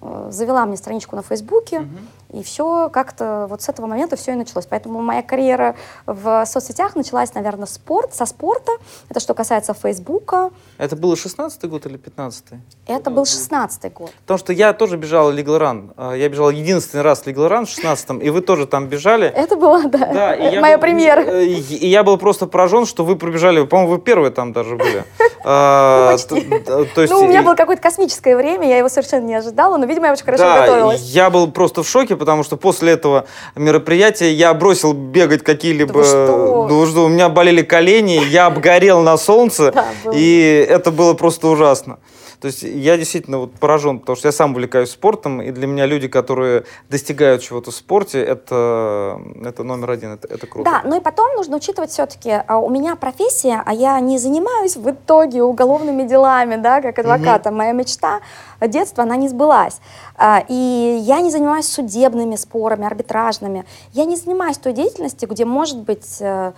э, 0.00 0.28
завела 0.30 0.66
мне 0.66 0.76
страничку 0.76 1.16
на 1.16 1.22
Фейсбуке, 1.22 1.80
угу. 1.80 1.88
И 2.32 2.42
все 2.42 2.88
как-то 2.90 3.46
вот 3.48 3.62
с 3.62 3.68
этого 3.68 3.86
момента 3.86 4.16
все 4.16 4.32
и 4.32 4.34
началось. 4.34 4.66
Поэтому 4.66 5.02
моя 5.02 5.22
карьера 5.22 5.76
в 6.06 6.44
соцсетях 6.46 6.96
началась, 6.96 7.34
наверное, 7.34 7.66
спорт, 7.66 8.14
со 8.14 8.26
спорта. 8.26 8.72
Это 9.08 9.20
что 9.20 9.34
касается 9.34 9.74
Фейсбука. 9.74 10.50
Это 10.78 10.96
был 10.96 11.12
16-й 11.12 11.68
год 11.68 11.86
или 11.86 11.98
15-й? 11.98 12.58
Это 12.86 13.10
был 13.10 13.24
16-й 13.24 13.90
год. 13.90 14.10
Потому 14.22 14.38
что 14.38 14.52
я 14.52 14.72
тоже 14.72 14.96
бежал 14.96 15.32
Legal 15.32 15.58
Run. 15.58 15.92
А, 15.96 16.14
я 16.14 16.28
бежал 16.28 16.50
единственный 16.50 17.02
раз 17.02 17.22
Legal 17.26 17.48
Run 17.48 17.66
в 17.66 17.68
16-м, 17.68 18.18
и 18.20 18.30
вы 18.30 18.40
тоже 18.40 18.66
там 18.66 18.88
бежали. 18.88 19.28
Это 19.28 19.56
было, 19.56 19.82
да, 19.84 19.98
да 19.98 20.34
и 20.34 20.58
моя 20.58 20.78
премьера. 20.78 21.20
Э, 21.20 21.44
и, 21.44 21.86
я 21.88 22.02
был 22.02 22.16
просто 22.16 22.46
поражен, 22.46 22.86
что 22.86 23.04
вы 23.04 23.16
пробежали, 23.16 23.64
по-моему, 23.64 23.92
вы 23.92 23.98
первые 24.00 24.30
там 24.30 24.52
даже 24.52 24.76
были. 24.76 25.04
А, 25.44 26.16
ну, 26.30 27.18
у 27.18 27.26
меня 27.26 27.42
было 27.42 27.56
какое-то 27.56 27.82
космическое 27.82 28.36
время, 28.36 28.68
я 28.68 28.78
его 28.78 28.88
совершенно 28.88 29.24
не 29.24 29.34
ожидала, 29.34 29.76
но, 29.76 29.86
видимо, 29.86 30.06
я 30.06 30.12
очень 30.12 30.24
хорошо 30.24 30.44
готовилась. 30.44 31.00
я 31.00 31.30
был 31.30 31.50
просто 31.50 31.82
в 31.82 31.88
шоке, 31.88 32.14
потому 32.22 32.44
что 32.44 32.56
после 32.56 32.92
этого 32.92 33.26
мероприятия 33.56 34.32
я 34.32 34.54
бросил 34.54 34.92
бегать 34.92 35.42
какие-либо... 35.42 35.92
Да 35.92 36.04
что? 36.04 36.66
Ну, 36.70 36.86
что, 36.86 37.06
у 37.06 37.08
меня 37.08 37.28
болели 37.28 37.62
колени, 37.62 38.22
я 38.30 38.46
обгорел 38.46 39.00
на 39.00 39.16
солнце, 39.16 39.74
и 40.14 40.64
это 40.70 40.92
было 40.92 41.14
просто 41.14 41.48
ужасно. 41.48 41.98
То 42.42 42.48
есть 42.48 42.64
я 42.64 42.96
действительно 42.96 43.38
вот 43.38 43.52
поражен, 43.52 44.00
потому 44.00 44.16
что 44.16 44.26
я 44.26 44.32
сам 44.32 44.50
увлекаюсь 44.50 44.90
спортом, 44.90 45.40
и 45.40 45.52
для 45.52 45.68
меня 45.68 45.86
люди, 45.86 46.08
которые 46.08 46.64
достигают 46.90 47.40
чего-то 47.40 47.70
в 47.70 47.74
спорте, 47.74 48.20
это, 48.20 49.20
это 49.44 49.62
номер 49.62 49.92
один, 49.92 50.14
это, 50.14 50.26
это 50.26 50.48
круто. 50.48 50.68
Да, 50.68 50.82
ну 50.84 50.96
и 50.98 51.00
потом 51.00 51.36
нужно 51.36 51.58
учитывать 51.58 51.90
все-таки, 51.90 52.32
а 52.32 52.58
у 52.58 52.68
меня 52.68 52.96
профессия, 52.96 53.62
а 53.64 53.72
я 53.72 54.00
не 54.00 54.18
занимаюсь 54.18 54.74
в 54.74 54.90
итоге 54.90 55.44
уголовными 55.44 56.02
делами, 56.02 56.56
да, 56.56 56.82
как 56.82 56.98
адвоката. 56.98 57.50
Угу. 57.50 57.58
Моя 57.58 57.70
мечта 57.70 58.20
детства, 58.60 59.04
она 59.04 59.14
не 59.14 59.28
сбылась. 59.28 59.80
А, 60.16 60.44
и 60.48 60.98
я 61.00 61.20
не 61.20 61.30
занимаюсь 61.30 61.68
судебными 61.68 62.34
спорами, 62.34 62.84
арбитражными. 62.86 63.64
Я 63.92 64.04
не 64.04 64.16
занимаюсь 64.16 64.58
той 64.58 64.72
деятельностью, 64.72 65.28
где 65.28 65.44
может 65.44 65.78
быть 65.78 66.16
э, 66.18 66.50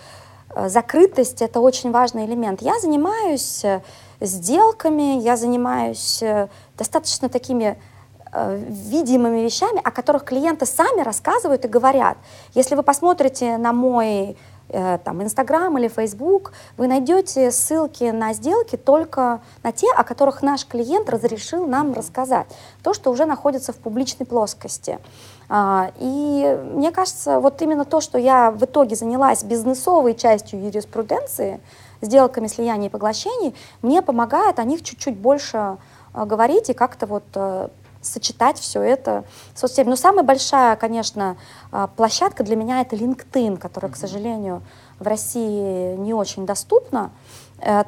э, 0.49 0.69
закрытость, 0.71 1.43
это 1.43 1.61
очень 1.61 1.91
важный 1.91 2.25
элемент. 2.25 2.63
Я 2.63 2.81
занимаюсь 2.81 3.63
э, 3.67 3.83
сделками, 4.25 5.21
я 5.21 5.37
занимаюсь 5.37 6.23
э, 6.23 6.49
достаточно 6.77 7.29
такими 7.29 7.79
э, 8.33 8.57
видимыми 8.69 9.41
вещами, 9.41 9.81
о 9.83 9.91
которых 9.91 10.25
клиенты 10.25 10.67
сами 10.67 11.03
рассказывают 11.03 11.65
и 11.65 11.69
говорят. 11.69 12.17
Если 12.55 12.75
вы 12.75 12.83
посмотрите 12.83 13.57
на 13.59 13.73
мой 13.73 14.37
э, 14.69 14.99
там, 15.05 15.23
Инстаграм 15.23 15.77
или 15.79 15.89
Фейсбук, 15.89 16.53
вы 16.77 16.87
найдете 16.87 17.51
ссылки 17.51 18.05
на 18.05 18.33
сделки 18.35 18.77
только 18.77 19.41
на 19.63 19.73
те, 19.73 19.91
о 19.93 20.05
которых 20.05 20.43
наш 20.43 20.67
клиент 20.67 21.09
разрешил 21.09 21.67
нам 21.67 21.93
рассказать. 21.93 22.47
То, 22.83 22.95
что 22.95 23.11
уже 23.11 23.25
находится 23.25 23.73
в 23.73 23.77
публичной 23.77 24.27
плоскости. 24.27 24.99
А, 25.49 25.93
и 25.99 26.59
мне 26.73 26.91
кажется, 26.91 27.39
вот 27.39 27.61
именно 27.63 27.85
то, 27.85 28.01
что 28.01 28.19
я 28.19 28.51
в 28.51 28.65
итоге 28.65 28.97
занялась 28.97 29.45
бизнесовой 29.45 30.15
частью 30.15 30.65
юриспруденции, 30.65 31.61
сделками 32.05 32.47
слияний 32.47 32.87
и 32.87 32.91
поглощений, 32.91 33.55
мне 33.83 34.03
помогает 34.03 34.59
о 34.59 34.65
них 34.65 34.83
чуть-чуть 34.83 35.17
больше 35.17 35.79
э, 36.15 36.25
говорить 36.25 36.71
и 36.71 36.75
как-то 36.75 37.07
вот 37.07 37.25
э, 37.35 37.69
сочетать 38.01 38.59
все 38.59 38.83
это 38.83 39.25
в 39.55 39.59
соцсетях. 39.59 39.87
Но 39.87 39.97
самая 39.97 40.25
большая, 40.25 40.77
конечно, 40.77 41.37
э, 41.73 41.89
площадка 41.97 42.45
для 42.45 42.57
меня 42.57 42.81
это 42.81 42.97
LinkedIn, 42.97 43.59
которая, 43.59 43.93
к 43.93 43.97
сожалению, 43.97 44.63
в 44.99 45.07
России 45.07 45.97
не 45.97 46.15
очень 46.15 46.47
доступна. 46.47 47.11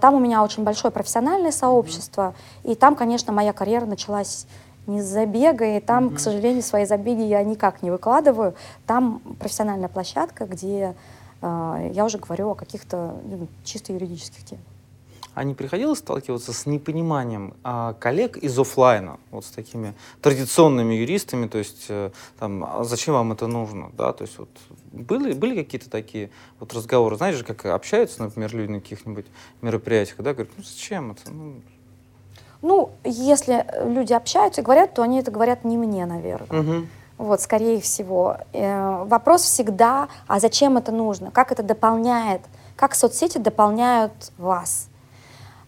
Там 0.00 0.14
у 0.14 0.18
меня 0.18 0.42
очень 0.42 0.62
большое 0.64 0.92
профессиональное 0.92 1.50
сообщество, 1.50 2.34
и 2.62 2.74
там, 2.74 2.94
конечно, 2.94 3.32
моя 3.32 3.52
карьера 3.52 3.84
началась 3.84 4.46
не 4.86 5.02
с 5.02 5.04
забега, 5.04 5.76
и 5.76 5.80
там, 5.80 6.14
к 6.14 6.20
сожалению, 6.20 6.62
свои 6.62 6.86
забеги 6.86 7.22
я 7.22 7.42
никак 7.42 7.82
не 7.82 7.90
выкладываю. 7.90 8.54
Там 8.86 9.20
профессиональная 9.38 9.88
площадка, 9.88 10.46
где 10.46 10.94
я 11.42 12.04
уже 12.04 12.18
говорю 12.18 12.50
о 12.50 12.54
каких-то 12.54 13.20
ну, 13.24 13.48
чисто 13.64 13.92
юридических 13.92 14.44
темах. 14.44 14.64
А 15.36 15.44
не 15.44 15.52
приходилось 15.52 15.98
сталкиваться 15.98 16.54
с 16.54 16.64
непониманием 16.64 17.52
а, 17.62 17.92
коллег 17.92 18.38
из 18.38 18.58
офлайна, 18.58 19.18
вот 19.30 19.44
с 19.44 19.50
такими 19.50 19.92
традиционными 20.22 20.94
юристами, 20.94 21.46
то 21.46 21.58
есть 21.58 21.86
э, 21.90 22.10
там, 22.38 22.64
а 22.64 22.84
зачем 22.84 23.12
вам 23.12 23.32
это 23.32 23.46
нужно, 23.46 23.92
да, 23.98 24.14
то 24.14 24.22
есть 24.24 24.38
вот 24.38 24.48
были, 24.92 25.34
были 25.34 25.62
какие-то 25.62 25.90
такие 25.90 26.30
вот 26.58 26.72
разговоры, 26.72 27.16
знаешь 27.16 27.36
же, 27.36 27.44
как 27.44 27.66
общаются, 27.66 28.22
например, 28.22 28.54
люди 28.54 28.72
на 28.72 28.80
каких-нибудь 28.80 29.26
мероприятиях, 29.60 30.16
да, 30.20 30.32
говорят, 30.32 30.54
ну 30.56 30.64
зачем 30.64 31.10
это, 31.10 31.30
ну, 31.30 31.60
ну, 32.62 32.90
если 33.04 33.66
люди 33.84 34.14
общаются 34.14 34.62
и 34.62 34.64
говорят, 34.64 34.94
то 34.94 35.02
они 35.02 35.20
это 35.20 35.30
говорят 35.30 35.64
не 35.64 35.76
мне, 35.76 36.06
наверное. 36.06 36.60
Угу. 36.60 36.86
Вот, 37.18 37.40
скорее 37.40 37.80
всего. 37.80 38.36
Э, 38.52 39.04
вопрос 39.04 39.42
всегда, 39.42 40.08
а 40.26 40.38
зачем 40.38 40.76
это 40.76 40.92
нужно? 40.92 41.30
Как 41.30 41.50
это 41.50 41.62
дополняет? 41.62 42.42
Как 42.76 42.94
соцсети 42.94 43.38
дополняют 43.38 44.32
вас? 44.36 44.88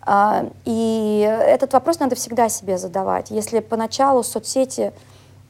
Э, 0.07 0.51
и 0.67 1.21
этот 1.47 1.73
вопрос 1.73 2.01
надо 2.01 2.17
всегда 2.17 2.51
себе 2.51 2.77
задавать. 2.77 3.31
Если 3.31 3.61
поначалу 3.61 4.23
соцсети 4.23 4.93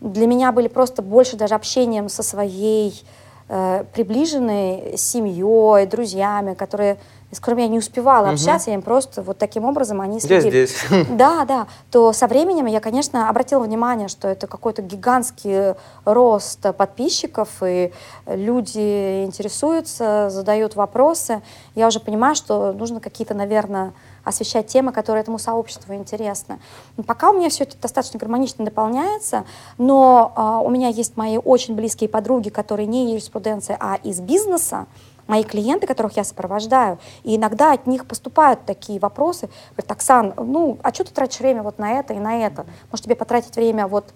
для 0.00 0.28
меня 0.28 0.52
были 0.52 0.68
просто 0.68 1.02
больше 1.02 1.36
даже 1.36 1.56
общением 1.56 2.08
со 2.08 2.22
своей 2.22 3.02
э, 3.48 3.84
приближенной 3.92 4.96
семьей, 4.96 5.86
друзьями, 5.86 6.54
которые 6.54 6.98
с 7.30 7.40
которыми 7.40 7.62
я 7.62 7.68
не 7.68 7.78
успевала 7.78 8.26
угу. 8.26 8.32
общаться, 8.34 8.70
я 8.70 8.74
им 8.74 8.82
просто 8.82 9.22
вот 9.22 9.38
таким 9.38 9.64
образом 9.64 10.00
они 10.00 10.20
следили. 10.20 10.56
Я 10.56 10.66
здесь. 10.66 10.84
Да, 11.10 11.44
да. 11.44 11.66
То 11.90 12.12
со 12.12 12.26
временем 12.26 12.66
я, 12.66 12.80
конечно, 12.80 13.28
обратила 13.28 13.62
внимание, 13.62 14.08
что 14.08 14.28
это 14.28 14.46
какой-то 14.46 14.82
гигантский 14.82 15.74
рост 16.04 16.60
подписчиков, 16.76 17.48
и 17.62 17.92
люди 18.26 19.24
интересуются, 19.24 20.30
задают 20.30 20.74
вопросы. 20.76 21.42
Я 21.74 21.88
уже 21.88 22.00
понимаю, 22.00 22.34
что 22.34 22.72
нужно 22.72 23.00
какие-то, 23.00 23.34
наверное, 23.34 23.92
освещать 24.24 24.66
темы, 24.66 24.92
которые 24.92 25.22
этому 25.22 25.38
сообществу 25.38 25.94
интересны. 25.94 26.58
Пока 27.06 27.30
у 27.30 27.34
меня 27.34 27.48
все 27.48 27.64
это 27.64 27.76
достаточно 27.80 28.18
гармонично 28.18 28.64
дополняется, 28.64 29.44
но 29.78 30.32
э, 30.36 30.66
у 30.66 30.70
меня 30.70 30.88
есть 30.88 31.16
мои 31.16 31.38
очень 31.38 31.74
близкие 31.74 32.08
подруги, 32.08 32.50
которые 32.50 32.86
не 32.86 33.12
юриспруденция, 33.12 33.76
а 33.80 33.96
из 33.96 34.20
бизнеса, 34.20 34.86
мои 35.28 35.44
клиенты, 35.44 35.86
которых 35.86 36.16
я 36.16 36.24
сопровождаю, 36.24 36.98
и 37.22 37.36
иногда 37.36 37.72
от 37.72 37.86
них 37.86 38.06
поступают 38.06 38.64
такие 38.64 38.98
вопросы, 38.98 39.48
говорят, 39.76 39.92
Оксан, 39.92 40.34
ну, 40.36 40.78
а 40.82 40.92
что 40.92 41.04
ты 41.04 41.12
тратишь 41.12 41.38
время 41.38 41.62
вот 41.62 41.78
на 41.78 41.92
это 41.92 42.14
и 42.14 42.18
на 42.18 42.38
это? 42.38 42.66
Может, 42.90 43.04
тебе 43.04 43.14
потратить 43.14 43.54
время 43.54 43.86
вот 43.86 44.06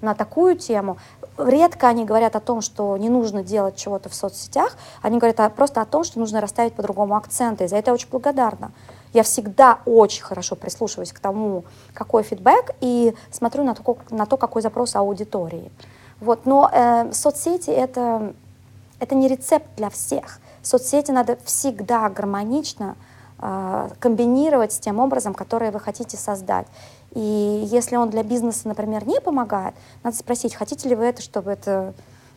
на 0.00 0.14
такую 0.14 0.56
тему. 0.56 0.96
Редко 1.36 1.88
они 1.88 2.04
говорят 2.04 2.36
о 2.36 2.40
том, 2.40 2.62
что 2.62 2.96
не 2.96 3.08
нужно 3.08 3.42
делать 3.42 3.76
чего-то 3.76 4.08
в 4.08 4.14
соцсетях, 4.14 4.76
они 5.02 5.18
говорят 5.18 5.54
просто 5.54 5.82
о 5.82 5.84
том, 5.84 6.04
что 6.04 6.18
нужно 6.18 6.40
расставить 6.40 6.72
по-другому 6.72 7.16
акценты, 7.16 7.64
и 7.64 7.68
за 7.68 7.76
это 7.76 7.90
я 7.90 7.94
очень 7.94 8.08
благодарна. 8.10 8.72
Я 9.12 9.24
всегда 9.24 9.80
очень 9.86 10.22
хорошо 10.22 10.54
прислушиваюсь 10.54 11.12
к 11.12 11.18
тому, 11.18 11.64
какой 11.92 12.22
фидбэк, 12.22 12.76
и 12.80 13.14
смотрю 13.30 13.64
на 13.64 13.74
то, 13.74 13.98
на 14.10 14.24
то 14.24 14.36
какой 14.36 14.62
запрос 14.62 14.94
аудитории. 14.94 15.70
Вот. 16.20 16.46
Но 16.46 16.70
э, 16.72 17.12
соцсети 17.12 17.70
это, 17.70 18.34
это 19.00 19.14
не 19.14 19.28
рецепт 19.28 19.66
для 19.76 19.90
всех. 19.90 20.40
Соцсети 20.62 21.10
надо 21.10 21.38
всегда 21.44 22.08
гармонично 22.08 22.96
э, 23.38 23.88
комбинировать 23.98 24.72
с 24.72 24.78
тем 24.78 24.98
образом, 24.98 25.34
который 25.34 25.70
вы 25.70 25.80
хотите 25.80 26.16
создать. 26.16 26.66
И 27.12 27.68
если 27.70 27.96
он 27.96 28.10
для 28.10 28.22
бизнеса, 28.22 28.68
например, 28.68 29.06
не 29.06 29.20
помогает, 29.20 29.74
надо 30.02 30.16
спросить, 30.16 30.54
хотите 30.54 30.88
ли 30.88 30.94
вы 30.94 31.04
это, 31.04 31.22
чтобы 31.22 31.50
это 31.50 31.94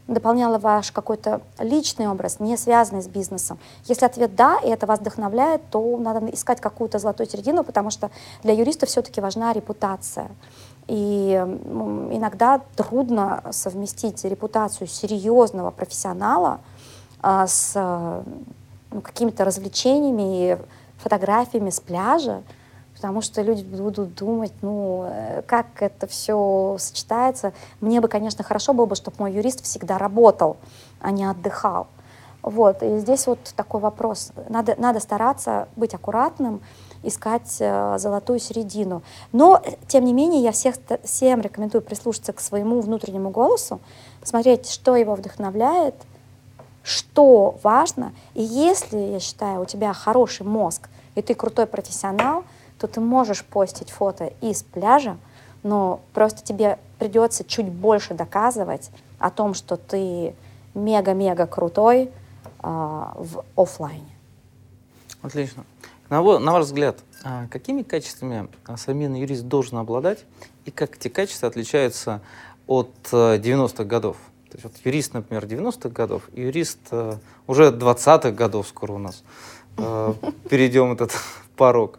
дополняло 0.07 0.57
ваш 0.57 0.91
какой-то 0.91 1.41
личный 1.59 2.07
образ, 2.09 2.39
не 2.39 2.57
связанный 2.57 3.01
с 3.01 3.07
бизнесом. 3.07 3.57
Если 3.85 4.05
ответ 4.05 4.35
«да», 4.35 4.59
и 4.59 4.67
это 4.67 4.85
вас 4.85 4.99
вдохновляет, 4.99 5.61
то 5.69 5.97
надо 5.97 6.25
искать 6.31 6.59
какую-то 6.59 6.99
золотую 6.99 7.29
середину, 7.29 7.63
потому 7.63 7.89
что 7.89 8.11
для 8.43 8.53
юриста 8.53 8.85
все-таки 8.85 9.21
важна 9.21 9.53
репутация. 9.53 10.29
И 10.87 11.31
иногда 12.11 12.59
трудно 12.75 13.43
совместить 13.51 14.25
репутацию 14.25 14.87
серьезного 14.87 15.71
профессионала– 15.71 16.59
а, 17.23 17.47
с 17.47 17.73
ну, 18.91 19.01
какими-то 19.01 19.45
развлечениями 19.45 20.51
и 20.51 20.57
фотографиями 20.97 21.69
с 21.69 21.79
пляжа, 21.79 22.43
потому 22.93 23.21
что 23.21 23.41
люди 23.41 23.63
будут 23.63 24.15
думать, 24.15 24.53
ну, 24.61 25.05
э, 25.09 25.41
как 25.47 25.81
это 25.81 26.05
все 26.05 26.75
сочетается. 26.79 27.53
Мне 27.81 28.01
бы, 28.01 28.07
конечно, 28.07 28.43
хорошо 28.43 28.73
было 28.73 28.85
бы, 28.85 28.95
чтобы 28.95 29.17
мой 29.19 29.33
юрист 29.33 29.63
всегда 29.63 29.97
работал, 29.97 30.57
а 31.01 31.11
не 31.11 31.25
отдыхал. 31.25 31.87
Вот, 32.41 32.83
и 32.83 32.97
здесь 32.99 33.25
вот 33.25 33.39
такой 33.55 33.79
вопрос. 33.79 34.33
Надо, 34.49 34.75
надо 34.77 34.99
стараться 34.99 35.69
быть 35.77 35.93
аккуратным 35.93 36.61
искать 37.03 37.57
э, 37.59 37.97
золотую 37.97 38.39
середину. 38.39 39.01
Но, 39.31 39.61
тем 39.87 40.03
не 40.03 40.13
менее, 40.13 40.41
я 40.41 40.51
всех, 40.51 40.75
всем 41.03 41.41
рекомендую 41.41 41.81
прислушаться 41.81 42.33
к 42.33 42.39
своему 42.39 42.81
внутреннему 42.81 43.29
голосу, 43.29 43.79
посмотреть, 44.19 44.69
что 44.69 44.95
его 44.95 45.15
вдохновляет, 45.15 45.95
что 46.83 47.57
важно. 47.63 48.13
И 48.33 48.43
если, 48.43 48.97
я 48.97 49.19
считаю, 49.19 49.61
у 49.61 49.65
тебя 49.65 49.93
хороший 49.93 50.45
мозг, 50.45 50.89
и 51.15 51.21
ты 51.21 51.33
крутой 51.33 51.65
профессионал, 51.65 52.43
то 52.77 52.87
ты 52.87 52.99
можешь 52.99 53.45
постить 53.45 53.89
фото 53.89 54.33
из 54.41 54.63
пляжа, 54.63 55.17
но 55.63 56.01
просто 56.13 56.43
тебе 56.43 56.77
придется 56.99 57.45
чуть 57.45 57.69
больше 57.69 58.13
доказывать 58.13 58.91
о 59.19 59.29
том, 59.29 59.53
что 59.53 59.77
ты 59.77 60.35
мега-мега 60.73 61.47
крутой 61.47 62.03
э, 62.03 62.09
в 62.61 63.43
офлайне. 63.55 64.17
Отлично. 65.21 65.63
На, 66.09 66.21
на 66.21 66.51
ваш 66.51 66.65
взгляд, 66.65 66.99
а 67.23 67.47
какими 67.47 67.83
качествами 67.83 68.49
современный 68.75 69.21
юрист 69.21 69.43
должен 69.43 69.77
обладать 69.77 70.25
и 70.65 70.71
как 70.71 70.97
эти 70.97 71.07
качества 71.07 71.47
отличаются 71.47 72.21
от 72.67 72.91
90-х 73.11 73.83
э, 73.83 73.85
годов? 73.85 74.17
То 74.53 74.57
есть 74.57 74.63
вот 74.65 74.85
юрист, 74.85 75.15
например, 75.15 75.45
90-х 75.45 75.89
годов 75.89 76.29
и 76.31 76.41
юрист 76.41 76.77
э, 76.91 77.15
уже 77.47 77.71
20-х 77.71 78.29
годов 78.31 78.67
скоро 78.67 78.91
у 78.91 78.97
нас. 78.99 79.23
Э, 79.77 80.13
перейдем 80.49 80.91
этот 80.91 81.11
порог. 81.55 81.97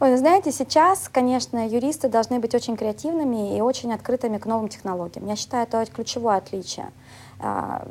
Ой, 0.00 0.16
знаете, 0.16 0.52
сейчас, 0.52 1.10
конечно, 1.12 1.68
юристы 1.68 2.08
должны 2.08 2.38
быть 2.38 2.54
очень 2.54 2.78
креативными 2.78 3.58
и 3.58 3.60
очень 3.60 3.92
открытыми 3.92 4.38
к 4.38 4.46
новым 4.46 4.68
технологиям. 4.68 5.26
Я 5.26 5.36
считаю, 5.36 5.64
это 5.64 5.84
ключевое 5.84 6.38
отличие. 6.38 6.90
А, 7.38 7.86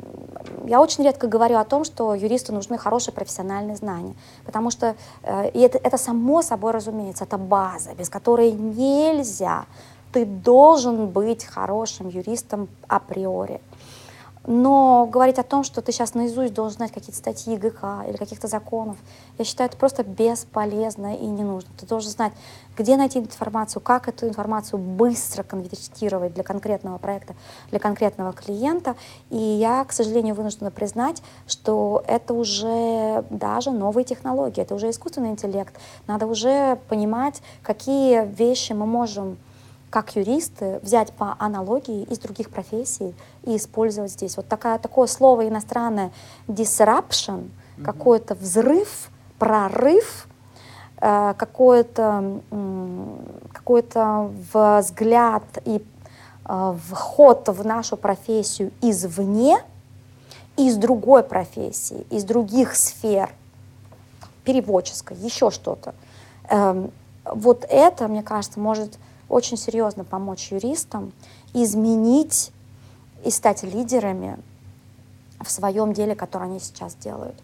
я 0.66 0.80
очень 0.80 1.04
редко 1.04 1.28
говорю 1.28 1.58
о 1.58 1.64
том, 1.64 1.84
что 1.84 2.16
юристу 2.16 2.52
нужны 2.52 2.76
хорошие 2.76 3.14
профессиональные 3.14 3.76
знания, 3.76 4.16
потому 4.44 4.72
что 4.72 4.96
э, 5.22 5.50
и 5.50 5.60
это, 5.60 5.78
это 5.78 5.96
само 5.96 6.42
собой 6.42 6.72
разумеется, 6.72 7.22
это 7.22 7.38
база, 7.38 7.94
без 7.94 8.08
которой 8.08 8.50
нельзя. 8.50 9.66
Ты 10.12 10.24
должен 10.24 11.08
быть 11.08 11.44
хорошим 11.44 12.08
юристом 12.08 12.68
априори. 12.88 13.60
Но 14.46 15.06
говорить 15.06 15.38
о 15.38 15.42
том, 15.42 15.64
что 15.64 15.82
ты 15.82 15.92
сейчас 15.92 16.14
наизусть 16.14 16.54
должен 16.54 16.78
знать 16.78 16.92
какие-то 16.92 17.18
статьи 17.18 17.58
ГК 17.58 18.04
или 18.08 18.16
каких-то 18.16 18.48
законов, 18.48 18.96
я 19.36 19.44
считаю, 19.44 19.68
это 19.68 19.76
просто 19.76 20.02
бесполезно 20.02 21.14
и 21.14 21.26
не 21.26 21.44
нужно. 21.44 21.70
Ты 21.78 21.86
должен 21.86 22.10
знать, 22.10 22.32
где 22.76 22.96
найти 22.96 23.18
информацию, 23.18 23.82
как 23.82 24.08
эту 24.08 24.26
информацию 24.26 24.78
быстро 24.78 25.42
конвертировать 25.42 26.32
для 26.32 26.42
конкретного 26.42 26.96
проекта, 26.96 27.34
для 27.68 27.78
конкретного 27.78 28.32
клиента. 28.32 28.96
И 29.28 29.36
я, 29.36 29.84
к 29.84 29.92
сожалению, 29.92 30.34
вынуждена 30.34 30.70
признать, 30.70 31.22
что 31.46 32.02
это 32.06 32.32
уже 32.32 33.26
даже 33.28 33.72
новые 33.72 34.04
технологии, 34.04 34.62
это 34.62 34.74
уже 34.74 34.88
искусственный 34.88 35.30
интеллект. 35.30 35.74
Надо 36.06 36.26
уже 36.26 36.78
понимать, 36.88 37.42
какие 37.62 38.24
вещи 38.24 38.72
мы 38.72 38.86
можем 38.86 39.36
как 39.90 40.16
юристы, 40.16 40.78
взять 40.82 41.12
по 41.12 41.36
аналогии 41.38 42.04
из 42.04 42.18
других 42.18 42.50
профессий 42.50 43.14
и 43.44 43.56
использовать 43.56 44.12
здесь. 44.12 44.36
Вот 44.36 44.48
такая, 44.48 44.78
такое 44.78 45.06
слово 45.06 45.48
иностранное 45.48 46.12
disruption, 46.46 47.48
mm-hmm. 47.48 47.84
какой-то 47.84 48.34
взрыв, 48.34 49.10
прорыв, 49.38 50.28
э, 51.00 51.34
какой-то 51.36 52.40
какой-то 53.52 54.30
взгляд 54.52 55.44
и 55.64 55.84
э, 56.44 56.74
вход 56.90 57.48
в 57.48 57.66
нашу 57.66 57.96
профессию 57.96 58.70
извне, 58.80 59.58
из 60.56 60.76
другой 60.76 61.22
профессии, 61.22 62.06
из 62.10 62.24
других 62.24 62.76
сфер, 62.76 63.30
переводческой, 64.44 65.16
еще 65.16 65.50
что-то. 65.50 65.94
Эм, 66.48 66.90
вот 67.24 67.64
это, 67.68 68.08
мне 68.08 68.22
кажется, 68.22 68.60
может 68.60 68.98
очень 69.30 69.56
серьезно 69.56 70.04
помочь 70.04 70.52
юристам 70.52 71.12
изменить 71.54 72.52
и 73.24 73.30
стать 73.30 73.62
лидерами 73.62 74.38
в 75.40 75.50
своем 75.50 75.92
деле, 75.94 76.14
которое 76.14 76.46
они 76.46 76.60
сейчас 76.60 76.94
делают. 76.96 77.36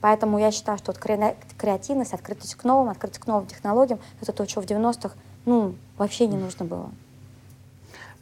Поэтому 0.00 0.38
я 0.38 0.50
считаю, 0.50 0.78
что 0.78 0.92
вот 0.92 0.98
креативность, 0.98 2.12
открытость 2.12 2.54
к 2.54 2.64
новым, 2.64 2.90
открытость 2.90 3.20
к 3.20 3.26
новым 3.26 3.46
технологиям, 3.46 3.98
это 4.20 4.32
то, 4.32 4.46
чего 4.46 4.62
в 4.62 4.66
90-х 4.66 5.14
ну, 5.44 5.74
вообще 5.98 6.26
не 6.26 6.36
нужно 6.36 6.64
было. 6.64 6.90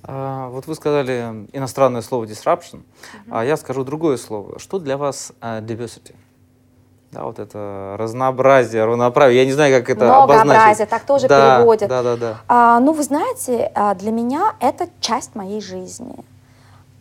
А, 0.05 0.49
вот 0.49 0.67
вы 0.67 0.75
сказали 0.75 1.47
иностранное 1.53 2.03
слово 2.03 2.25
disruption, 2.25 2.83
uh-huh. 2.83 3.31
а 3.31 3.45
я 3.45 3.57
скажу 3.57 3.85
другое 3.85 4.17
слово. 4.17 4.59
Что 4.59 4.79
для 4.79 4.97
вас 4.97 5.33
uh, 5.41 5.65
diversity? 5.65 6.15
Да, 7.13 7.25
вот 7.25 7.39
это 7.39 7.95
разнообразие, 7.99 8.87
равноправие. 8.87 9.41
Я 9.41 9.45
не 9.45 9.53
знаю, 9.53 9.79
как 9.79 9.91
это 9.91 10.07
Многообразие, 10.07 10.53
обозначить. 10.53 10.89
так 10.89 11.03
тоже 11.03 11.29
да, 11.29 11.59
переводят. 11.59 11.89
Да, 11.91 12.03
да, 12.03 12.17
да. 12.17 12.41
А, 12.49 12.81
ну, 12.81 12.93
вы 12.93 13.03
знаете, 13.03 13.71
а, 13.75 13.95
для 13.95 14.11
меня 14.11 14.55
это 14.61 14.89
часть 15.01 15.35
моей 15.35 15.61
жизни. 15.61 16.15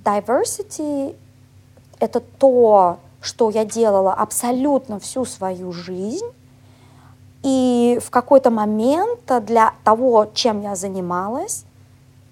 Diversity— 0.03 1.16
это 1.99 2.20
то, 2.20 2.99
что 3.22 3.51
я 3.51 3.64
делала 3.64 4.14
абсолютно 4.14 4.99
всю 4.99 5.24
свою 5.24 5.72
жизнь. 5.72 6.28
И 7.41 7.97
в 8.05 8.09
какой-то 8.09 8.49
момент 8.49 9.22
для 9.45 9.74
того, 9.86 10.30
чем 10.34 10.62
я 10.62 10.76
занималась, 10.76 11.64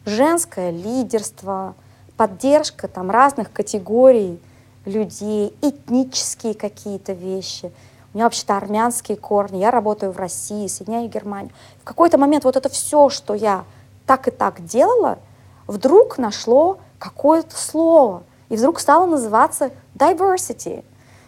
женское 0.05 0.71
лидерство, 0.71 1.75
поддержка 2.17 2.89
там, 2.89 3.09
разных 3.09 3.53
категорий 3.53 4.37
людей, 4.85 5.55
этнические 5.61 6.53
какие-то 6.53 7.13
вещи. 7.13 7.71
У 8.13 8.17
меня 8.17 8.25
вообще-то 8.25 8.57
армянские 8.57 9.17
корни, 9.17 9.59
я 9.59 9.71
работаю 9.71 10.11
в 10.11 10.17
России, 10.17 10.67
Соединяю 10.67 11.09
Германию. 11.09 11.51
В 11.81 11.83
какой-то 11.83 12.17
момент 12.17 12.43
вот 12.43 12.55
это 12.55 12.69
все, 12.69 13.09
что 13.09 13.33
я 13.35 13.65
так 14.05 14.27
и 14.27 14.31
так 14.31 14.65
делала, 14.65 15.19
вдруг 15.67 16.17
нашло 16.17 16.79
какое-то 16.97 17.55
слово, 17.55 18.23
и 18.49 18.55
вдруг 18.55 18.79
стало 18.79 19.05
называться 19.05 19.71
diversity. 19.95 20.83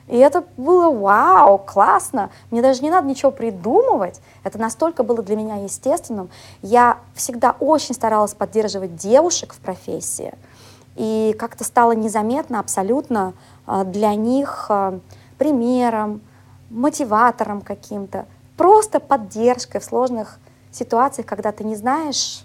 И 0.08 0.18
это 0.18 0.44
было 0.58 0.92
вау, 0.92 1.58
классно. 1.58 2.32
Мне 2.50 2.62
даже 2.62 2.82
не 2.82 2.90
надо 2.90 3.08
ничего 3.08 3.32
придумывать. 3.32 4.20
Это 4.44 4.58
настолько 4.58 5.04
было 5.04 5.22
для 5.22 5.36
меня 5.36 5.56
естественным. 5.64 6.30
Я 6.62 6.98
всегда 7.14 7.56
очень 7.60 7.96
старалась 7.96 8.34
поддерживать 8.34 8.96
девушек 8.98 9.54
в 9.54 9.60
профессии. 9.60 10.34
И 10.96 11.36
как-то 11.40 11.64
стало 11.64 11.94
незаметно 11.94 12.60
абсолютно 12.60 13.34
а, 13.66 13.84
для 13.84 14.14
них 14.16 14.66
а, 14.70 15.00
примером, 15.38 16.22
мотиватором 16.70 17.62
каким-то, 17.62 18.26
просто 18.58 19.00
поддержкой 19.00 19.80
в 19.80 19.86
сложных 19.86 20.40
ситуациях, 20.72 21.28
когда 21.28 21.52
ты 21.52 21.64
не 21.64 21.76
знаешь, 21.76 22.44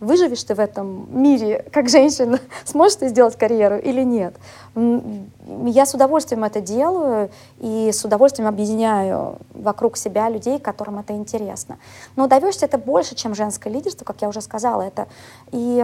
выживешь 0.00 0.44
ты 0.44 0.54
в 0.54 0.60
этом 0.60 1.06
мире 1.10 1.64
как 1.72 1.88
женщина, 1.88 2.38
сможешь 2.64 2.96
ты 2.96 3.08
сделать 3.08 3.36
карьеру 3.36 3.78
или 3.78 4.02
нет. 4.02 4.34
Я 4.74 5.86
с 5.86 5.94
удовольствием 5.94 6.44
это 6.44 6.60
делаю 6.60 7.30
и 7.60 7.90
с 7.92 8.04
удовольствием 8.04 8.48
объединяю 8.48 9.38
вокруг 9.54 9.96
себя 9.96 10.28
людей, 10.28 10.58
которым 10.58 10.98
это 10.98 11.14
интересно. 11.14 11.78
Но 12.14 12.26
diversity— 12.26 12.58
это 12.64 12.76
больше, 12.76 13.14
чем 13.14 13.34
женское 13.34 13.70
лидерство, 13.70 14.04
как 14.04 14.20
я 14.20 14.28
уже 14.28 14.42
сказала. 14.42 14.82
Это 14.82 15.08
и 15.50 15.80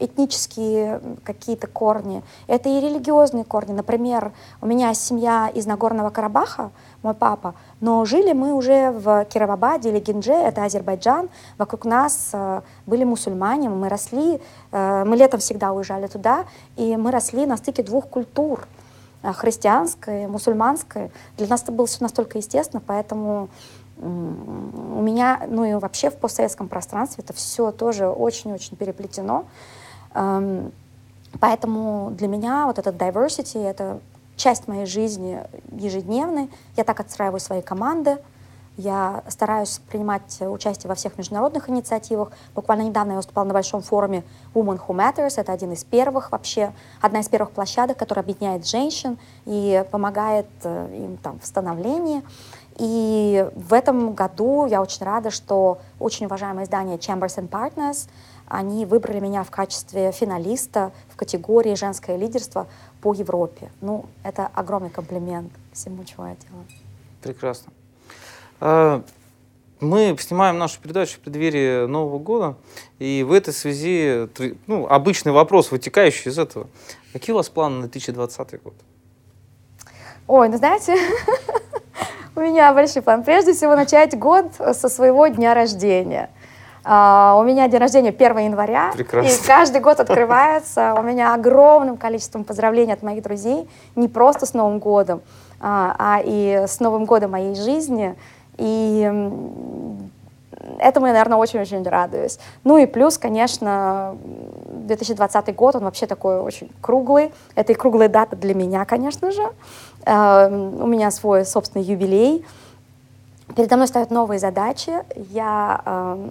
этнические 0.00 1.00
какие-то 1.24 1.66
корни, 1.66 2.22
это 2.46 2.68
и 2.68 2.80
религиозные 2.80 3.44
корни. 3.44 3.72
Например, 3.72 4.32
у 4.60 4.66
меня 4.66 4.92
семья 4.92 5.50
из 5.54 5.64
Нагорного 5.66 6.10
Карабаха, 6.10 6.70
мой 7.06 7.14
папа, 7.14 7.54
но 7.80 8.04
жили 8.04 8.32
мы 8.32 8.52
уже 8.52 8.90
в 8.90 9.24
Кировабаде 9.26 9.90
или 9.90 10.00
Гинже, 10.00 10.32
это 10.32 10.64
Азербайджан. 10.64 11.28
Вокруг 11.56 11.84
нас 11.84 12.30
э, 12.32 12.62
были 12.84 13.04
мусульмане, 13.04 13.68
мы 13.68 13.88
росли, 13.88 14.40
э, 14.72 15.04
мы 15.04 15.16
летом 15.16 15.38
всегда 15.38 15.72
уезжали 15.72 16.08
туда, 16.08 16.46
и 16.76 16.96
мы 16.96 17.12
росли 17.12 17.46
на 17.46 17.56
стыке 17.56 17.84
двух 17.84 18.08
культур 18.08 18.66
э, 19.22 19.32
христианской, 19.32 20.26
мусульманской. 20.26 21.12
Для 21.36 21.46
нас 21.46 21.62
это 21.62 21.70
было 21.70 21.86
все 21.86 21.98
настолько 22.00 22.38
естественно, 22.38 22.82
поэтому 22.84 23.48
у 23.98 25.00
меня, 25.00 25.46
ну 25.48 25.64
и 25.64 25.74
вообще 25.74 26.10
в 26.10 26.16
постсоветском 26.16 26.68
пространстве 26.68 27.24
это 27.24 27.32
все 27.32 27.70
тоже 27.70 28.08
очень-очень 28.08 28.76
переплетено. 28.76 29.46
Эм, 30.12 30.72
поэтому 31.40 32.10
для 32.10 32.28
меня 32.28 32.66
вот 32.66 32.78
этот 32.78 32.96
diversity— 32.96 33.64
это 33.64 34.00
часть 34.36 34.68
моей 34.68 34.86
жизни 34.86 35.40
ежедневной. 35.72 36.50
Я 36.76 36.84
так 36.84 37.00
отстраиваю 37.00 37.40
свои 37.40 37.62
команды. 37.62 38.18
Я 38.76 39.22
стараюсь 39.28 39.80
принимать 39.88 40.38
участие 40.40 40.88
во 40.90 40.94
всех 40.94 41.16
международных 41.16 41.70
инициативах. 41.70 42.30
Буквально 42.54 42.82
недавно 42.82 43.12
я 43.12 43.16
выступала 43.16 43.46
на 43.46 43.54
большом 43.54 43.80
форуме 43.80 44.22
Women 44.54 44.78
Who 44.86 44.94
Matters. 44.94 45.40
Это 45.40 45.52
один 45.52 45.72
из 45.72 45.82
первых 45.82 46.30
вообще, 46.30 46.72
одна 47.00 47.20
из 47.20 47.28
первых 47.28 47.52
площадок, 47.52 47.96
которая 47.96 48.22
объединяет 48.22 48.66
женщин 48.66 49.16
и 49.46 49.82
помогает 49.90 50.46
э, 50.62 50.88
им 50.94 51.16
там, 51.16 51.40
в 51.40 51.46
становлении. 51.46 52.22
И 52.76 53.48
в 53.54 53.72
этом 53.72 54.12
году 54.12 54.66
я 54.66 54.82
очень 54.82 55.06
рада, 55.06 55.30
что 55.30 55.78
очень 55.98 56.26
уважаемое 56.26 56.64
издание 56.66 56.98
Chambers 56.98 57.38
and 57.38 57.48
Partners, 57.48 58.08
они 58.48 58.86
выбрали 58.86 59.20
меня 59.20 59.44
в 59.44 59.50
качестве 59.50 60.12
финалиста 60.12 60.92
в 61.08 61.16
категории 61.16 61.74
«Женское 61.74 62.16
лидерство» 62.16 62.66
по 63.00 63.12
Европе. 63.12 63.70
Ну, 63.80 64.06
это 64.22 64.48
огромный 64.54 64.90
комплимент 64.90 65.52
всему, 65.72 66.04
чего 66.04 66.26
я 66.26 66.36
делаю. 66.36 66.66
Прекрасно. 67.22 67.72
А, 68.60 69.02
мы 69.80 70.16
снимаем 70.18 70.58
нашу 70.58 70.80
передачу 70.80 71.16
в 71.16 71.20
преддверии 71.20 71.86
Нового 71.86 72.18
года, 72.18 72.56
и 72.98 73.24
в 73.26 73.32
этой 73.32 73.52
связи 73.52 74.28
ну, 74.66 74.86
обычный 74.86 75.32
вопрос, 75.32 75.70
вытекающий 75.70 76.30
из 76.30 76.38
этого. 76.38 76.68
Какие 77.12 77.34
у 77.34 77.36
вас 77.36 77.48
планы 77.48 77.76
на 77.76 77.82
2020 77.82 78.62
год? 78.62 78.74
Ой, 80.26 80.48
ну 80.48 80.56
знаете, 80.56 80.96
у 82.36 82.40
меня 82.40 82.72
большой 82.72 83.02
план. 83.02 83.22
Прежде 83.22 83.52
всего 83.52 83.76
начать 83.76 84.18
год 84.18 84.46
со 84.54 84.88
своего 84.88 85.26
дня 85.28 85.54
рождения. 85.54 86.30
Uh, 86.86 87.40
у 87.40 87.42
меня 87.42 87.66
день 87.66 87.80
рождения 87.80 88.10
1 88.10 88.38
января, 88.38 88.92
Прекрасно. 88.92 89.28
и 89.28 89.44
каждый 89.44 89.80
год 89.80 89.98
открывается. 89.98 90.94
У 90.96 91.02
меня 91.02 91.34
огромным 91.34 91.96
количеством 91.96 92.44
поздравлений 92.44 92.92
от 92.92 93.02
моих 93.02 93.24
друзей, 93.24 93.68
не 93.96 94.06
просто 94.06 94.46
с 94.46 94.54
Новым 94.54 94.78
годом, 94.78 95.20
а, 95.58 95.96
а 95.98 96.20
и 96.24 96.64
с 96.68 96.78
Новым 96.78 97.04
годом 97.04 97.32
моей 97.32 97.56
жизни. 97.56 98.14
И 98.56 99.02
этому 100.78 101.06
я, 101.06 101.12
наверное, 101.12 101.38
очень-очень 101.38 101.82
радуюсь. 101.82 102.38
Ну 102.62 102.78
и 102.78 102.86
плюс, 102.86 103.18
конечно, 103.18 104.16
2020 104.68 105.56
год, 105.56 105.74
он 105.74 105.82
вообще 105.82 106.06
такой 106.06 106.38
очень 106.38 106.70
круглый. 106.80 107.32
Это 107.56 107.72
и 107.72 107.74
круглая 107.74 108.08
дата 108.08 108.36
для 108.36 108.54
меня, 108.54 108.84
конечно 108.84 109.32
же. 109.32 109.42
Uh, 110.04 110.82
у 110.82 110.86
меня 110.86 111.10
свой 111.10 111.44
собственный 111.44 111.84
юбилей. 111.84 112.44
Передо 113.54 113.76
мной 113.76 113.86
ставят 113.86 114.10
новые 114.10 114.38
задачи. 114.40 114.92
Я 115.30 115.80
э, 115.84 116.28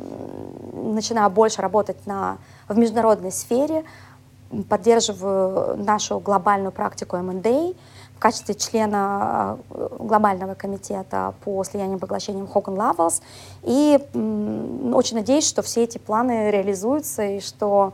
начинаю 0.74 1.30
больше 1.30 1.62
работать 1.62 2.06
на, 2.06 2.38
в 2.68 2.78
международной 2.78 3.32
сфере, 3.32 3.86
поддерживаю 4.70 5.78
нашу 5.78 6.20
глобальную 6.20 6.72
практику 6.72 7.16
M&A 7.16 7.74
в 8.16 8.20
качестве 8.20 8.56
члена 8.56 9.58
э, 9.70 9.88
глобального 10.00 10.56
комитета 10.56 11.34
по 11.44 11.64
слиянию 11.64 11.98
и 11.98 12.02
поглощениям 12.02 12.48
Hogan 12.54 12.76
Lovells. 12.76 13.22
И 13.64 13.98
очень 14.94 15.18
надеюсь, 15.18 15.48
что 15.48 15.62
все 15.62 15.84
эти 15.84 15.98
планы 15.98 16.52
реализуются 16.52 17.24
и 17.24 17.40
что 17.40 17.94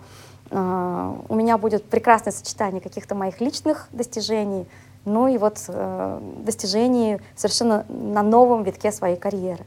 э, 0.50 1.14
у 1.30 1.36
меня 1.36 1.60
будет 1.60 1.86
прекрасное 1.86 2.34
сочетание 2.34 2.82
каких-то 2.82 3.14
моих 3.14 3.40
личных 3.40 3.88
достижений 3.92 4.68
ну 5.06 5.28
и 5.28 5.38
вот 5.38 5.58
э, 5.68 6.20
достижений 6.38 7.20
совершенно 7.36 7.86
на 7.90 8.22
новом 8.22 8.64
витке 8.64 8.92
своей 8.92 9.18
карьеры. 9.18 9.66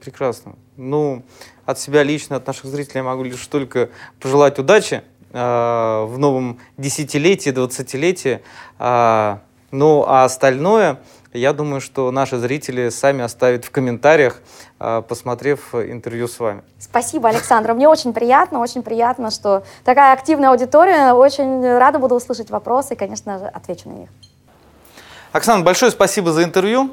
Прекрасно. 0.00 0.54
Ну, 0.76 1.22
от 1.66 1.78
себя 1.78 2.02
лично, 2.02 2.36
от 2.36 2.46
наших 2.46 2.66
зрителей 2.66 2.98
я 2.98 3.02
могу 3.02 3.22
лишь 3.22 3.46
только 3.46 3.90
пожелать 4.18 4.58
удачи 4.58 5.02
э, 5.32 6.04
в 6.06 6.18
новом 6.18 6.58
десятилетии, 6.78 7.50
двадцатилетии. 7.50 8.40
Э, 8.78 9.38
ну, 9.70 10.04
а 10.06 10.24
остальное, 10.24 11.00
я 11.32 11.52
думаю, 11.52 11.80
что 11.80 12.10
наши 12.10 12.38
зрители 12.38 12.88
сами 12.88 13.22
оставят 13.22 13.64
в 13.64 13.70
комментариях, 13.70 14.40
э, 14.78 15.02
посмотрев 15.06 15.74
интервью 15.74 16.28
с 16.28 16.40
вами. 16.40 16.62
Спасибо, 16.78 17.28
Александр. 17.28 17.74
Мне 17.74 17.88
очень 17.88 18.12
приятно, 18.12 18.60
очень 18.60 18.82
приятно, 18.82 19.30
что 19.30 19.64
такая 19.84 20.12
активная 20.12 20.50
аудитория. 20.50 21.12
Очень 21.12 21.62
рада 21.78 21.98
буду 21.98 22.14
услышать 22.14 22.50
вопросы 22.50 22.94
и, 22.94 22.96
конечно 22.96 23.38
же, 23.38 23.44
отвечу 23.46 23.90
на 23.90 23.94
них. 23.94 24.08
Оксана, 25.32 25.62
большое 25.62 25.92
спасибо 25.92 26.32
за 26.32 26.42
интервью. 26.42 26.90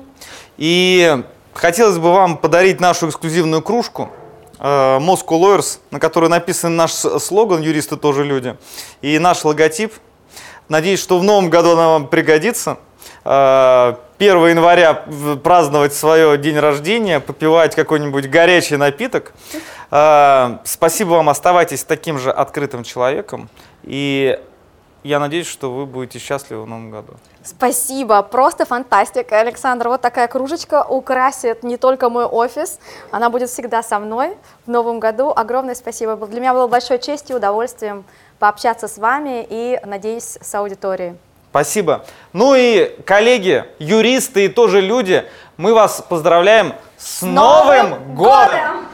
И 0.57 1.23
хотелось 1.55 1.97
бы 1.97 2.13
вам 2.13 2.38
подарить 2.38 2.79
нашу 2.79 3.09
эксклюзивную 3.09 3.63
кружку 3.63 4.11
э, 4.59 4.97
Moscow 4.99 5.41
Lawyers, 5.41 5.79
на 5.89 5.99
которой 5.99 6.29
написан 6.29 6.75
наш 6.75 6.91
слоган 6.91 7.61
«Юристы 7.61 7.97
тоже 7.97 8.23
люди» 8.23 8.55
и 9.01 9.17
наш 9.17 9.43
логотип. 9.43 9.91
Надеюсь, 10.69 11.01
что 11.01 11.17
в 11.17 11.23
новом 11.23 11.49
году 11.49 11.71
она 11.71 11.88
вам 11.88 12.07
пригодится. 12.07 12.77
1 13.23 13.27
э, 13.27 13.95
января 14.19 15.03
праздновать 15.43 15.95
свое 15.95 16.38
день 16.38 16.59
рождения, 16.59 17.19
попивать 17.19 17.73
какой-нибудь 17.73 18.29
горячий 18.29 18.77
напиток. 18.77 19.33
Э, 19.89 20.59
спасибо 20.63 21.09
вам, 21.09 21.29
оставайтесь 21.29 21.83
таким 21.83 22.19
же 22.19 22.31
открытым 22.31 22.83
человеком. 22.83 23.49
И 23.81 24.39
я 25.07 25.19
надеюсь, 25.19 25.47
что 25.47 25.71
вы 25.71 25.85
будете 25.85 26.19
счастливы 26.19 26.63
в 26.63 26.67
новом 26.67 26.91
году. 26.91 27.13
Спасибо, 27.43 28.21
просто 28.23 28.65
фантастика, 28.65 29.39
Александр. 29.39 29.87
Вот 29.87 30.01
такая 30.01 30.27
кружечка 30.27 30.83
украсит 30.83 31.63
не 31.63 31.77
только 31.77 32.09
мой 32.09 32.25
офис, 32.25 32.79
она 33.09 33.29
будет 33.29 33.49
всегда 33.49 33.81
со 33.81 33.99
мной 33.99 34.37
в 34.65 34.69
новом 34.69 34.99
году. 34.99 35.31
Огромное 35.33 35.75
спасибо. 35.75 36.15
Для 36.27 36.41
меня 36.41 36.53
было 36.53 36.67
большой 36.67 36.99
честью 36.99 37.35
и 37.35 37.37
удовольствием 37.37 38.03
пообщаться 38.37 38.87
с 38.87 38.97
вами 38.97 39.47
и, 39.49 39.79
надеюсь, 39.85 40.37
с 40.41 40.55
аудиторией. 40.55 41.15
Спасибо. 41.49 42.05
Ну 42.33 42.53
и, 42.55 42.91
коллеги, 43.05 43.63
юристы 43.79 44.45
и 44.45 44.47
тоже 44.49 44.81
люди, 44.81 45.25
мы 45.55 45.73
вас 45.73 46.03
поздравляем 46.07 46.73
с, 46.97 47.19
с 47.19 47.21
Новым, 47.21 47.89
Новым 47.89 48.15
годом! 48.15 48.49
годом! 48.49 48.86